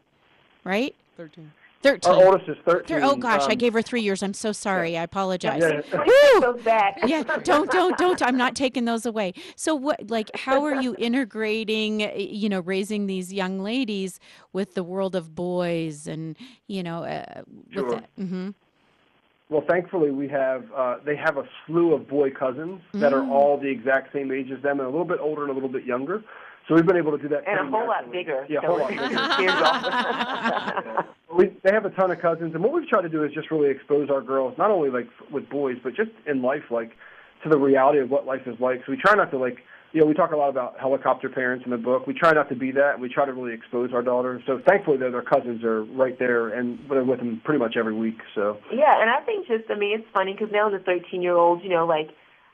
right? 0.64 0.96
Thirteen. 1.16 1.52
13. 1.84 2.12
Our 2.14 2.26
oldest 2.26 2.50
is 2.50 2.58
13. 2.66 2.88
Thir- 2.88 3.06
oh 3.06 3.16
gosh, 3.16 3.42
I 3.48 3.52
Um, 3.54 3.58
gave 3.58 3.74
her 3.74 3.82
three 3.82 4.02
years. 4.02 4.24
I'm 4.24 4.34
so 4.34 4.52
sorry. 4.52 4.98
I 4.98 5.04
apologize. 5.04 5.62
Yeah. 5.62 5.82
Whew. 6.04 6.42
Those 6.42 6.62
back. 6.64 7.00
yeah, 7.06 7.24
don't, 7.44 7.70
don't, 7.72 7.98
don't. 7.98 8.22
I'm 8.22 8.38
not 8.38 8.56
taking 8.66 8.86
those 8.86 9.06
away. 9.06 9.34
So, 9.56 9.76
what, 9.76 10.10
like, 10.10 10.30
how 10.36 10.64
are 10.66 10.82
you 10.82 10.96
integrating, 10.98 12.04
uh, 12.04 12.12
you 12.18 12.50
know, 12.50 12.60
raising 12.62 13.08
these 13.08 13.32
young 13.32 13.60
ladies 13.60 14.20
with 14.54 14.74
the 14.74 14.84
world 14.84 15.16
of 15.16 15.36
boys 15.36 16.08
and, 16.08 16.36
you 16.68 16.84
know, 16.84 17.04
uh, 17.04 17.42
Sure. 17.72 17.90
that? 17.92 18.10
Mm-hmm. 18.20 18.50
Well, 19.50 19.64
thankfully, 19.68 20.12
we 20.12 20.28
have 20.28 20.66
uh, 20.76 20.98
they 21.06 21.16
have 21.16 21.38
a 21.38 21.48
slew 21.66 21.94
of 21.94 22.06
boy 22.10 22.32
cousins 22.32 22.82
that 22.96 23.14
are 23.14 23.22
Mm. 23.22 23.30
all 23.32 23.58
the 23.58 23.70
exact 23.70 24.12
same 24.12 24.30
age 24.32 24.52
as 24.52 24.62
them, 24.62 24.80
and 24.82 24.88
a 24.88 24.90
little 24.92 25.06
bit 25.06 25.20
older 25.22 25.44
and 25.44 25.52
a 25.52 25.54
little 25.54 25.70
bit 25.70 25.86
younger. 25.86 26.22
So 26.68 26.76
we've 26.76 26.86
been 26.86 26.98
able 26.98 27.12
to 27.12 27.18
do 27.18 27.30
that. 27.30 27.48
And 27.48 27.68
a 27.68 27.72
whole 27.72 27.88
lot 27.88 28.12
bigger. 28.12 28.46
Yeah, 28.50 28.60
a 28.62 28.68
whole 28.68 28.80
lot 28.80 28.90
bigger. 28.90 29.08
we, 31.38 31.54
they 31.64 31.72
have 31.72 31.86
a 31.86 31.90
ton 31.92 32.12
of 32.12 32.20
cousins, 32.20 32.54
and 32.54 32.64
what 32.64 32.74
we've 32.74 32.88
tried 32.88 33.04
to 33.04 33.10
do 33.10 33.24
is 33.24 33.32
just 33.34 33.52
really 33.52 33.70
expose 33.70 34.10
our 34.10 34.22
girls, 34.22 34.58
not 34.58 34.72
only 34.72 34.90
like 34.90 35.08
with 35.32 35.50
boys, 35.50 35.78
but 35.82 35.96
just 35.96 36.12
in 36.26 36.42
life, 36.42 36.64
like 36.70 36.92
to 37.44 37.50
the 37.50 37.58
reality 37.58 38.00
of 38.00 38.10
what 38.10 38.26
life 38.26 38.42
is 38.46 38.60
like. 38.60 38.82
So 38.86 38.92
we 38.92 38.98
try 38.98 39.14
not 39.14 39.32
to 39.32 39.38
like, 39.38 39.60
you 39.94 40.02
know, 40.02 40.08
we 40.08 40.14
talk 40.14 40.32
a 40.32 40.36
lot 40.36 40.50
about 40.50 40.78
helicopter 40.78 41.30
parents 41.30 41.64
in 41.64 41.72
the 41.72 41.78
book. 41.78 42.06
We 42.06 42.14
try 42.14 42.34
not 42.34 42.50
to 42.50 42.56
be 42.56 42.72
that, 42.72 43.00
we 43.00 43.08
try 43.08 43.26
to 43.26 43.34
really 43.34 43.54
expose 43.54 43.92
our 43.94 44.02
daughters. 44.02 44.44
So 44.46 44.60
thankfully, 44.68 44.98
though, 44.98 45.12
their 45.12 45.22
cousins 45.22 45.64
are 45.64 45.86
right 45.86 46.18
there, 46.20 46.50
and 46.50 46.80
they're 46.90 47.04
with 47.04 47.20
them 47.20 47.42
pretty 47.46 47.60
much 47.60 47.78
every 47.78 47.94
week. 47.94 48.18
So 48.36 48.58
Yeah, 48.74 49.00
and 49.00 49.10
I 49.10 49.22
think 49.26 49.48
just, 49.48 49.70
I 49.70 49.78
mean, 49.78 49.98
it's 49.98 50.08
funny 50.14 50.34
because 50.34 50.50
now 50.52 50.70
the 50.70 50.80
13 50.80 51.22
year 51.22 51.38
olds, 51.38 51.64
you 51.64 51.70
know, 51.70 51.86
like, 51.86 52.10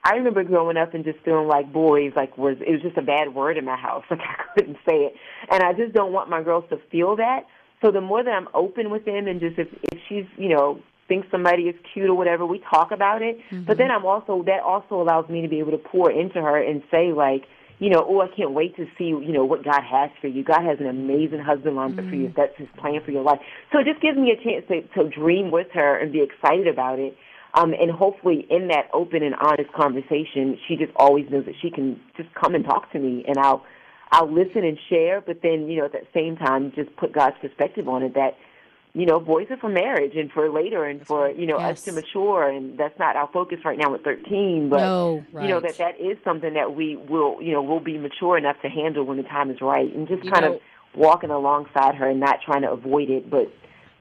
I 0.05 0.15
remember 0.15 0.43
growing 0.43 0.75
up 0.75 0.93
and 0.93 1.05
just 1.05 1.19
feeling 1.23 1.47
like 1.47 1.71
boys, 1.71 2.11
like, 2.15 2.37
was, 2.37 2.57
it 2.59 2.71
was 2.71 2.81
just 2.81 2.97
a 2.97 3.01
bad 3.01 3.33
word 3.33 3.57
in 3.57 3.65
my 3.65 3.77
house. 3.77 4.03
Like, 4.11 4.19
I 4.21 4.43
couldn't 4.53 4.77
say 4.87 4.95
it. 5.05 5.13
And 5.49 5.63
I 5.63 5.73
just 5.73 5.93
don't 5.93 6.11
want 6.11 6.29
my 6.29 6.43
girls 6.43 6.65
to 6.69 6.77
feel 6.91 7.15
that. 7.15 7.47
So 7.81 7.91
the 7.91 8.01
more 8.01 8.23
that 8.23 8.29
I'm 8.29 8.47
open 8.53 8.89
with 8.89 9.05
them 9.05 9.27
and 9.27 9.39
just 9.39 9.57
if, 9.57 9.67
if 9.91 9.99
she's, 10.07 10.25
you 10.37 10.49
know, 10.49 10.79
thinks 11.07 11.27
somebody 11.31 11.63
is 11.63 11.75
cute 11.93 12.09
or 12.09 12.15
whatever, 12.15 12.45
we 12.45 12.61
talk 12.69 12.91
about 12.91 13.21
it. 13.21 13.39
But 13.49 13.57
mm-hmm. 13.57 13.73
then 13.77 13.91
I'm 13.91 14.05
also, 14.05 14.43
that 14.45 14.61
also 14.61 15.01
allows 15.01 15.27
me 15.29 15.41
to 15.41 15.47
be 15.47 15.59
able 15.59 15.71
to 15.71 15.77
pour 15.77 16.11
into 16.11 16.41
her 16.41 16.61
and 16.61 16.83
say, 16.91 17.11
like, 17.11 17.43
you 17.79 17.89
know, 17.89 18.05
oh, 18.07 18.21
I 18.21 18.27
can't 18.27 18.51
wait 18.51 18.75
to 18.77 18.85
see, 18.97 19.05
you 19.05 19.33
know, 19.33 19.43
what 19.43 19.63
God 19.63 19.81
has 19.83 20.09
for 20.21 20.27
you. 20.27 20.43
God 20.43 20.63
has 20.63 20.79
an 20.79 20.87
amazing 20.87 21.39
husband 21.39 21.75
lined 21.75 21.99
up 21.99 22.05
for 22.05 22.15
you. 22.15 22.27
Mm-hmm. 22.27 22.39
That's 22.39 22.55
His 22.57 22.67
plan 22.77 23.01
for 23.03 23.11
your 23.11 23.23
life. 23.23 23.39
So 23.71 23.79
it 23.79 23.85
just 23.85 24.01
gives 24.01 24.17
me 24.17 24.31
a 24.31 24.41
chance 24.41 24.65
to, 24.69 24.81
to 25.03 25.09
dream 25.09 25.51
with 25.51 25.67
her 25.73 25.97
and 25.97 26.11
be 26.11 26.21
excited 26.21 26.67
about 26.67 26.99
it. 26.99 27.17
Um, 27.55 27.73
and 27.73 27.91
hopefully, 27.91 28.47
in 28.49 28.69
that 28.69 28.89
open 28.93 29.21
and 29.21 29.35
honest 29.35 29.71
conversation, 29.73 30.57
she 30.67 30.75
just 30.75 30.91
always 30.95 31.29
knows 31.29 31.45
that 31.45 31.55
she 31.61 31.69
can 31.69 31.99
just 32.17 32.33
come 32.33 32.55
and 32.55 32.65
talk 32.65 32.91
to 32.93 32.99
me, 32.99 33.23
and 33.27 33.37
I'll 33.37 33.63
I'll 34.11 34.31
listen 34.31 34.63
and 34.63 34.77
share. 34.89 35.21
But 35.21 35.41
then, 35.43 35.67
you 35.67 35.77
know, 35.77 35.85
at 35.85 35.93
that 35.93 36.07
same 36.13 36.35
time, 36.35 36.71
just 36.75 36.95
put 36.95 37.13
God's 37.13 37.35
perspective 37.41 37.87
on 37.87 38.01
it. 38.01 38.15
That 38.15 38.37
you 38.95 39.05
know, 39.05 39.19
boys 39.19 39.47
are 39.51 39.57
for 39.57 39.69
marriage 39.69 40.15
and 40.15 40.31
for 40.31 40.49
later 40.49 40.83
and 40.85 41.05
for 41.05 41.29
you 41.29 41.45
know 41.45 41.57
us 41.57 41.83
to 41.83 41.91
mature, 41.91 42.49
and 42.49 42.75
that's 42.77 42.97
not 42.97 43.15
our 43.15 43.29
focus 43.31 43.59
right 43.63 43.77
now 43.77 43.93
at 43.93 44.03
13. 44.03 44.69
But 44.69 44.79
No, 44.79 45.23
you 45.33 45.47
know 45.47 45.59
that 45.59 45.77
that 45.77 45.99
is 45.99 46.17
something 46.23 46.55
that 46.55 46.75
we 46.75 46.95
will 46.95 47.39
you 47.39 47.51
know 47.53 47.61
we'll 47.61 47.79
be 47.79 47.99
mature 47.99 48.35
enough 48.35 48.59
to 48.63 48.69
handle 48.69 49.03
when 49.03 49.17
the 49.17 49.23
time 49.23 49.51
is 49.51 49.61
right, 49.61 49.93
and 49.93 50.07
just 50.07 50.23
You 50.23 50.31
kind 50.31 50.45
know- 50.45 50.53
of 50.55 50.61
walking 50.95 51.31
alongside 51.31 51.95
her 51.95 52.07
and 52.07 52.19
not 52.19 52.39
trying 52.45 52.61
to 52.61 52.71
avoid 52.71 53.09
it, 53.09 53.27
but 53.27 53.51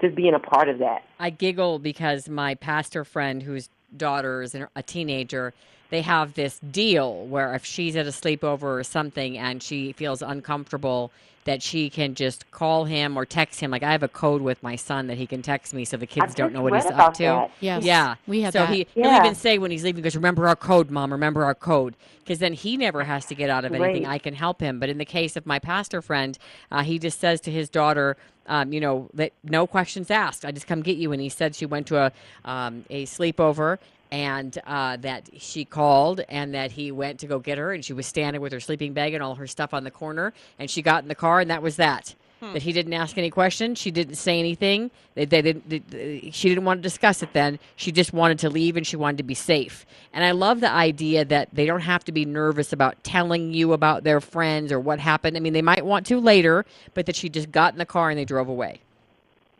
just 0.02 0.14
being 0.14 0.34
a 0.34 0.38
part 0.38 0.68
of 0.68 0.78
that. 0.78 1.04
I 1.18 1.30
giggle 1.30 1.78
because 1.78 2.28
my 2.28 2.54
pastor 2.54 3.04
friend, 3.04 3.42
whose 3.42 3.70
daughter 3.96 4.42
is 4.42 4.54
a 4.54 4.82
teenager, 4.82 5.54
they 5.92 6.00
have 6.00 6.32
this 6.32 6.58
deal 6.58 7.26
where 7.26 7.54
if 7.54 7.66
she's 7.66 7.96
at 7.96 8.06
a 8.06 8.10
sleepover 8.10 8.62
or 8.62 8.82
something 8.82 9.36
and 9.36 9.62
she 9.62 9.92
feels 9.92 10.22
uncomfortable, 10.22 11.12
that 11.44 11.62
she 11.62 11.90
can 11.90 12.14
just 12.14 12.50
call 12.50 12.86
him 12.86 13.14
or 13.14 13.26
text 13.26 13.60
him. 13.60 13.70
Like 13.70 13.82
I 13.82 13.92
have 13.92 14.02
a 14.02 14.08
code 14.08 14.40
with 14.40 14.62
my 14.62 14.74
son 14.74 15.08
that 15.08 15.18
he 15.18 15.26
can 15.26 15.42
text 15.42 15.74
me, 15.74 15.84
so 15.84 15.98
the 15.98 16.06
kids 16.06 16.28
I've 16.30 16.34
don't 16.34 16.54
know 16.54 16.62
what 16.62 16.72
he's 16.72 16.86
up 16.86 17.12
to. 17.14 17.22
that. 17.24 17.50
Yes, 17.60 17.84
Yeah, 17.84 18.14
we 18.26 18.40
had 18.40 18.54
so 18.54 18.60
that. 18.60 18.70
he 18.70 18.86
Yeah. 18.94 19.10
he'll 19.10 19.24
even 19.26 19.34
say 19.34 19.58
when 19.58 19.70
he's 19.70 19.84
leaving, 19.84 19.98
he 19.98 20.02
goes, 20.02 20.16
"Remember 20.16 20.48
our 20.48 20.56
code, 20.56 20.90
mom. 20.90 21.12
Remember 21.12 21.44
our 21.44 21.54
code." 21.54 21.94
Because 22.20 22.38
then 22.38 22.54
he 22.54 22.78
never 22.78 23.04
has 23.04 23.26
to 23.26 23.34
get 23.34 23.50
out 23.50 23.66
of 23.66 23.74
anything. 23.74 24.04
Right. 24.04 24.12
I 24.14 24.18
can 24.18 24.34
help 24.34 24.60
him. 24.60 24.78
But 24.78 24.88
in 24.88 24.96
the 24.96 25.04
case 25.04 25.36
of 25.36 25.44
my 25.44 25.58
pastor 25.58 26.00
friend, 26.00 26.38
uh, 26.70 26.84
he 26.84 26.98
just 26.98 27.20
says 27.20 27.40
to 27.42 27.50
his 27.50 27.68
daughter, 27.68 28.16
um, 28.46 28.72
you 28.72 28.80
know, 28.80 29.10
that 29.14 29.32
no 29.42 29.66
questions 29.66 30.10
asked. 30.10 30.44
I 30.44 30.52
just 30.52 30.68
come 30.68 30.82
get 30.82 30.96
you. 30.96 31.12
And 31.12 31.20
he 31.20 31.28
said 31.28 31.54
she 31.54 31.66
went 31.66 31.86
to 31.88 31.98
a 31.98 32.12
um, 32.44 32.84
a 32.88 33.04
sleepover 33.04 33.78
and 34.12 34.58
uh, 34.66 34.96
that 34.98 35.30
she 35.38 35.64
called 35.64 36.20
and 36.28 36.54
that 36.54 36.70
he 36.72 36.92
went 36.92 37.18
to 37.20 37.26
go 37.26 37.38
get 37.38 37.56
her 37.56 37.72
and 37.72 37.82
she 37.82 37.94
was 37.94 38.06
standing 38.06 38.42
with 38.42 38.52
her 38.52 38.60
sleeping 38.60 38.92
bag 38.92 39.14
and 39.14 39.22
all 39.22 39.34
her 39.36 39.46
stuff 39.46 39.72
on 39.72 39.84
the 39.84 39.90
corner 39.90 40.34
and 40.58 40.70
she 40.70 40.82
got 40.82 41.02
in 41.02 41.08
the 41.08 41.14
car 41.14 41.40
and 41.40 41.50
that 41.50 41.62
was 41.62 41.76
that. 41.76 42.14
Hmm. 42.40 42.52
That 42.52 42.62
he 42.62 42.72
didn't 42.72 42.92
ask 42.92 43.16
any 43.16 43.30
questions. 43.30 43.78
She 43.78 43.90
didn't 43.90 44.16
say 44.16 44.38
anything. 44.38 44.90
They, 45.14 45.24
they 45.24 45.40
didn't. 45.42 45.90
they- 45.90 46.30
she 46.32 46.48
didn't 46.50 46.64
want 46.66 46.78
to 46.78 46.82
discuss 46.82 47.22
it. 47.22 47.32
Then 47.32 47.58
she 47.76 47.90
just 47.92 48.12
wanted 48.12 48.40
to 48.40 48.50
leave, 48.50 48.76
and 48.76 48.84
she 48.84 48.96
wanted 48.96 49.18
to 49.18 49.22
be 49.22 49.34
safe. 49.34 49.86
And 50.12 50.24
I 50.24 50.32
love 50.32 50.58
the 50.60 50.68
idea 50.70 51.24
that 51.24 51.50
they 51.52 51.66
don't 51.66 51.82
have 51.82 52.02
to 52.06 52.10
be 52.12 52.24
nervous 52.24 52.72
about 52.72 53.02
telling 53.04 53.54
you 53.54 53.72
about 53.74 54.02
their 54.02 54.20
friends 54.20 54.72
or 54.72 54.80
what 54.80 54.98
happened. 54.98 55.36
I 55.36 55.40
mean, 55.40 55.52
they 55.52 55.62
might 55.62 55.86
want 55.86 56.04
to 56.06 56.18
later, 56.18 56.66
but 56.94 57.06
that 57.06 57.14
she 57.14 57.28
just 57.28 57.52
got 57.52 57.74
in 57.74 57.78
the 57.78 57.86
car 57.86 58.10
and 58.10 58.18
they 58.18 58.24
drove 58.24 58.48
away. 58.48 58.80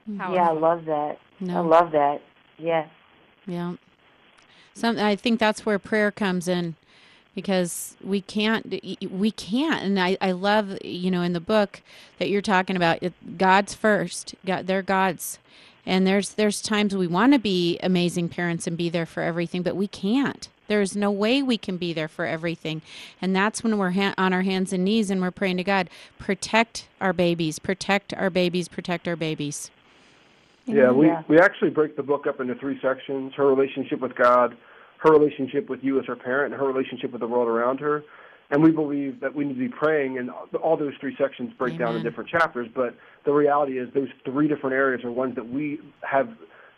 Yeah, 0.08 0.48
I 0.48 0.52
love 0.52 0.84
that. 0.86 1.18
I 1.40 1.44
No. 1.44 1.62
love 1.62 1.92
that. 1.92 2.20
Yes. 2.58 2.88
Yeah. 3.46 3.74
Some 4.74 4.98
I 4.98 5.16
think 5.16 5.38
that's 5.38 5.66
where 5.66 5.78
prayer 5.78 6.10
comes 6.10 6.48
in 6.48 6.74
because 7.34 7.96
we 8.02 8.20
can't 8.20 8.82
we 9.10 9.30
can't 9.30 9.82
and 9.82 9.98
I, 9.98 10.18
I 10.20 10.32
love 10.32 10.76
you 10.84 11.10
know 11.10 11.22
in 11.22 11.32
the 11.32 11.40
book 11.40 11.80
that 12.18 12.28
you're 12.28 12.42
talking 12.42 12.76
about 12.76 13.02
God's 13.38 13.74
first 13.74 14.34
God 14.44 14.66
they're 14.66 14.82
God's 14.82 15.38
and 15.86 16.06
there's 16.06 16.30
there's 16.34 16.60
times 16.60 16.94
we 16.94 17.06
want 17.06 17.32
to 17.32 17.38
be 17.38 17.78
amazing 17.82 18.28
parents 18.28 18.66
and 18.66 18.76
be 18.76 18.88
there 18.88 19.06
for 19.06 19.22
everything 19.22 19.62
but 19.62 19.76
we 19.76 19.88
can't. 19.88 20.48
There's 20.68 20.96
no 20.96 21.10
way 21.10 21.42
we 21.42 21.58
can 21.58 21.76
be 21.76 21.92
there 21.92 22.08
for 22.08 22.26
everything 22.26 22.82
and 23.20 23.34
that's 23.34 23.64
when 23.64 23.78
we're 23.78 23.92
ha- 23.92 24.14
on 24.18 24.32
our 24.32 24.42
hands 24.42 24.72
and 24.72 24.84
knees 24.84 25.10
and 25.10 25.20
we're 25.20 25.30
praying 25.30 25.56
to 25.58 25.64
God 25.64 25.88
protect 26.18 26.86
our 27.00 27.12
babies 27.12 27.58
protect 27.58 28.14
our 28.14 28.30
babies 28.30 28.68
protect 28.68 29.08
our 29.08 29.16
babies 29.16 29.70
Yeah, 30.66 30.92
we, 30.92 31.06
Yeah. 31.06 31.22
we 31.28 31.38
actually 31.38 31.70
break 31.70 31.96
the 31.96 32.02
book 32.02 32.26
up 32.26 32.40
into 32.40 32.54
three 32.54 32.78
sections 32.80 33.32
her 33.34 33.46
relationship 33.46 34.00
with 34.00 34.14
God, 34.14 34.56
her 34.98 35.10
relationship 35.10 35.68
with 35.68 35.82
you 35.82 35.98
as 35.98 36.06
her 36.06 36.16
parent, 36.16 36.52
and 36.52 36.60
her 36.60 36.66
relationship 36.66 37.10
with 37.12 37.20
the 37.20 37.26
world 37.26 37.48
around 37.48 37.80
her. 37.80 38.04
And 38.50 38.62
we 38.62 38.70
believe 38.70 39.20
that 39.20 39.34
we 39.34 39.44
need 39.44 39.54
to 39.54 39.58
be 39.60 39.68
praying, 39.68 40.18
and 40.18 40.30
all 40.62 40.76
those 40.76 40.92
three 41.00 41.16
sections 41.16 41.52
break 41.56 41.78
down 41.78 41.96
in 41.96 42.02
different 42.02 42.28
chapters. 42.28 42.68
But 42.74 42.94
the 43.24 43.32
reality 43.32 43.78
is, 43.78 43.88
those 43.94 44.08
three 44.26 44.46
different 44.46 44.74
areas 44.74 45.02
are 45.04 45.10
ones 45.10 45.34
that 45.36 45.48
we 45.48 45.80
have 46.02 46.28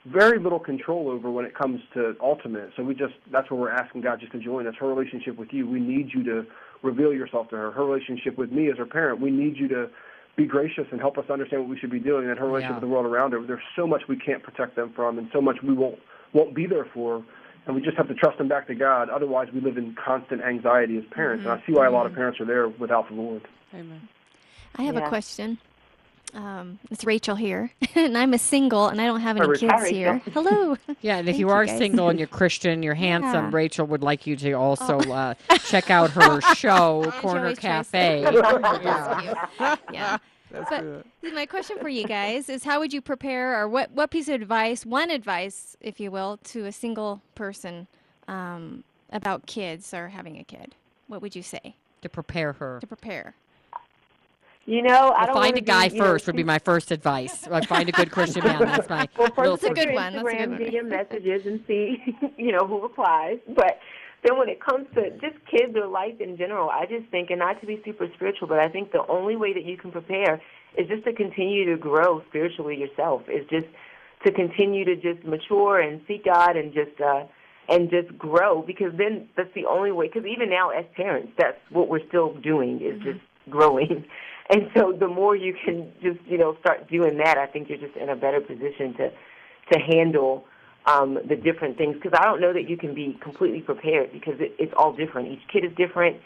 very 0.07 0.39
little 0.39 0.61
control 0.61 1.09
over 1.09 1.31
when 1.31 1.45
it 1.45 1.55
comes 1.55 1.81
to 1.95 2.15
ultimate. 2.23 2.71
So 2.77 2.85
we 2.85 2.95
just 2.95 3.15
that's 3.33 3.51
where 3.51 3.59
we're 3.59 3.71
asking 3.73 4.03
God 4.03 4.21
just 4.21 4.33
to 4.33 4.39
join 4.39 4.67
us. 4.69 4.75
Her 4.79 4.87
relationship 4.87 5.37
with 5.37 5.49
you, 5.53 5.69
we 5.69 5.81
need 5.81 6.11
you 6.15 6.23
to 6.25 6.47
reveal 6.83 7.13
yourself 7.13 7.49
to 7.51 7.57
her. 7.57 7.73
Her 7.73 7.85
relationship 7.85 8.39
with 8.39 8.53
me 8.53 8.71
as 8.71 8.77
her 8.79 8.87
parent, 8.87 9.21
we 9.21 9.31
need 9.33 9.57
you 9.57 9.67
to 9.69 9.91
be 10.37 10.47
gracious 10.47 10.87
and 10.91 11.01
help 11.01 11.17
us 11.19 11.25
understand 11.31 11.63
what 11.63 11.71
we 11.71 11.79
should 11.79 11.91
be 11.91 12.01
doing. 12.01 12.29
And 12.29 12.39
her 12.39 12.47
relationship 12.47 12.71
Yeah. 12.71 12.81
with 12.81 12.89
the 12.89 12.93
world 12.95 13.07
around 13.07 13.33
her, 13.33 13.43
there's 13.43 13.63
so 13.77 13.87
much 13.87 14.09
we 14.09 14.17
can't 14.17 14.43
protect 14.43 14.75
them 14.77 14.93
from, 14.95 15.19
and 15.19 15.29
so 15.33 15.41
much 15.41 15.63
we 15.63 15.75
won't 15.75 15.99
won't 16.33 16.55
be 16.55 16.67
there 16.67 16.87
for. 16.93 17.23
And 17.67 17.75
we 17.75 17.81
just 17.81 17.97
have 17.97 18.09
to 18.09 18.15
trust 18.15 18.39
them 18.39 18.49
back 18.49 18.67
to 18.67 18.75
God. 18.75 19.09
Otherwise, 19.09 19.49
we 19.55 19.61
live 19.61 19.79
in 19.79 19.95
constant 19.95 20.43
anxiety 20.43 20.99
as 20.99 21.05
parents. 21.13 21.45
And 21.45 21.53
I 21.53 21.57
mm-hmm. 21.57 21.73
see 21.73 21.77
why 21.77 21.87
a 21.87 21.91
lot 21.91 22.05
of 22.05 22.13
mm-hmm. 22.13 22.21
parents 22.21 22.41
are 22.41 22.45
there 22.45 22.69
without 22.69 23.09
the 23.09 23.15
Lord. 23.15 23.43
Amen. 23.73 24.09
I 24.77 24.83
have 24.83 24.97
Yeah. 24.97 25.07
a 25.07 25.09
question. 25.09 25.59
Um, 26.35 26.81
it's 26.91 27.05
Rachel 27.05 27.37
here, 27.37 27.71
and 27.95 28.19
I'm 28.19 28.35
a 28.35 28.39
single, 28.39 28.89
and 28.89 29.01
I 29.01 29.07
don't 29.07 29.21
have 29.21 29.37
any 29.37 29.47
Rachel. 29.47 29.69
kids 29.69 29.73
Hi, 29.73 29.83
Rachel. 29.85 29.97
here. 29.97 30.23
Hello. 30.33 30.77
Yeah, 31.01 31.17
and 31.19 31.29
if 31.29 31.35
Thank 31.35 31.41
you 31.41 31.47
you, 31.49 31.53
are 31.53 31.65
guys. 31.67 31.79
single 31.79 32.09
and 32.09 32.19
you're 32.19 32.29
Christian, 32.41 32.83
you're 32.83 32.95
handsome, 32.95 33.47
Yeah. 33.47 33.51
Rachel 33.53 33.87
would 33.87 34.03
like 34.03 34.27
you 34.27 34.37
to 34.37 34.53
also 34.53 34.99
uh, 34.99 35.35
check 35.67 35.91
out 35.91 36.11
her 36.11 36.41
show, 36.55 37.13
Corner 37.21 37.55
Cafe. 37.55 38.23
yeah. 38.23 39.37
yeah. 39.93 40.19
That's 40.51 40.71
But 40.71 40.81
good. 41.23 41.35
my 41.35 41.47
question 41.47 41.79
for 41.81 41.89
you 41.89 42.07
guys 42.07 42.49
is 42.49 42.65
how 42.65 42.79
would 42.81 42.93
you 42.93 43.01
prepare 43.01 43.61
or 43.61 43.69
what, 43.69 43.91
what 43.91 44.11
piece 44.11 44.29
of 44.29 44.35
advice, 44.41 44.87
one 44.87 45.11
advice, 45.11 45.77
if 45.81 45.99
you 46.01 46.11
will, 46.11 46.39
to 46.45 46.65
a 46.67 46.73
single 46.73 47.21
person 47.35 47.87
um, 48.29 48.85
about 49.11 49.47
kids 49.47 49.93
or 49.93 50.09
having 50.09 50.39
a 50.39 50.45
kid? 50.45 50.75
What 51.09 51.23
would 51.23 51.35
you 51.37 51.43
say 51.43 51.75
to 52.03 52.09
prepare 52.09 52.53
her. 52.55 52.79
to 52.81 52.87
prepare? 52.87 53.35
You 54.67 54.81
know, 54.81 55.13
I 55.15 55.27
don't 55.27 55.35
find 55.35 55.57
a 55.59 55.61
guy 55.61 55.89
be, 55.89 55.97
you 55.97 56.01
know, 56.01 56.07
first 56.07 56.27
would 56.27 56.37
be 56.37 56.45
my 56.45 56.59
first 56.59 56.91
advice. 56.91 57.47
Like, 57.47 57.69
find 57.69 57.89
a 57.89 57.93
good 57.93 58.11
Christian 58.11 58.45
man. 58.45 58.59
That's 58.65 58.89
my 58.89 59.09
well, 59.17 59.31
little 59.37 59.57
first 59.59 59.63
That's 59.63 59.73
a 59.73 59.75
good 59.75 59.93
your 59.93 59.95
one. 59.95 60.13
That's 60.15 60.27
a 60.27 60.31
good 60.31 60.39
Instagram, 60.39 60.51
one. 60.51 60.61
DM 60.61 60.89
messages 60.89 61.47
and 61.47 61.65
see, 61.67 62.03
you 62.39 62.51
know, 62.51 62.67
who 62.67 62.81
replies. 62.81 63.39
But 63.55 63.79
then 64.25 64.39
when 64.39 64.49
it 64.49 64.65
comes 64.65 64.87
to 64.95 65.11
just 65.21 65.37
kids 65.51 65.77
or 65.77 65.87
life 65.87 66.19
in 66.19 66.39
general, 66.39 66.71
I 66.71 66.87
just 66.87 67.11
think, 67.11 67.29
and 67.29 67.41
not 67.41 67.61
to 67.61 67.67
be 67.67 67.83
super 67.85 68.09
spiritual, 68.15 68.49
but 68.49 68.59
I 68.59 68.69
think 68.69 68.93
the 68.93 69.07
only 69.07 69.37
way 69.37 69.53
that 69.53 69.65
you 69.65 69.77
can 69.77 69.93
prepare 69.93 70.41
is 70.79 70.89
just 70.89 71.05
to 71.05 71.13
continue 71.13 71.71
to 71.71 71.77
grow 71.77 72.23
spiritually 72.29 72.79
yourself. 72.79 73.23
Is 73.29 73.47
just 73.51 73.67
to 74.25 74.33
continue 74.33 74.87
to 74.87 74.97
just 74.97 75.27
mature 75.27 75.79
and 75.79 76.01
seek 76.09 76.25
God 76.25 76.57
and 76.57 76.73
just 76.73 76.99
uh, 77.03 77.25
and 77.69 77.91
just 77.91 78.17
grow 78.17 78.63
because 78.63 78.93
then 78.97 79.29
that's 79.37 79.53
the 79.55 79.67
only 79.67 79.93
way. 79.93 80.09
Because 80.09 80.27
even 80.27 80.49
now 80.49 80.71
as 80.71 80.87
parents, 80.97 81.33
that's 81.37 81.59
what 81.71 81.91
we're 81.91 82.07
still 82.09 82.33
doing 82.35 82.81
is 82.81 83.03
just 83.03 83.21
growing. 83.51 84.07
And 84.51 84.71
so 84.77 84.93
the 84.93 85.09
more 85.09 85.35
you 85.35 85.55
can 85.65 85.91
just 86.03 86.19
you 86.27 86.39
know 86.39 86.57
start 86.61 86.89
doing 86.89 87.17
that, 87.19 87.39
I 87.39 87.47
think 87.47 87.69
you're 87.69 87.79
just 87.79 87.97
in 87.97 88.09
a 88.09 88.17
better 88.17 88.41
position 88.41 88.95
to 88.99 89.11
to 89.73 89.79
handle 89.79 90.45
um, 90.87 91.19
the 91.27 91.37
different 91.37 91.79
things. 91.79 91.95
Because 91.95 92.13
I 92.19 92.25
don't 92.25 92.41
know 92.41 92.53
that 92.53 92.69
you 92.69 92.77
can 92.77 92.95
be 92.95 93.19
completely 93.23 93.61
prepared 93.61 94.13
because 94.13 94.35
it, 94.41 94.55
it's 94.59 94.75
all 94.77 94.93
different. 94.93 95.29
Each 95.29 95.47
kid 95.51 95.65
is 95.65 95.73
different. 95.77 96.19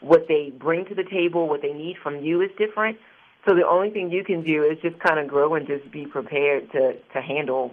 What 0.00 0.26
they 0.26 0.50
bring 0.58 0.84
to 0.86 0.94
the 0.96 1.04
table, 1.04 1.48
what 1.48 1.62
they 1.62 1.72
need 1.72 1.96
from 2.02 2.20
you 2.24 2.40
is 2.40 2.50
different. 2.58 2.98
So 3.46 3.54
the 3.54 3.66
only 3.66 3.90
thing 3.90 4.10
you 4.10 4.24
can 4.24 4.42
do 4.42 4.64
is 4.64 4.78
just 4.82 4.98
kind 5.00 5.20
of 5.20 5.28
grow 5.28 5.54
and 5.54 5.66
just 5.66 5.90
be 5.92 6.06
prepared 6.06 6.70
to 6.72 6.94
to 7.14 7.22
handle 7.22 7.72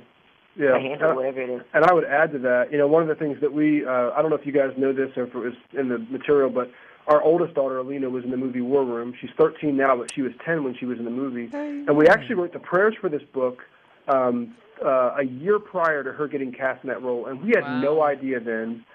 Yeah. 0.56 0.74
to 0.74 0.80
handle 0.80 1.12
Uh, 1.12 1.16
whatever 1.16 1.42
it 1.42 1.50
is. 1.50 1.62
And 1.74 1.86
I 1.86 1.94
would 1.94 2.06
add 2.06 2.32
to 2.34 2.40
that, 2.40 2.72
you 2.72 2.78
know, 2.78 2.88
one 2.88 3.02
of 3.02 3.08
the 3.08 3.16
things 3.16 3.40
that 3.42 3.54
we, 3.54 3.86
uh, 3.86 4.12
I 4.16 4.22
don't 4.22 4.30
know 4.30 4.36
if 4.36 4.46
you 4.46 4.52
guys 4.52 4.72
know 4.78 4.94
this 4.94 5.16
or 5.18 5.24
if 5.24 5.34
it 5.34 5.38
was 5.38 5.54
in 5.74 5.90
the 5.90 5.98
material, 5.98 6.50
but 6.50 6.70
our 7.10 7.22
oldest 7.24 7.56
daughter, 7.56 7.84
Alena, 7.84 8.10
was 8.10 8.24
in 8.24 8.30
the 8.30 8.38
movie 8.38 8.62
War 8.62 8.86
Room. 8.86 9.14
She's 9.20 9.32
13 9.38 9.76
now, 9.76 9.98
but 9.98 10.14
she 10.14 10.22
was 10.22 10.32
10 10.46 10.64
when 10.64 10.76
she 10.78 10.86
was 10.86 11.00
in 11.00 11.06
the 11.06 11.12
movie. 11.12 11.50
And 11.88 11.98
we 11.98 12.08
actually 12.08 12.36
wrote 12.36 12.54
the 12.54 12.60
prayers 12.60 12.94
for 13.02 13.10
this 13.10 13.24
book 13.34 13.64
um, 14.08 14.56
uh, 14.86 15.16
a 15.20 15.24
year 15.24 15.58
prior 15.58 16.04
to 16.04 16.12
her 16.12 16.28
getting 16.28 16.52
cast 16.52 16.84
in 16.84 16.90
that 16.90 17.02
role. 17.02 17.26
And 17.26 17.42
we 17.42 17.50
had 17.56 17.82
no 17.82 18.04
idea 18.04 18.40
then 18.40 18.86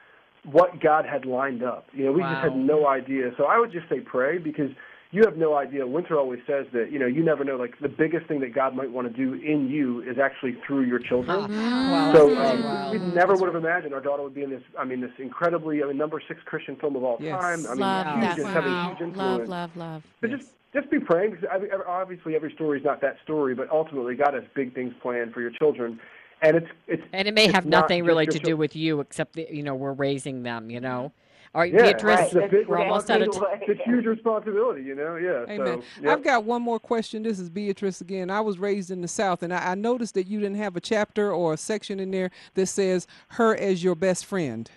what 0.45 0.81
God 0.81 1.05
had 1.05 1.27
lined 1.27 1.65
up. 1.65 1.89
You 1.93 2.05
know, 2.05 2.13
we 2.13 2.23
just 2.23 2.37
had 2.37 2.57
no 2.57 2.87
idea. 2.87 3.33
So 3.37 3.45
I 3.45 3.59
would 3.59 3.73
just 3.73 3.89
say 3.89 3.99
pray 3.99 4.39
because 4.39 4.71
you 5.15 5.23
have 5.25 5.37
no 5.37 5.55
idea. 5.55 5.87
Winter 5.87 6.19
always 6.19 6.41
says 6.47 6.67
that, 6.73 6.91
you 6.91 6.99
know, 6.99 7.07
you 7.07 7.23
never 7.23 7.45
know. 7.45 7.55
Like 7.57 7.79
the 7.81 7.89
biggest 7.89 8.27
thing 8.27 8.41
that 8.41 8.53
God 8.53 8.75
might 8.75 8.91
want 8.91 9.07
to 9.07 9.13
do 9.17 9.35
in 9.35 9.69
you 9.69 10.03
is 10.03 10.19
actually 10.19 10.57
through 10.67 10.83
your 10.83 10.99
children. 10.99 11.53
Wow, 11.53 12.13
So 12.15 12.37
um, 12.37 12.65
wow. 12.65 12.91
we 12.91 12.99
never 12.99 13.35
would 13.35 13.47
have 13.47 13.55
imagined 13.55 13.95
our 13.95 14.01
daughter 14.01 14.25
would 14.25 14.35
be 14.35 14.43
in 14.43 14.51
this. 14.51 14.63
I 14.77 14.85
mean, 14.85 15.01
this 15.01 15.13
incredibly, 15.19 15.83
I 15.83 15.87
mean, 15.87 15.97
number 15.97 16.21
six 16.27 16.41
Christian 16.45 16.75
film 16.77 16.97
of 16.97 17.05
all 17.05 17.17
Yes. 17.21 17.41
time. 17.41 17.65
I 17.67 17.71
mean, 17.71 17.81
love 17.81 18.07
huge 18.07 18.21
that 18.23 18.39
and 18.39 18.49
having 18.49 18.73
movie. 18.73 18.89
huge 18.89 19.01
influence. 19.03 19.49
Love, 19.49 19.71
love, 19.77 19.77
love. 19.77 20.03
But 20.21 20.31
just 20.31 20.45
just 20.75 20.91
be 20.91 20.99
praying 20.99 21.31
because 21.31 21.47
I 21.53 21.59
mean, 21.59 21.71
obviously 21.87 22.35
every 22.35 22.53
story 22.53 22.81
is 22.81 22.85
not 22.85 23.01
that 23.03 23.17
story, 23.23 23.55
but 23.55 23.71
ultimately 23.71 24.17
God 24.17 24.35
has 24.35 24.43
big 24.57 24.75
things 24.75 24.93
planned 25.01 25.33
for 25.33 25.41
your 25.41 25.53
children, 25.53 26.01
and 26.43 26.57
it's 26.57 26.67
it's 26.89 27.03
And 27.13 27.29
it 27.29 27.35
may 27.35 27.47
have 27.47 27.65
not 27.65 27.83
nothing 27.83 28.05
really 28.05 28.27
to 28.27 28.39
chil- 28.41 28.51
do 28.51 28.57
with 28.57 28.75
you, 28.75 28.99
except 28.99 29.37
that 29.37 29.53
you 29.53 29.63
know 29.63 29.77
we're 29.77 29.93
raising 29.93 30.43
them. 30.43 30.71
You 30.71 30.81
know. 30.81 31.13
All 31.55 31.61
right, 31.61 31.73
Yeah, 31.73 31.93
Beatrice, 31.93 32.21
it's 32.21 32.35
a 32.35 32.49
big 32.49 32.67
we're 32.67 32.79
almost 32.79 33.09
out 33.11 33.23
of 33.23 33.33
time. 33.33 33.43
responsibility. 33.43 33.73
It's 33.73 33.81
a 33.81 33.85
huge 33.91 34.07
responsibility, 34.07 34.83
you 34.83 34.97
know. 34.97 35.15
Yeah. 35.15 35.45
Amen. 35.49 35.83
So, 35.83 36.03
yeah. 36.03 36.13
I've 36.13 36.25
got 36.25 36.45
one 36.45 36.63
more 36.63 36.81
question. 36.81 37.23
This 37.23 37.39
is 37.39 37.49
Beatrice 37.49 38.01
again. 38.01 38.29
I 38.29 38.41
was 38.41 38.59
raised 38.59 38.91
in 38.91 39.01
the 39.03 39.09
South, 39.09 39.43
and 39.45 39.55
I, 39.55 39.71
I 39.71 39.75
noticed 39.77 40.15
that 40.15 40.27
you 40.27 40.41
didn't 40.41 40.57
have 40.57 40.75
a 40.75 40.81
chapter 40.81 41.33
or 41.33 41.53
a 41.55 41.57
section 41.57 42.01
in 42.01 42.11
there 42.11 42.33
that 42.55 42.67
says 42.67 43.07
her 43.29 43.57
as 43.57 43.85
your 43.85 43.95
best 43.95 44.27
friend. 44.27 44.69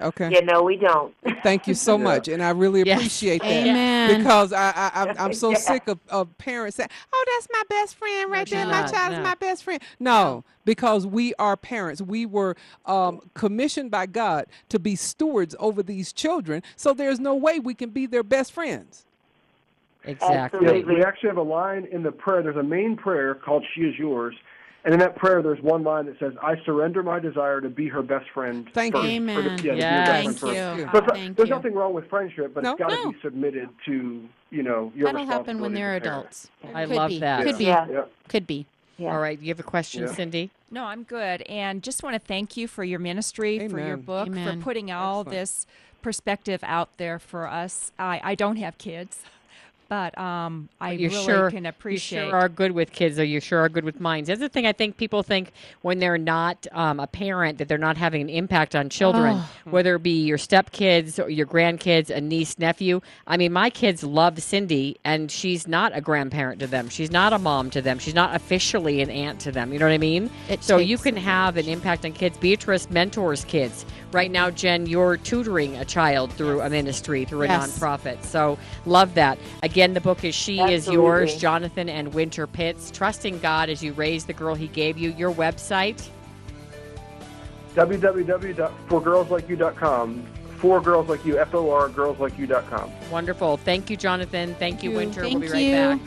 Okay. 0.00 0.30
Yeah, 0.32 0.40
no, 0.40 0.62
we 0.62 0.76
don't. 0.76 1.14
Thank 1.42 1.66
you 1.68 1.74
so 1.74 1.96
Yeah. 1.98 2.04
much, 2.04 2.28
and 2.28 2.42
I 2.42 2.50
really 2.50 2.82
Yes. 2.82 2.98
appreciate 2.98 3.42
that 3.42 3.50
Amen. 3.50 4.18
because 4.18 4.52
I, 4.52 4.70
I 4.70 4.90
I'm, 4.94 5.16
I'm 5.18 5.32
so 5.34 5.50
Yeah. 5.50 5.56
sick 5.58 5.88
of, 5.88 5.98
of 6.08 6.36
parents 6.38 6.76
saying, 6.76 6.88
"Oh, 7.12 7.24
that's 7.34 7.48
my 7.52 7.62
best 7.68 7.96
friend 7.96 8.30
right 8.30 8.48
she's 8.48 8.56
there. 8.56 8.66
My 8.66 8.80
not. 8.82 8.92
child's 8.92 9.16
No. 9.16 9.22
my 9.22 9.34
best 9.34 9.64
friend." 9.64 9.82
No, 9.98 10.44
because 10.64 11.06
we 11.06 11.34
are 11.38 11.56
parents. 11.56 12.00
We 12.00 12.24
were 12.26 12.56
um, 12.86 13.20
commissioned 13.34 13.90
by 13.90 14.06
God 14.06 14.46
to 14.70 14.78
be 14.78 14.96
stewards 14.96 15.54
over 15.58 15.82
these 15.82 16.12
children. 16.12 16.62
So 16.76 16.94
there's 16.94 17.20
no 17.20 17.34
way 17.34 17.58
we 17.58 17.74
can 17.74 17.90
be 17.90 18.06
their 18.06 18.22
best 18.22 18.52
friends. 18.52 19.04
Exactly. 20.04 20.60
Yeah, 20.64 20.84
we 20.86 21.02
actually 21.04 21.28
have 21.28 21.36
a 21.36 21.42
line 21.42 21.86
in 21.92 22.02
the 22.02 22.12
prayer. 22.12 22.42
There's 22.42 22.56
a 22.56 22.62
main 22.62 22.96
prayer 22.96 23.34
called 23.34 23.64
"She 23.74 23.82
is 23.82 23.98
yours," 23.98 24.34
And 24.84 24.94
in 24.94 25.00
that 25.00 25.16
prayer, 25.16 25.42
there's 25.42 25.60
one 25.60 25.82
line 25.82 26.06
that 26.06 26.18
says, 26.18 26.32
"I 26.42 26.54
surrender 26.64 27.02
my 27.02 27.18
desire 27.20 27.60
to 27.60 27.68
be 27.68 27.88
her 27.88 28.00
best 28.02 28.30
friend." 28.30 28.66
Thank 28.72 28.94
first, 28.94 29.04
you. 29.08 29.10
or 29.10 29.12
to- 29.12 29.16
Amen. 29.16 29.44
yeah, 29.44 29.56
to 29.56 29.72
be 29.72 29.78
Yes. 29.78 30.08
Thank 30.08 30.26
you. 30.26 30.32
first. 30.32 30.40
So 30.40 30.74
it's 30.74 30.92
not- 30.94 31.14
Thank 31.14 31.36
there's 31.36 31.48
you. 31.50 31.54
nothing 31.54 31.74
wrong 31.74 31.92
with 31.92 32.08
friendship, 32.08 32.54
but 32.54 32.62
No, 32.64 32.70
it's 32.72 32.78
got 32.78 32.88
to 32.90 32.94
no. 32.96 33.12
be 33.12 33.18
submitted 33.20 33.68
to 33.86 34.28
you 34.50 34.62
know 34.62 34.90
your 34.96 35.12
That'll 35.12 35.26
happen 35.26 35.60
when 35.60 35.74
they're 35.74 35.94
as 35.94 35.98
a 35.98 36.04
parent. 36.04 36.20
adults. 36.24 36.50
I 36.74 36.86
Could 36.86 36.96
love 36.96 37.08
be. 37.10 37.18
that. 37.20 37.44
Could 37.44 37.58
be. 37.58 37.64
Yeah. 37.64 38.04
Could 38.28 38.46
be. 38.46 38.66
All 39.00 39.18
right, 39.18 39.38
you 39.40 39.48
have 39.48 39.60
a 39.60 39.62
question, 39.62 40.02
Yeah. 40.02 40.12
Cindy? 40.12 40.50
No, 40.70 40.84
I'm 40.84 41.04
good. 41.04 41.40
And 41.42 41.82
just 41.82 42.02
want 42.02 42.14
to 42.14 42.18
thank 42.20 42.56
you 42.58 42.68
for 42.68 42.84
your 42.84 42.98
ministry, 42.98 43.66
for 43.68 43.80
your 43.80 43.96
book, 43.96 44.26
Amen. 44.28 44.58
for 44.58 44.62
putting 44.64 44.90
all 44.92 45.24
this 45.24 45.66
perspective 46.02 46.60
out 46.64 46.96
there 46.98 47.18
for 47.18 47.46
us. 47.46 47.92
I, 47.98 48.20
I 48.22 48.34
don't 48.34 48.56
have 48.56 48.76
kids, 48.78 49.22
but 49.90 50.16
um, 50.16 50.68
I 50.80 50.92
you 50.92 51.08
really 51.10 51.24
sure 51.24 51.50
can 51.50 51.66
appreciate. 51.66 52.22
You 52.26 52.30
sure 52.30 52.38
are 52.38 52.48
good 52.48 52.70
with 52.70 52.92
kids, 52.92 53.18
or 53.18 53.24
you 53.24 53.40
sure 53.40 53.58
are 53.58 53.68
good 53.68 53.84
with 53.84 53.98
minds. 54.00 54.28
That's 54.28 54.38
the 54.40 54.48
thing 54.48 54.64
I 54.64 54.72
think 54.72 54.96
people 54.96 55.24
think 55.24 55.50
when 55.82 55.98
they're 55.98 56.16
not 56.16 56.64
um, 56.70 57.00
a 57.00 57.08
parent 57.08 57.58
that 57.58 57.66
they're 57.66 57.76
not 57.76 57.96
having 57.96 58.22
an 58.22 58.28
impact 58.30 58.76
on 58.76 58.88
children, 58.88 59.34
Oh. 59.36 59.50
whether 59.64 59.96
it 59.96 60.02
be 60.04 60.22
your 60.22 60.38
stepkids 60.38 61.22
or 61.22 61.28
your 61.28 61.44
grandkids, 61.46 62.08
a 62.08 62.20
niece, 62.20 62.56
nephew. 62.56 63.00
I 63.26 63.36
mean, 63.36 63.52
my 63.52 63.68
kids 63.68 64.04
love 64.04 64.40
Cindy, 64.40 64.96
and 65.04 65.28
she's 65.28 65.66
not 65.66 65.90
a 65.94 66.00
grandparent 66.00 66.60
to 66.60 66.68
them. 66.68 66.88
She's 66.88 67.10
not 67.10 67.32
a 67.32 67.38
mom 67.38 67.68
to 67.70 67.82
them. 67.82 67.98
She's 67.98 68.14
not 68.14 68.34
officially 68.36 69.02
an 69.02 69.10
aunt 69.10 69.40
to 69.40 69.50
them. 69.50 69.72
You 69.72 69.80
know 69.80 69.86
what 69.86 69.92
I 69.92 69.98
mean? 69.98 70.30
It 70.48 70.62
so 70.62 70.76
you 70.76 70.98
can 70.98 71.16
have 71.16 71.56
an 71.56 71.66
impact 71.66 72.04
on 72.04 72.12
kids. 72.12 72.38
Beatrice 72.38 72.88
mentors 72.90 73.44
kids. 73.44 73.84
Right 74.12 74.30
now, 74.30 74.50
Jen, 74.50 74.86
you're 74.86 75.16
tutoring 75.16 75.76
a 75.76 75.84
child 75.84 76.32
through 76.32 76.60
a 76.60 76.70
ministry, 76.70 77.24
through 77.24 77.42
a 77.42 77.46
Yes. 77.48 77.78
nonprofit. 77.78 78.22
So 78.24 78.56
love 78.86 79.14
that. 79.14 79.38
Again, 79.64 79.79
the 79.88 80.00
book 80.00 80.24
is 80.24 80.34
She 80.34 80.60
is 80.60 80.86
Yours, 80.86 81.36
Jonathan 81.36 81.88
and 81.88 82.12
Winter 82.12 82.46
Pitts. 82.46 82.90
Trusting 82.90 83.38
God 83.38 83.70
as 83.70 83.82
you 83.82 83.94
raise 83.94 84.26
the 84.26 84.34
girl 84.34 84.54
he 84.54 84.68
gave 84.68 84.98
you. 84.98 85.12
Your 85.12 85.32
website? 85.32 86.06
www.forgirlslikeyou.com. 87.74 90.26
For 90.58 90.80
girls 90.82 91.08
like 91.08 91.24
you, 91.24 91.38
F 91.38 91.54
O 91.54 91.70
R 91.70 91.88
girlslikeyou.com. 91.88 92.92
Wonderful. 93.10 93.56
Thank 93.56 93.88
you, 93.88 93.96
Jonathan. 93.96 94.54
Thank, 94.56 94.82
you, 94.82 94.90
you. 94.90 94.98
Winter. 94.98 95.22
Thank 95.22 95.38
we'll 95.38 95.48
be 95.48 95.54
right 95.54 95.64
you. 95.64 95.72
back. 95.72 95.98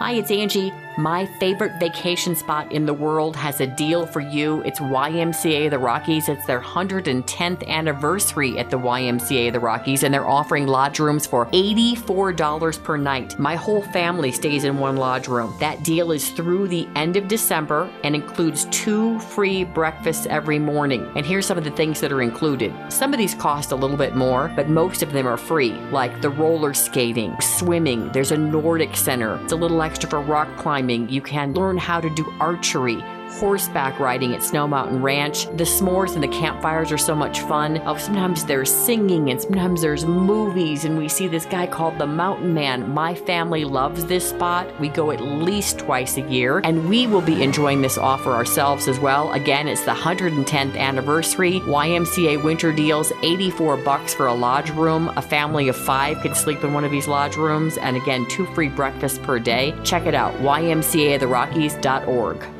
Hi, 0.00 0.12
it's 0.12 0.30
Angie. 0.30 0.72
My 0.96 1.24
favorite 1.38 1.78
vacation 1.78 2.34
spot 2.34 2.72
in 2.72 2.84
the 2.84 2.92
world 2.92 3.36
has 3.36 3.60
a 3.60 3.66
deal 3.66 4.06
for 4.06 4.20
you. 4.20 4.60
It's 4.62 4.80
YMCA 4.80 5.70
the 5.70 5.78
Rockies. 5.78 6.28
It's 6.28 6.44
their 6.46 6.60
110th 6.60 7.66
anniversary 7.68 8.58
at 8.58 8.70
the 8.70 8.78
YMCA 8.78 9.52
the 9.52 9.60
Rockies, 9.60 10.02
and 10.02 10.12
they're 10.12 10.28
offering 10.28 10.66
lodge 10.66 10.98
rooms 10.98 11.26
for 11.26 11.46
$84 11.46 12.82
per 12.82 12.96
night. 12.96 13.38
My 13.38 13.54
whole 13.56 13.82
family 13.82 14.32
stays 14.32 14.64
in 14.64 14.78
one 14.78 14.96
lodge 14.96 15.28
room. 15.28 15.54
That 15.60 15.84
deal 15.84 16.12
is 16.12 16.30
through 16.30 16.68
the 16.68 16.88
end 16.96 17.16
of 17.16 17.28
December 17.28 17.88
and 18.02 18.14
includes 18.14 18.64
two 18.66 19.18
free 19.20 19.64
breakfasts 19.64 20.26
every 20.26 20.58
morning. 20.58 21.10
And 21.14 21.24
here's 21.24 21.46
some 21.46 21.58
of 21.58 21.64
the 21.64 21.70
things 21.70 22.00
that 22.00 22.10
are 22.10 22.22
included. 22.22 22.74
Some 22.90 23.12
of 23.12 23.18
these 23.18 23.34
cost 23.34 23.70
a 23.70 23.76
little 23.76 23.98
bit 23.98 24.16
more, 24.16 24.50
but 24.56 24.68
most 24.68 25.02
of 25.02 25.12
them 25.12 25.26
are 25.26 25.36
free, 25.36 25.72
like 25.92 26.20
the 26.20 26.30
roller 26.30 26.74
skating, 26.74 27.38
swimming. 27.40 28.10
There's 28.12 28.32
a 28.32 28.38
Nordic 28.38 28.96
center. 28.96 29.38
It's 29.44 29.52
a 29.52 29.56
little 29.56 29.80
extra 29.90 30.08
for 30.08 30.20
rock 30.20 30.48
climbing. 30.56 31.08
You 31.08 31.20
can 31.20 31.52
learn 31.52 31.76
how 31.76 32.00
to 32.00 32.08
do 32.10 32.32
archery. 32.38 33.02
Horseback 33.38 33.98
riding 34.00 34.34
at 34.34 34.42
Snow 34.42 34.66
Mountain 34.66 35.02
Ranch. 35.02 35.46
The 35.56 35.64
s'mores 35.64 36.14
and 36.14 36.22
the 36.22 36.28
campfires 36.28 36.92
are 36.92 36.98
so 36.98 37.14
much 37.14 37.40
fun. 37.40 37.80
Oh, 37.86 37.96
sometimes 37.96 38.44
there's 38.44 38.70
singing 38.70 39.30
and 39.30 39.40
sometimes 39.40 39.80
there's 39.80 40.04
movies, 40.04 40.84
and 40.84 40.98
we 40.98 41.08
see 41.08 41.28
this 41.28 41.46
guy 41.46 41.66
called 41.66 41.98
the 41.98 42.06
Mountain 42.06 42.52
Man. 42.52 42.90
My 42.90 43.14
family 43.14 43.64
loves 43.64 44.04
this 44.06 44.28
spot. 44.28 44.68
We 44.80 44.88
go 44.88 45.10
at 45.10 45.20
least 45.20 45.78
twice 45.78 46.16
a 46.16 46.22
year, 46.22 46.60
and 46.64 46.88
we 46.88 47.06
will 47.06 47.22
be 47.22 47.42
enjoying 47.42 47.82
this 47.82 47.96
offer 47.96 48.32
ourselves 48.32 48.88
as 48.88 48.98
well. 48.98 49.32
Again, 49.32 49.68
it's 49.68 49.84
the 49.84 49.94
110th 49.94 50.76
anniversary. 50.76 51.60
YMCA 51.60 52.42
winter 52.42 52.72
deals 52.72 53.12
84 53.22 53.76
bucks 53.78 54.12
for 54.12 54.26
a 54.26 54.34
lodge 54.34 54.70
room. 54.70 55.08
A 55.16 55.22
family 55.22 55.68
of 55.68 55.76
five 55.76 56.20
can 56.20 56.34
sleep 56.34 56.64
in 56.64 56.74
one 56.74 56.84
of 56.84 56.90
these 56.90 57.06
lodge 57.06 57.36
rooms, 57.36 57.78
and 57.78 57.96
again, 57.96 58.26
two 58.28 58.46
free 58.54 58.68
breakfasts 58.68 59.18
per 59.18 59.38
day. 59.38 59.74
Check 59.84 60.06
it 60.06 60.14
out, 60.14 60.34
ymcatherockies.org. 60.40 62.59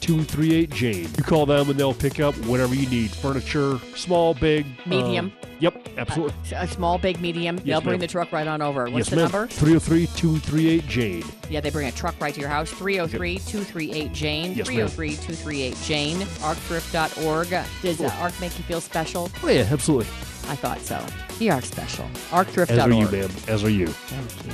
238 0.00 0.70
Jane. 0.70 1.08
You 1.16 1.24
call 1.24 1.46
them 1.46 1.70
and 1.70 1.78
they'll 1.78 1.94
pick 1.94 2.20
up 2.20 2.34
whatever 2.46 2.74
you 2.74 2.88
need 2.88 3.10
furniture, 3.10 3.78
small, 3.94 4.34
big, 4.34 4.66
Medium. 4.86 5.32
uh, 5.42 5.46
yep, 5.60 5.88
absolutely. 5.96 6.34
A 6.54 6.66
small, 6.68 6.98
big, 6.98 7.20
medium. 7.20 7.56
They'll 7.58 7.80
bring 7.80 7.94
ma'am. 7.94 8.00
the 8.00 8.06
truck 8.06 8.32
right 8.32 8.46
on 8.46 8.62
over. 8.62 8.84
What's 8.84 8.96
yes, 8.96 9.10
the 9.10 9.16
ma'am. 9.16 9.24
number? 9.30 9.46
303 9.48 10.06
238 10.06 10.86
Jane. 10.86 11.24
Yeah, 11.50 11.60
they 11.60 11.70
bring 11.70 11.88
a 11.88 11.92
truck 11.92 12.14
right 12.20 12.34
to 12.34 12.40
your 12.40 12.48
house. 12.48 12.70
303 12.70 13.38
238 13.38 14.12
Jane. 14.12 14.54
Yes, 14.54 14.68
ma'am. 14.68 14.88
303 14.88 15.10
238 15.10 15.76
Jane. 15.82 16.16
ArcThrift.org. 16.18 17.48
Does 17.82 18.00
uh, 18.00 18.14
ARC 18.20 18.40
make 18.40 18.56
you 18.58 18.64
feel 18.64 18.80
special? 18.80 19.30
Oh, 19.42 19.48
yeah, 19.48 19.66
absolutely. 19.70 20.06
I 20.50 20.56
thought 20.56 20.80
so. 20.80 21.04
You 21.38 21.52
are 21.52 21.60
special. 21.60 22.06
As 22.32 22.70
are 22.70 22.90
you, 22.90 23.08
ma'am. 23.10 23.30
As 23.48 23.62
are 23.64 23.70
you. 23.70 23.86
Thank 23.86 24.46
you. 24.46 24.52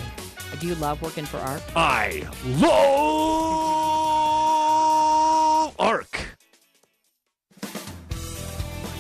Do 0.61 0.67
you 0.69 0.75
love 0.77 1.03
working 1.03 1.25
for 1.25 1.39
ARC? 1.39 1.63
I 1.77 2.23
love 2.47 3.65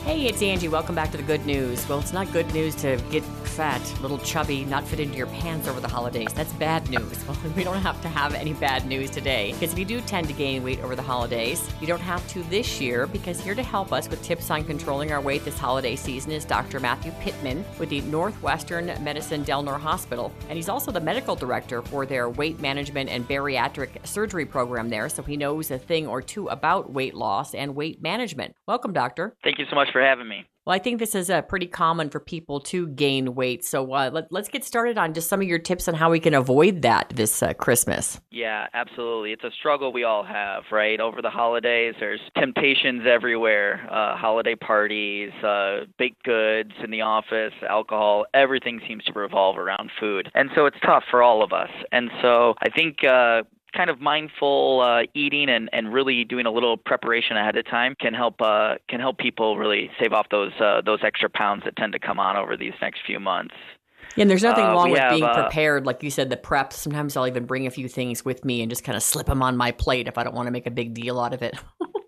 Hey, 0.04 0.26
it's 0.26 0.42
Angie. 0.42 0.68
Welcome 0.68 0.94
back 0.94 1.10
to 1.10 1.16
the 1.16 1.22
good 1.22 1.44
news. 1.44 1.86
Well, 1.88 1.98
it's 1.98 2.12
not 2.12 2.30
good 2.32 2.52
news 2.54 2.74
to 2.76 2.96
get 3.10 3.22
fat, 3.55 3.80
little 4.02 4.18
chubby, 4.18 4.64
not 4.64 4.84
fit 4.86 4.98
into 4.98 5.16
your 5.16 5.28
pants 5.28 5.68
over 5.68 5.80
the 5.80 5.88
holidays. 5.88 6.32
That's 6.34 6.52
bad 6.55 6.88
news. 6.90 7.24
Well, 7.24 7.38
we 7.57 7.64
don't 7.64 7.80
have 7.80 8.00
to 8.02 8.09
have 8.09 8.34
any 8.34 8.52
bad 8.52 8.86
news 8.86 9.11
today 9.11 9.52
because 9.52 9.72
if 9.72 9.78
you 9.78 9.84
do 9.84 10.00
tend 10.02 10.26
to 10.28 10.34
gain 10.34 10.62
weight 10.62 10.80
over 10.80 10.94
the 10.94 11.02
holidays, 11.02 11.66
you 11.80 11.86
don't 11.86 12.00
have 12.00 12.26
to 12.28 12.42
this 12.44 12.80
year 12.80 13.07
because 13.07 13.40
here 13.40 13.55
to 13.55 13.62
help 13.62 13.92
us 13.92 14.09
with 14.11 14.22
tips 14.22 14.50
on 14.50 14.62
controlling 14.64 15.11
our 15.11 15.20
weight 15.20 15.44
this 15.44 15.59
holiday 15.59 15.96
season 15.96 16.32
is 16.32 16.44
Dr. 16.44 16.80
Matthew 16.80 17.12
Pittman 17.20 17.64
with 17.78 17.88
the 17.88 18.02
Northwestern 18.02 18.86
Medicine 19.02 19.44
Delnor 19.44 19.80
Hospital. 19.80 20.32
And 20.48 20.57
he's 20.57 20.68
also 20.68 20.90
the 20.90 21.00
medical 21.00 21.34
director 21.34 21.80
for 21.82 22.05
their 22.05 22.28
weight 22.28 22.61
management 22.61 23.09
and 23.09 23.26
bariatric 23.26 24.07
surgery 24.07 24.44
program 24.44 24.90
there, 24.90 25.09
so 25.09 25.22
he 25.22 25.36
knows 25.36 25.70
a 25.70 25.78
thing 25.78 26.07
or 26.07 26.20
two 26.20 26.48
about 26.48 26.92
weight 26.92 27.14
loss 27.14 27.55
and 27.55 27.74
weight 27.74 28.02
management. 28.02 28.55
Welcome, 28.66 28.92
doctor. 28.92 29.34
Thank 29.42 29.59
you 29.59 29.64
so 29.70 29.76
much 29.76 29.88
for 29.92 30.00
having 30.00 30.28
me. 30.28 30.44
Well, 30.66 30.74
I 30.74 30.78
think 30.78 30.98
this 30.98 31.14
is 31.14 31.28
uh, 31.28 31.42
pretty 31.42 31.66
common 31.66 32.08
for 32.08 32.20
people 32.20 32.58
to 32.60 32.88
gain 32.88 33.34
weight. 33.34 33.64
So 33.66 33.92
uh, 33.92 34.10
let, 34.10 34.32
let's 34.32 34.48
get 34.48 34.64
started 34.64 34.96
on 34.96 35.12
just 35.12 35.28
some 35.28 35.42
of 35.42 35.46
your 35.46 35.58
tips 35.58 35.88
on 35.88 35.94
how 35.94 36.10
we 36.10 36.18
can 36.18 36.32
avoid 36.32 36.80
that 36.82 37.10
this 37.14 37.42
uh, 37.42 37.52
Christmas. 37.52 38.18
Yeah, 38.30 38.68
absolutely. 38.72 39.32
It's 39.32 39.44
a 39.44 39.50
struggle 39.50 39.92
we 39.92 40.04
all 40.04 40.24
have, 40.24 40.62
right? 40.72 40.98
Over 41.00 41.20
the 41.20 41.28
holidays, 41.28 41.94
there's 42.00 42.20
temptations 42.38 43.02
everywhere 43.06 43.86
uh, 43.90 44.16
holiday 44.16 44.54
parties, 44.54 45.32
uh, 45.42 45.80
baked 45.98 46.22
goods 46.22 46.72
in 46.82 46.90
the 46.90 47.02
office, 47.02 47.52
alcohol, 47.68 48.24
everything 48.32 48.80
seems 48.88 49.04
to 49.04 49.12
revolve 49.12 49.58
around 49.58 49.90
food. 50.00 50.30
And 50.34 50.48
so 50.54 50.64
it's 50.64 50.78
tough 50.80 51.04
for 51.10 51.22
all 51.22 51.42
of 51.42 51.52
us. 51.52 51.70
And 51.92 52.10
so 52.22 52.54
I 52.62 52.70
think. 52.70 53.04
Kind 53.77 53.91
of 53.91 54.01
mindful 54.01 54.81
uh, 54.81 55.03
eating 55.14 55.49
and, 55.49 55.68
and 55.72 55.93
really 55.93 56.25
doing 56.25 56.47
a 56.47 56.51
little 56.51 56.77
preparation 56.77 57.37
ahead 57.37 57.57
of 57.57 57.66
time 57.66 57.95
can 58.01 58.14
help 58.14 58.41
uh, 58.41 58.77
can 58.89 59.01
help 59.01 59.18
people 59.18 59.59
really 59.59 59.91
save 60.01 60.12
off 60.12 60.27
those 60.31 60.53
uh, 60.61 60.81
those 60.85 61.01
extra 61.03 61.29
pounds 61.29 61.64
that 61.64 61.75
tend 61.77 61.93
to 61.93 61.99
come 61.99 62.20
on 62.20 62.37
over 62.37 62.57
these 62.57 62.75
next 62.81 63.01
few 63.07 63.18
months. 63.18 63.55
Yeah, 64.16 64.22
and 64.22 64.31
there's 64.31 64.43
nothing 64.43 64.64
Uh, 64.64 64.72
wrong 64.72 64.91
with 64.91 65.01
have, 65.01 65.11
being 65.11 65.25
uh, 65.25 65.43
prepared. 65.43 65.87
Like 65.87 66.03
you 66.03 66.11
said, 66.11 66.31
the 66.31 66.37
prep. 66.37 66.72
Sometimes 66.72 67.16
I'll 67.16 67.27
even 67.27 67.47
bring 67.47 67.66
a 67.66 67.70
few 67.70 67.89
things 67.89 68.25
with 68.25 68.45
me 68.45 68.62
and 68.62 68.70
just 68.70 68.85
kind 68.85 68.97
of 68.97 69.03
slip 69.03 69.27
them 69.27 69.43
on 69.43 69.57
my 69.57 69.72
plate 69.72 70.07
if 70.07 70.18
I 70.18 70.25
don't 70.25 70.35
want 70.35 70.47
to 70.47 70.53
make 70.53 70.66
a 70.66 70.70
big 70.70 70.95
deal 70.95 71.18
out 71.18 71.35
of 71.35 71.43
it. 71.43 71.57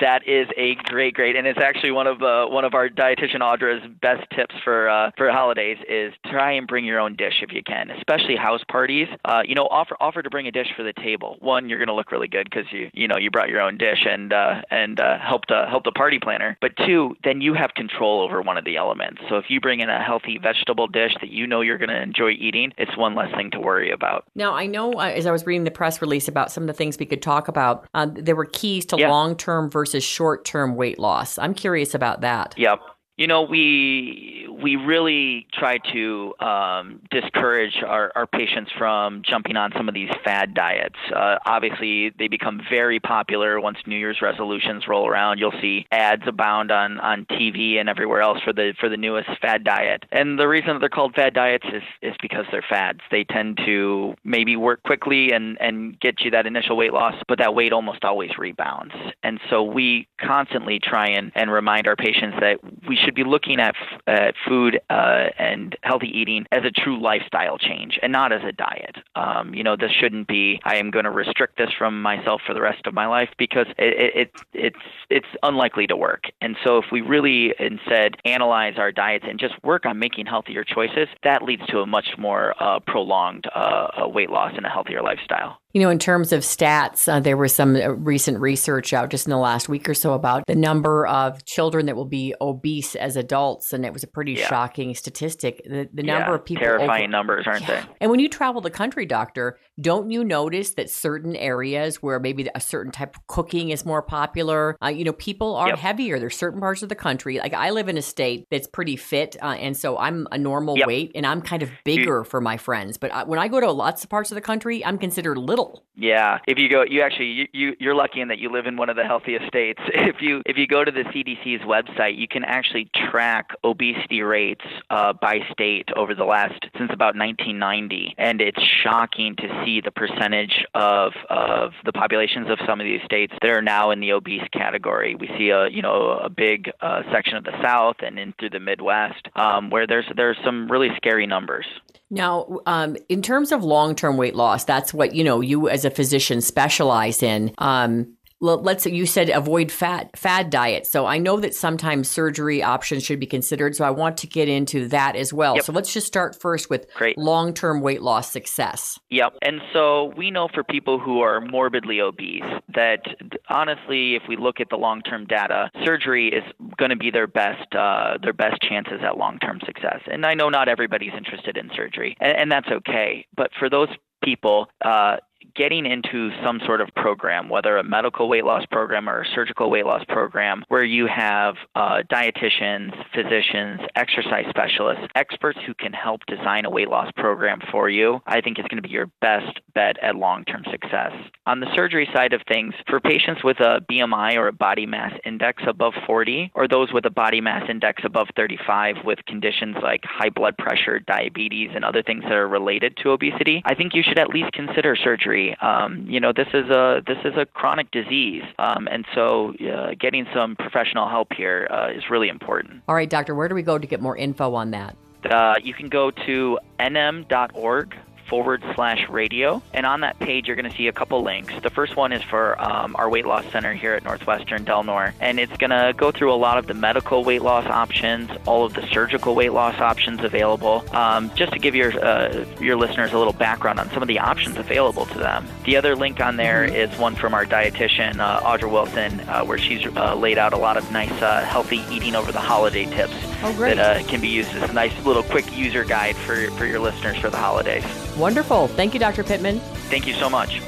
That 0.00 0.26
is 0.28 0.48
a 0.56 0.74
great, 0.84 1.14
great, 1.14 1.36
and 1.36 1.46
it's 1.46 1.58
actually 1.58 1.90
one 1.90 2.06
of 2.06 2.22
uh, 2.22 2.46
one 2.46 2.64
of 2.64 2.74
our 2.74 2.88
dietitian 2.88 3.40
Audra's 3.40 3.82
best 4.02 4.28
tips 4.30 4.54
for 4.62 4.88
uh, 4.88 5.10
for 5.16 5.30
holidays 5.30 5.78
is 5.88 6.12
try 6.26 6.52
and 6.52 6.66
bring 6.66 6.84
your 6.84 7.00
own 7.00 7.16
dish 7.16 7.42
if 7.42 7.52
you 7.52 7.62
can, 7.62 7.90
especially 7.90 8.36
house 8.36 8.62
parties. 8.68 9.08
Uh, 9.24 9.42
you 9.46 9.54
know, 9.54 9.66
offer 9.70 9.96
offer 10.00 10.22
to 10.22 10.28
bring 10.28 10.46
a 10.46 10.52
dish 10.52 10.68
for 10.76 10.82
the 10.82 10.92
table. 10.92 11.36
One, 11.40 11.68
you're 11.68 11.78
going 11.78 11.88
to 11.88 11.94
look 11.94 12.12
really 12.12 12.28
good 12.28 12.48
because 12.50 12.70
you 12.72 12.90
you 12.92 13.08
know 13.08 13.16
you 13.16 13.30
brought 13.30 13.48
your 13.48 13.60
own 13.60 13.78
dish 13.78 14.04
and 14.06 14.32
uh, 14.32 14.62
and 14.70 15.00
uh, 15.00 15.18
helped 15.18 15.50
uh, 15.50 15.66
helped 15.68 15.84
the 15.86 15.92
party 15.92 16.18
planner. 16.18 16.58
But 16.60 16.76
two, 16.76 17.16
then 17.24 17.40
you 17.40 17.54
have 17.54 17.72
control 17.74 18.20
over 18.20 18.42
one 18.42 18.58
of 18.58 18.66
the 18.66 18.76
elements. 18.76 19.22
So 19.30 19.36
if 19.38 19.46
you 19.48 19.60
bring 19.60 19.80
in 19.80 19.88
a 19.88 20.02
healthy 20.02 20.36
vegetable 20.36 20.88
dish 20.88 21.14
that 21.22 21.30
you 21.30 21.46
know 21.46 21.62
you're 21.62 21.78
going 21.78 21.88
to 21.88 22.02
enjoy 22.02 22.32
eating, 22.32 22.72
it's 22.76 22.96
one 22.98 23.14
less 23.14 23.34
thing 23.34 23.50
to 23.52 23.60
worry 23.60 23.90
about. 23.90 24.24
Now, 24.34 24.54
I 24.54 24.66
know 24.66 24.92
uh, 24.92 25.06
as 25.06 25.24
I 25.26 25.30
was 25.30 25.46
reading 25.46 25.64
the 25.64 25.70
press 25.70 26.02
release 26.02 26.28
about 26.28 26.52
some 26.52 26.64
of 26.64 26.66
the 26.66 26.74
things 26.74 26.98
we 26.98 27.06
could 27.06 27.22
talk 27.22 27.48
about, 27.48 27.88
uh, 27.94 28.06
there 28.12 28.36
were 28.36 28.44
keys 28.44 28.84
to 28.86 28.98
Yeah. 28.98 29.08
long 29.08 29.36
term 29.36 29.70
versus 29.70 29.85
short 30.00 30.44
term 30.44 30.76
weight 30.76 30.98
loss. 30.98 31.38
I'm 31.38 31.54
curious 31.54 31.94
about 31.94 32.20
that. 32.22 32.54
Yep. 32.56 32.80
You 33.16 33.26
know, 33.26 33.42
we 33.42 34.46
we 34.62 34.76
really 34.76 35.46
try 35.52 35.78
to 35.92 36.34
um, 36.40 37.00
discourage 37.10 37.82
our, 37.86 38.12
our 38.14 38.26
patients 38.26 38.70
from 38.76 39.22
jumping 39.22 39.56
on 39.56 39.72
some 39.76 39.88
of 39.88 39.94
these 39.94 40.10
fad 40.24 40.54
diets. 40.54 40.96
Uh, 41.14 41.36
obviously, 41.46 42.10
they 42.18 42.28
become 42.28 42.60
very 42.70 43.00
popular 43.00 43.60
once 43.60 43.78
New 43.86 43.96
Year's 43.96 44.20
resolutions 44.22 44.84
roll 44.88 45.06
around. 45.06 45.38
You'll 45.38 45.58
see 45.60 45.86
ads 45.90 46.22
abound 46.26 46.70
on, 46.70 46.98
on 47.00 47.26
TV 47.26 47.78
and 47.78 47.88
everywhere 47.88 48.20
else 48.20 48.38
for 48.44 48.52
the 48.52 48.74
for 48.78 48.88
the 48.88 48.96
newest 48.96 49.28
fad 49.40 49.64
diet. 49.64 50.04
And 50.12 50.38
the 50.38 50.48
reason 50.48 50.74
that 50.74 50.80
they're 50.80 50.88
called 50.88 51.14
fad 51.14 51.34
diets 51.34 51.66
is, 51.72 51.82
is 52.02 52.14
because 52.20 52.44
they're 52.50 52.64
fads. 52.68 53.00
They 53.10 53.24
tend 53.24 53.58
to 53.64 54.14
maybe 54.24 54.56
work 54.56 54.82
quickly 54.82 55.32
and, 55.32 55.56
and 55.60 55.98
get 56.00 56.20
you 56.20 56.30
that 56.32 56.46
initial 56.46 56.76
weight 56.76 56.92
loss, 56.92 57.14
but 57.28 57.38
that 57.38 57.54
weight 57.54 57.72
almost 57.72 58.04
always 58.04 58.30
rebounds. 58.38 58.94
And 59.22 59.40
so 59.50 59.62
we 59.62 60.06
constantly 60.20 60.80
try 60.80 61.08
and, 61.08 61.32
and 61.34 61.50
remind 61.50 61.86
our 61.86 61.96
patients 61.96 62.36
that 62.40 62.58
we 62.86 62.98
should 63.06 63.14
be 63.14 63.24
looking 63.24 63.60
at, 63.60 63.74
f- 63.76 64.00
at 64.06 64.34
food 64.46 64.80
uh, 64.90 65.26
and 65.38 65.76
healthy 65.82 66.08
eating 66.08 66.44
as 66.52 66.64
a 66.64 66.70
true 66.70 67.00
lifestyle 67.00 67.56
change 67.56 67.98
and 68.02 68.12
not 68.12 68.32
as 68.32 68.42
a 68.46 68.52
diet. 68.52 68.96
Um, 69.14 69.54
you 69.54 69.62
know, 69.62 69.76
this 69.76 69.92
shouldn't 69.92 70.28
be 70.28 70.60
I 70.64 70.76
am 70.76 70.90
going 70.90 71.04
to 71.04 71.10
restrict 71.10 71.56
this 71.56 71.70
from 71.78 72.02
myself 72.02 72.42
for 72.46 72.52
the 72.52 72.60
rest 72.60 72.86
of 72.86 72.92
my 72.92 73.06
life 73.06 73.30
because 73.38 73.66
it, 73.78 73.94
it, 73.94 74.16
it 74.16 74.32
it's 74.52 74.84
it's 75.08 75.26
unlikely 75.42 75.86
to 75.86 75.96
work. 75.96 76.24
And 76.40 76.56
so 76.64 76.78
if 76.78 76.86
we 76.90 77.00
really 77.00 77.54
instead 77.58 78.16
analyze 78.24 78.74
our 78.76 78.92
diets 78.92 79.24
and 79.28 79.38
just 79.38 79.54
work 79.62 79.86
on 79.86 79.98
making 79.98 80.26
healthier 80.26 80.64
choices, 80.64 81.08
that 81.22 81.42
leads 81.42 81.64
to 81.66 81.78
a 81.78 81.86
much 81.86 82.08
more 82.18 82.54
uh, 82.62 82.80
prolonged 82.80 83.46
uh, 83.54 84.06
weight 84.06 84.30
loss 84.30 84.52
and 84.56 84.66
a 84.66 84.68
healthier 84.68 85.02
lifestyle. 85.02 85.60
You 85.76 85.82
know, 85.82 85.90
in 85.90 85.98
terms 85.98 86.32
of 86.32 86.40
stats, 86.40 87.06
uh, 87.06 87.20
there 87.20 87.36
was 87.36 87.54
some 87.54 87.76
uh, 87.76 87.90
recent 87.90 88.40
research 88.40 88.94
out 88.94 89.10
just 89.10 89.26
in 89.26 89.30
the 89.30 89.36
last 89.36 89.68
week 89.68 89.86
or 89.90 89.92
so 89.92 90.14
about 90.14 90.46
the 90.46 90.54
number 90.54 91.06
of 91.06 91.44
children 91.44 91.84
that 91.84 91.96
will 91.96 92.06
be 92.06 92.34
obese 92.40 92.94
as 92.96 93.14
adults, 93.14 93.74
and 93.74 93.84
it 93.84 93.92
was 93.92 94.02
a 94.02 94.06
pretty 94.06 94.32
Yeah. 94.32 94.46
shocking 94.48 94.94
statistic. 94.94 95.60
The, 95.66 95.86
the 95.92 96.02
number 96.02 96.30
Yeah, 96.30 96.34
of 96.36 96.46
people 96.46 96.64
terrifying 96.64 97.02
over- 97.02 97.08
numbers, 97.10 97.44
aren't 97.46 97.66
they? 97.66 97.82
And 98.00 98.10
when 98.10 98.20
you 98.20 98.28
travel 98.30 98.62
the 98.62 98.70
country, 98.70 99.04
doctor, 99.04 99.58
don't 99.78 100.10
you 100.10 100.24
notice 100.24 100.72
that 100.76 100.88
certain 100.88 101.36
areas 101.36 101.96
where 102.02 102.18
maybe 102.18 102.48
a 102.54 102.60
certain 102.60 102.90
type 102.90 103.14
of 103.14 103.26
cooking 103.26 103.68
is 103.68 103.84
more 103.84 104.00
popular, 104.00 104.78
uh, 104.82 104.86
you 104.88 105.04
know, 105.04 105.12
people 105.12 105.56
are 105.56 105.68
Yep. 105.68 105.78
heavier. 105.80 106.18
There's 106.18 106.38
certain 106.38 106.58
parts 106.58 106.82
of 106.82 106.88
the 106.88 106.94
country. 106.94 107.38
Like 107.38 107.52
I 107.52 107.68
live 107.68 107.90
in 107.90 107.98
a 107.98 108.02
state 108.02 108.46
that's 108.50 108.66
pretty 108.66 108.96
fit, 108.96 109.36
uh, 109.42 109.48
and 109.60 109.76
so 109.76 109.98
I'm 109.98 110.26
a 110.32 110.38
normal 110.38 110.78
Yep. 110.78 110.86
weight, 110.86 111.12
and 111.14 111.26
I'm 111.26 111.42
kind 111.42 111.62
of 111.62 111.68
bigger 111.84 112.24
for 112.24 112.40
my 112.40 112.56
friends. 112.56 112.96
But 112.96 113.12
I, 113.12 113.24
when 113.24 113.38
I 113.38 113.48
go 113.48 113.60
to 113.60 113.70
lots 113.70 114.02
of 114.04 114.08
parts 114.08 114.30
of 114.30 114.36
the 114.36 114.40
country, 114.40 114.82
I'm 114.82 114.96
considered 114.96 115.36
little. 115.36 115.65
Yeah, 115.98 116.40
if 116.46 116.58
you 116.58 116.68
go, 116.68 116.82
you 116.82 117.00
actually 117.00 117.28
you, 117.28 117.46
you 117.52 117.76
you're 117.80 117.94
lucky 117.94 118.20
in 118.20 118.28
that 118.28 118.38
you 118.38 118.52
live 118.52 118.66
in 118.66 118.76
one 118.76 118.90
of 118.90 118.96
the 118.96 119.04
healthiest 119.04 119.46
states. 119.46 119.80
If 120.06 120.22
you 120.22 120.42
if 120.46 120.56
you 120.56 120.66
go 120.66 120.84
to 120.84 120.90
the 120.90 121.02
CDC's 121.02 121.62
website, 121.62 122.16
you 122.16 122.28
can 122.28 122.44
actually 122.44 122.90
track 123.10 123.50
obesity 123.64 124.22
rates 124.22 124.64
uh, 124.90 125.14
by 125.14 125.40
state 125.50 125.88
over 125.96 126.14
the 126.14 126.24
last 126.24 126.64
since 126.78 126.90
about 126.92 127.16
1990, 127.16 128.14
and 128.18 128.40
it's 128.40 128.62
shocking 128.62 129.34
to 129.36 129.62
see 129.64 129.80
the 129.80 129.90
percentage 129.90 130.64
of 130.74 131.12
of 131.30 131.72
the 131.84 131.92
populations 131.92 132.48
of 132.50 132.58
some 132.66 132.80
of 132.80 132.84
these 132.84 133.00
states 133.04 133.32
that 133.40 133.50
are 133.50 133.62
now 133.62 133.90
in 133.90 134.00
the 134.00 134.12
obese 134.12 134.46
category. 134.52 135.14
We 135.14 135.28
see 135.38 135.48
a 135.48 135.68
you 135.68 135.82
know 135.82 136.18
a 136.22 136.28
big 136.28 136.70
uh, 136.80 137.02
section 137.10 137.36
of 137.36 137.44
the 137.44 137.58
South 137.62 137.96
and 138.00 138.18
in 138.18 138.34
through 138.38 138.50
the 138.50 138.60
Midwest 138.60 139.28
um, 139.34 139.70
where 139.70 139.86
there's 139.86 140.06
there's 140.14 140.38
some 140.44 140.70
really 140.70 140.90
scary 140.96 141.26
numbers. 141.26 141.66
Now, 142.10 142.60
um, 142.66 142.96
in 143.08 143.20
terms 143.22 143.50
of 143.52 143.64
long 143.64 143.94
term 143.94 144.16
weight 144.16 144.34
loss, 144.34 144.64
that's 144.64 144.94
what 144.94 145.14
you 145.14 145.24
know 145.24 145.40
you 145.40 145.68
as 145.68 145.84
a 145.84 145.90
physician 145.90 146.40
specialize 146.40 147.22
in. 147.22 147.52
Um, 147.58 148.15
let's 148.40 148.84
say 148.84 148.90
you 148.90 149.06
said 149.06 149.30
avoid 149.30 149.72
fat 149.72 150.16
fad 150.16 150.50
diet. 150.50 150.86
So 150.86 151.06
I 151.06 151.18
know 151.18 151.40
that 151.40 151.54
sometimes 151.54 152.10
surgery 152.10 152.62
options 152.62 153.02
should 153.04 153.20
be 153.20 153.26
considered. 153.26 153.76
So 153.76 153.84
I 153.84 153.90
want 153.90 154.18
to 154.18 154.26
get 154.26 154.48
into 154.48 154.88
that 154.88 155.16
as 155.16 155.32
well. 155.32 155.56
Yep. 155.56 155.64
So 155.64 155.72
let's 155.72 155.92
just 155.92 156.06
start 156.06 156.40
first 156.40 156.68
with 156.70 156.86
Great. 156.94 157.16
long 157.18 157.54
term 157.54 157.80
weight 157.80 158.02
loss 158.02 158.30
success. 158.30 158.98
Yep. 159.10 159.36
And 159.42 159.60
so 159.72 160.12
we 160.16 160.30
know 160.30 160.48
for 160.52 160.62
people 160.64 160.98
who 160.98 161.20
are 161.20 161.40
morbidly 161.40 162.00
obese 162.00 162.44
that 162.74 163.00
honestly, 163.48 164.14
if 164.14 164.22
we 164.28 164.36
look 164.36 164.60
at 164.60 164.68
the 164.70 164.76
long-term 164.76 165.26
data, 165.26 165.70
surgery 165.84 166.28
is 166.28 166.44
going 166.76 166.90
to 166.90 166.96
be 166.96 167.10
their 167.10 167.26
best 167.26 167.74
uh, 167.74 168.18
their 168.22 168.32
best 168.32 168.60
chances 168.62 169.00
at 169.02 169.16
long-term 169.16 169.60
success. 169.66 170.00
And 170.10 170.24
I 170.24 170.34
know 170.34 170.48
not 170.48 170.68
everybody's 170.68 171.12
interested 171.16 171.56
in 171.56 171.70
surgery, 171.74 172.16
and, 172.20 172.36
and 172.36 172.52
that's 172.52 172.68
okay. 172.68 173.26
But 173.36 173.50
for 173.58 173.68
those 173.68 173.88
people, 174.22 174.68
uh, 174.84 175.16
getting 175.56 175.86
into 175.86 176.30
some 176.44 176.60
sort 176.66 176.80
of 176.80 176.88
program, 176.94 177.48
whether 177.48 177.76
a 177.78 177.84
medical 177.84 178.28
weight 178.28 178.44
loss 178.44 178.64
program 178.70 179.08
or 179.08 179.22
a 179.22 179.26
surgical 179.34 179.70
weight 179.70 179.86
loss 179.86 180.04
program, 180.08 180.64
where 180.68 180.84
you 180.84 181.06
have 181.06 181.54
uh, 181.74 182.02
dietitians, 182.12 182.92
physicians, 183.14 183.80
exercise 183.94 184.44
specialists, 184.50 185.06
experts 185.14 185.58
who 185.66 185.74
can 185.74 185.92
help 185.92 186.20
design 186.26 186.64
a 186.64 186.70
weight 186.70 186.88
loss 186.88 187.10
program 187.16 187.60
for 187.70 187.88
you, 187.88 188.20
I 188.26 188.40
think 188.40 188.58
is 188.58 188.66
going 188.68 188.82
to 188.82 188.86
be 188.86 188.92
your 188.92 189.10
best 189.20 189.60
bet 189.74 189.96
at 190.02 190.16
long 190.16 190.44
term 190.44 190.64
success. 190.70 191.12
On 191.46 191.60
the 191.60 191.72
surgery 191.74 192.08
side 192.14 192.32
of 192.32 192.42
things, 192.48 192.74
for 192.88 193.00
patients 193.00 193.42
with 193.44 193.60
a 193.60 193.80
BMI 193.90 194.36
or 194.36 194.48
a 194.48 194.52
body 194.52 194.86
mass 194.86 195.12
index 195.24 195.62
above 195.66 195.94
40, 196.06 196.52
or 196.54 196.68
those 196.68 196.92
with 196.92 197.06
a 197.06 197.10
body 197.10 197.40
mass 197.40 197.64
index 197.68 198.02
above 198.04 198.28
35 198.36 198.96
with 199.04 199.18
conditions 199.26 199.76
like 199.82 200.02
high 200.04 200.30
blood 200.30 200.56
pressure, 200.58 200.98
diabetes, 200.98 201.70
and 201.74 201.84
other 201.84 202.02
things 202.02 202.22
that 202.24 202.32
are 202.32 202.48
related 202.48 202.96
to 203.02 203.10
obesity, 203.10 203.62
I 203.64 203.74
think 203.74 203.94
you 203.94 204.02
should 204.02 204.18
at 204.18 204.28
least 204.28 204.52
consider 204.52 204.96
surgery. 204.96 205.45
Um, 205.54 206.06
you 206.08 206.20
know, 206.20 206.32
this 206.32 206.48
is 206.52 206.68
a 206.70 207.02
this 207.06 207.18
is 207.24 207.34
a 207.36 207.46
chronic 207.46 207.90
disease, 207.90 208.42
um, 208.58 208.88
and 208.90 209.04
so 209.14 209.54
uh, 209.54 209.94
getting 209.98 210.26
some 210.34 210.56
professional 210.56 211.08
help 211.08 211.32
here 211.32 211.68
uh, 211.70 211.90
is 211.90 212.04
really 212.10 212.28
important. 212.28 212.82
All 212.88 212.94
right, 212.94 213.08
doctor, 213.08 213.34
where 213.34 213.48
do 213.48 213.54
we 213.54 213.62
go 213.62 213.78
to 213.78 213.86
get 213.86 214.00
more 214.00 214.16
info 214.16 214.54
on 214.54 214.70
that? 214.72 214.96
Uh, 215.30 215.54
you 215.62 215.74
can 215.74 215.88
go 215.88 216.10
to 216.10 216.58
nm.org 216.78 217.96
forward 218.28 218.62
slash 218.74 219.08
radio. 219.08 219.62
And 219.72 219.86
on 219.86 220.00
that 220.00 220.18
page, 220.18 220.46
you're 220.46 220.56
going 220.56 220.70
to 220.70 220.76
see 220.76 220.88
a 220.88 220.92
couple 220.92 221.22
links. 221.22 221.54
The 221.62 221.70
first 221.70 221.96
one 221.96 222.12
is 222.12 222.22
for 222.22 222.60
um, 222.60 222.96
our 222.96 223.08
weight 223.08 223.26
loss 223.26 223.44
center 223.52 223.72
here 223.74 223.94
at 223.94 224.04
Northwestern 224.04 224.64
Delnor. 224.64 225.12
And 225.20 225.38
it's 225.38 225.56
going 225.56 225.70
to 225.70 225.94
go 225.96 226.10
through 226.10 226.32
a 226.32 226.36
lot 226.36 226.58
of 226.58 226.66
the 226.66 226.74
medical 226.74 227.24
weight 227.24 227.42
loss 227.42 227.66
options, 227.66 228.30
all 228.46 228.64
of 228.64 228.74
the 228.74 228.86
surgical 228.88 229.34
weight 229.34 229.52
loss 229.52 229.78
options 229.80 230.22
available, 230.24 230.84
um, 230.94 231.32
just 231.34 231.52
to 231.52 231.58
give 231.58 231.74
your, 231.74 231.92
uh, 232.04 232.44
your 232.60 232.76
listeners 232.76 233.12
a 233.12 233.18
little 233.18 233.32
background 233.32 233.78
on 233.78 233.90
some 233.90 234.02
of 234.02 234.08
the 234.08 234.18
options 234.18 234.56
available 234.56 235.06
to 235.06 235.18
them. 235.18 235.46
The 235.64 235.76
other 235.76 235.96
link 235.96 236.20
on 236.20 236.36
there 236.36 236.64
is 236.64 236.90
one 236.98 237.14
from 237.14 237.34
our 237.34 237.44
dietitian, 237.44 238.18
uh, 238.18 238.40
Audra 238.40 238.70
Wilson, 238.70 239.20
uh, 239.20 239.44
where 239.44 239.58
she's 239.58 239.86
uh, 239.86 240.14
laid 240.14 240.38
out 240.38 240.52
a 240.52 240.58
lot 240.58 240.76
of 240.76 240.90
nice 240.92 241.10
uh, 241.22 241.44
healthy 241.44 241.82
eating 241.90 242.14
over 242.14 242.32
the 242.32 242.40
holiday 242.40 242.84
tips 242.86 243.14
Oh, 243.42 243.52
that 243.58 243.78
uh, 243.78 244.02
can 244.08 244.20
be 244.20 244.28
used 244.28 244.50
as 244.54 244.70
a 244.70 244.72
nice 244.72 245.04
little 245.04 245.22
quick 245.22 245.56
user 245.56 245.84
guide 245.84 246.16
for, 246.16 246.50
for 246.52 246.64
your 246.66 246.80
listeners 246.80 247.16
for 247.18 247.30
the 247.30 247.36
holidays. 247.36 247.84
Wonderful. 248.16 248.68
Thank 248.68 248.94
you, 248.94 249.00
Dr. 249.00 249.24
Pittman. 249.24 249.58
Thank 249.90 250.06
you 250.06 250.14
so 250.14 250.30
much. 250.30 250.60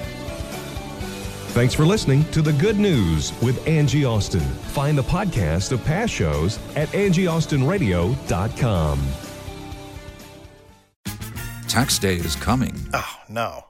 Thanks 1.52 1.72
for 1.74 1.86
listening 1.86 2.24
to 2.30 2.42
The 2.42 2.52
Good 2.52 2.78
News 2.78 3.32
with 3.42 3.66
Angie 3.66 4.04
Austin. 4.04 4.40
Find 4.40 4.96
the 4.96 5.02
podcast 5.02 5.72
of 5.72 5.84
past 5.84 6.12
shows 6.12 6.58
at 6.76 6.88
angieaustinradio.com. 6.90 9.00
Tax 11.66 11.98
day 11.98 12.14
is 12.14 12.36
coming. 12.36 12.76
Oh, 12.94 13.16
no. 13.28 13.64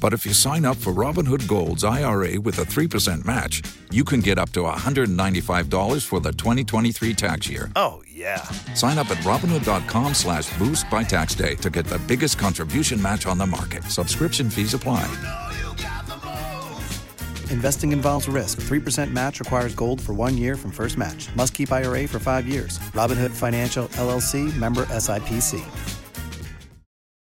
But 0.00 0.12
if 0.12 0.26
you 0.26 0.32
sign 0.32 0.64
up 0.64 0.76
for 0.76 0.92
Robinhood 0.92 1.46
Gold's 1.48 1.84
IRA 1.84 2.40
with 2.40 2.58
a 2.58 2.64
3% 2.64 3.24
match, 3.24 3.62
you 3.90 4.04
can 4.04 4.20
get 4.20 4.38
up 4.38 4.50
to 4.50 4.60
$195 4.60 6.06
for 6.06 6.20
the 6.20 6.32
2023 6.32 7.14
tax 7.14 7.48
year. 7.48 7.70
Oh, 7.76 8.02
yeah. 8.16 8.42
Sign 8.74 8.98
up 8.98 9.10
at 9.10 9.18
Robinhood.com 9.18 10.14
slash 10.14 10.56
boost 10.58 10.88
by 10.90 11.02
tax 11.02 11.34
day 11.34 11.54
to 11.56 11.70
get 11.70 11.84
the 11.84 11.98
biggest 12.00 12.38
contribution 12.38 13.00
match 13.00 13.26
on 13.26 13.38
the 13.38 13.46
market. 13.46 13.84
Subscription 13.84 14.48
fees 14.48 14.74
apply. 14.74 15.04
Investing 17.50 17.92
involves 17.92 18.26
risk. 18.26 18.60
3% 18.60 19.12
match 19.12 19.38
requires 19.38 19.74
gold 19.74 20.00
for 20.00 20.12
one 20.12 20.36
year 20.36 20.56
from 20.56 20.72
first 20.72 20.98
match. 20.98 21.34
Must 21.36 21.54
keep 21.54 21.70
IRA 21.70 22.08
for 22.08 22.18
five 22.18 22.48
years. 22.48 22.78
Robinhood 22.92 23.30
Financial 23.30 23.86
LLC 23.88 24.54
member 24.56 24.84
SIPC. 24.86 25.95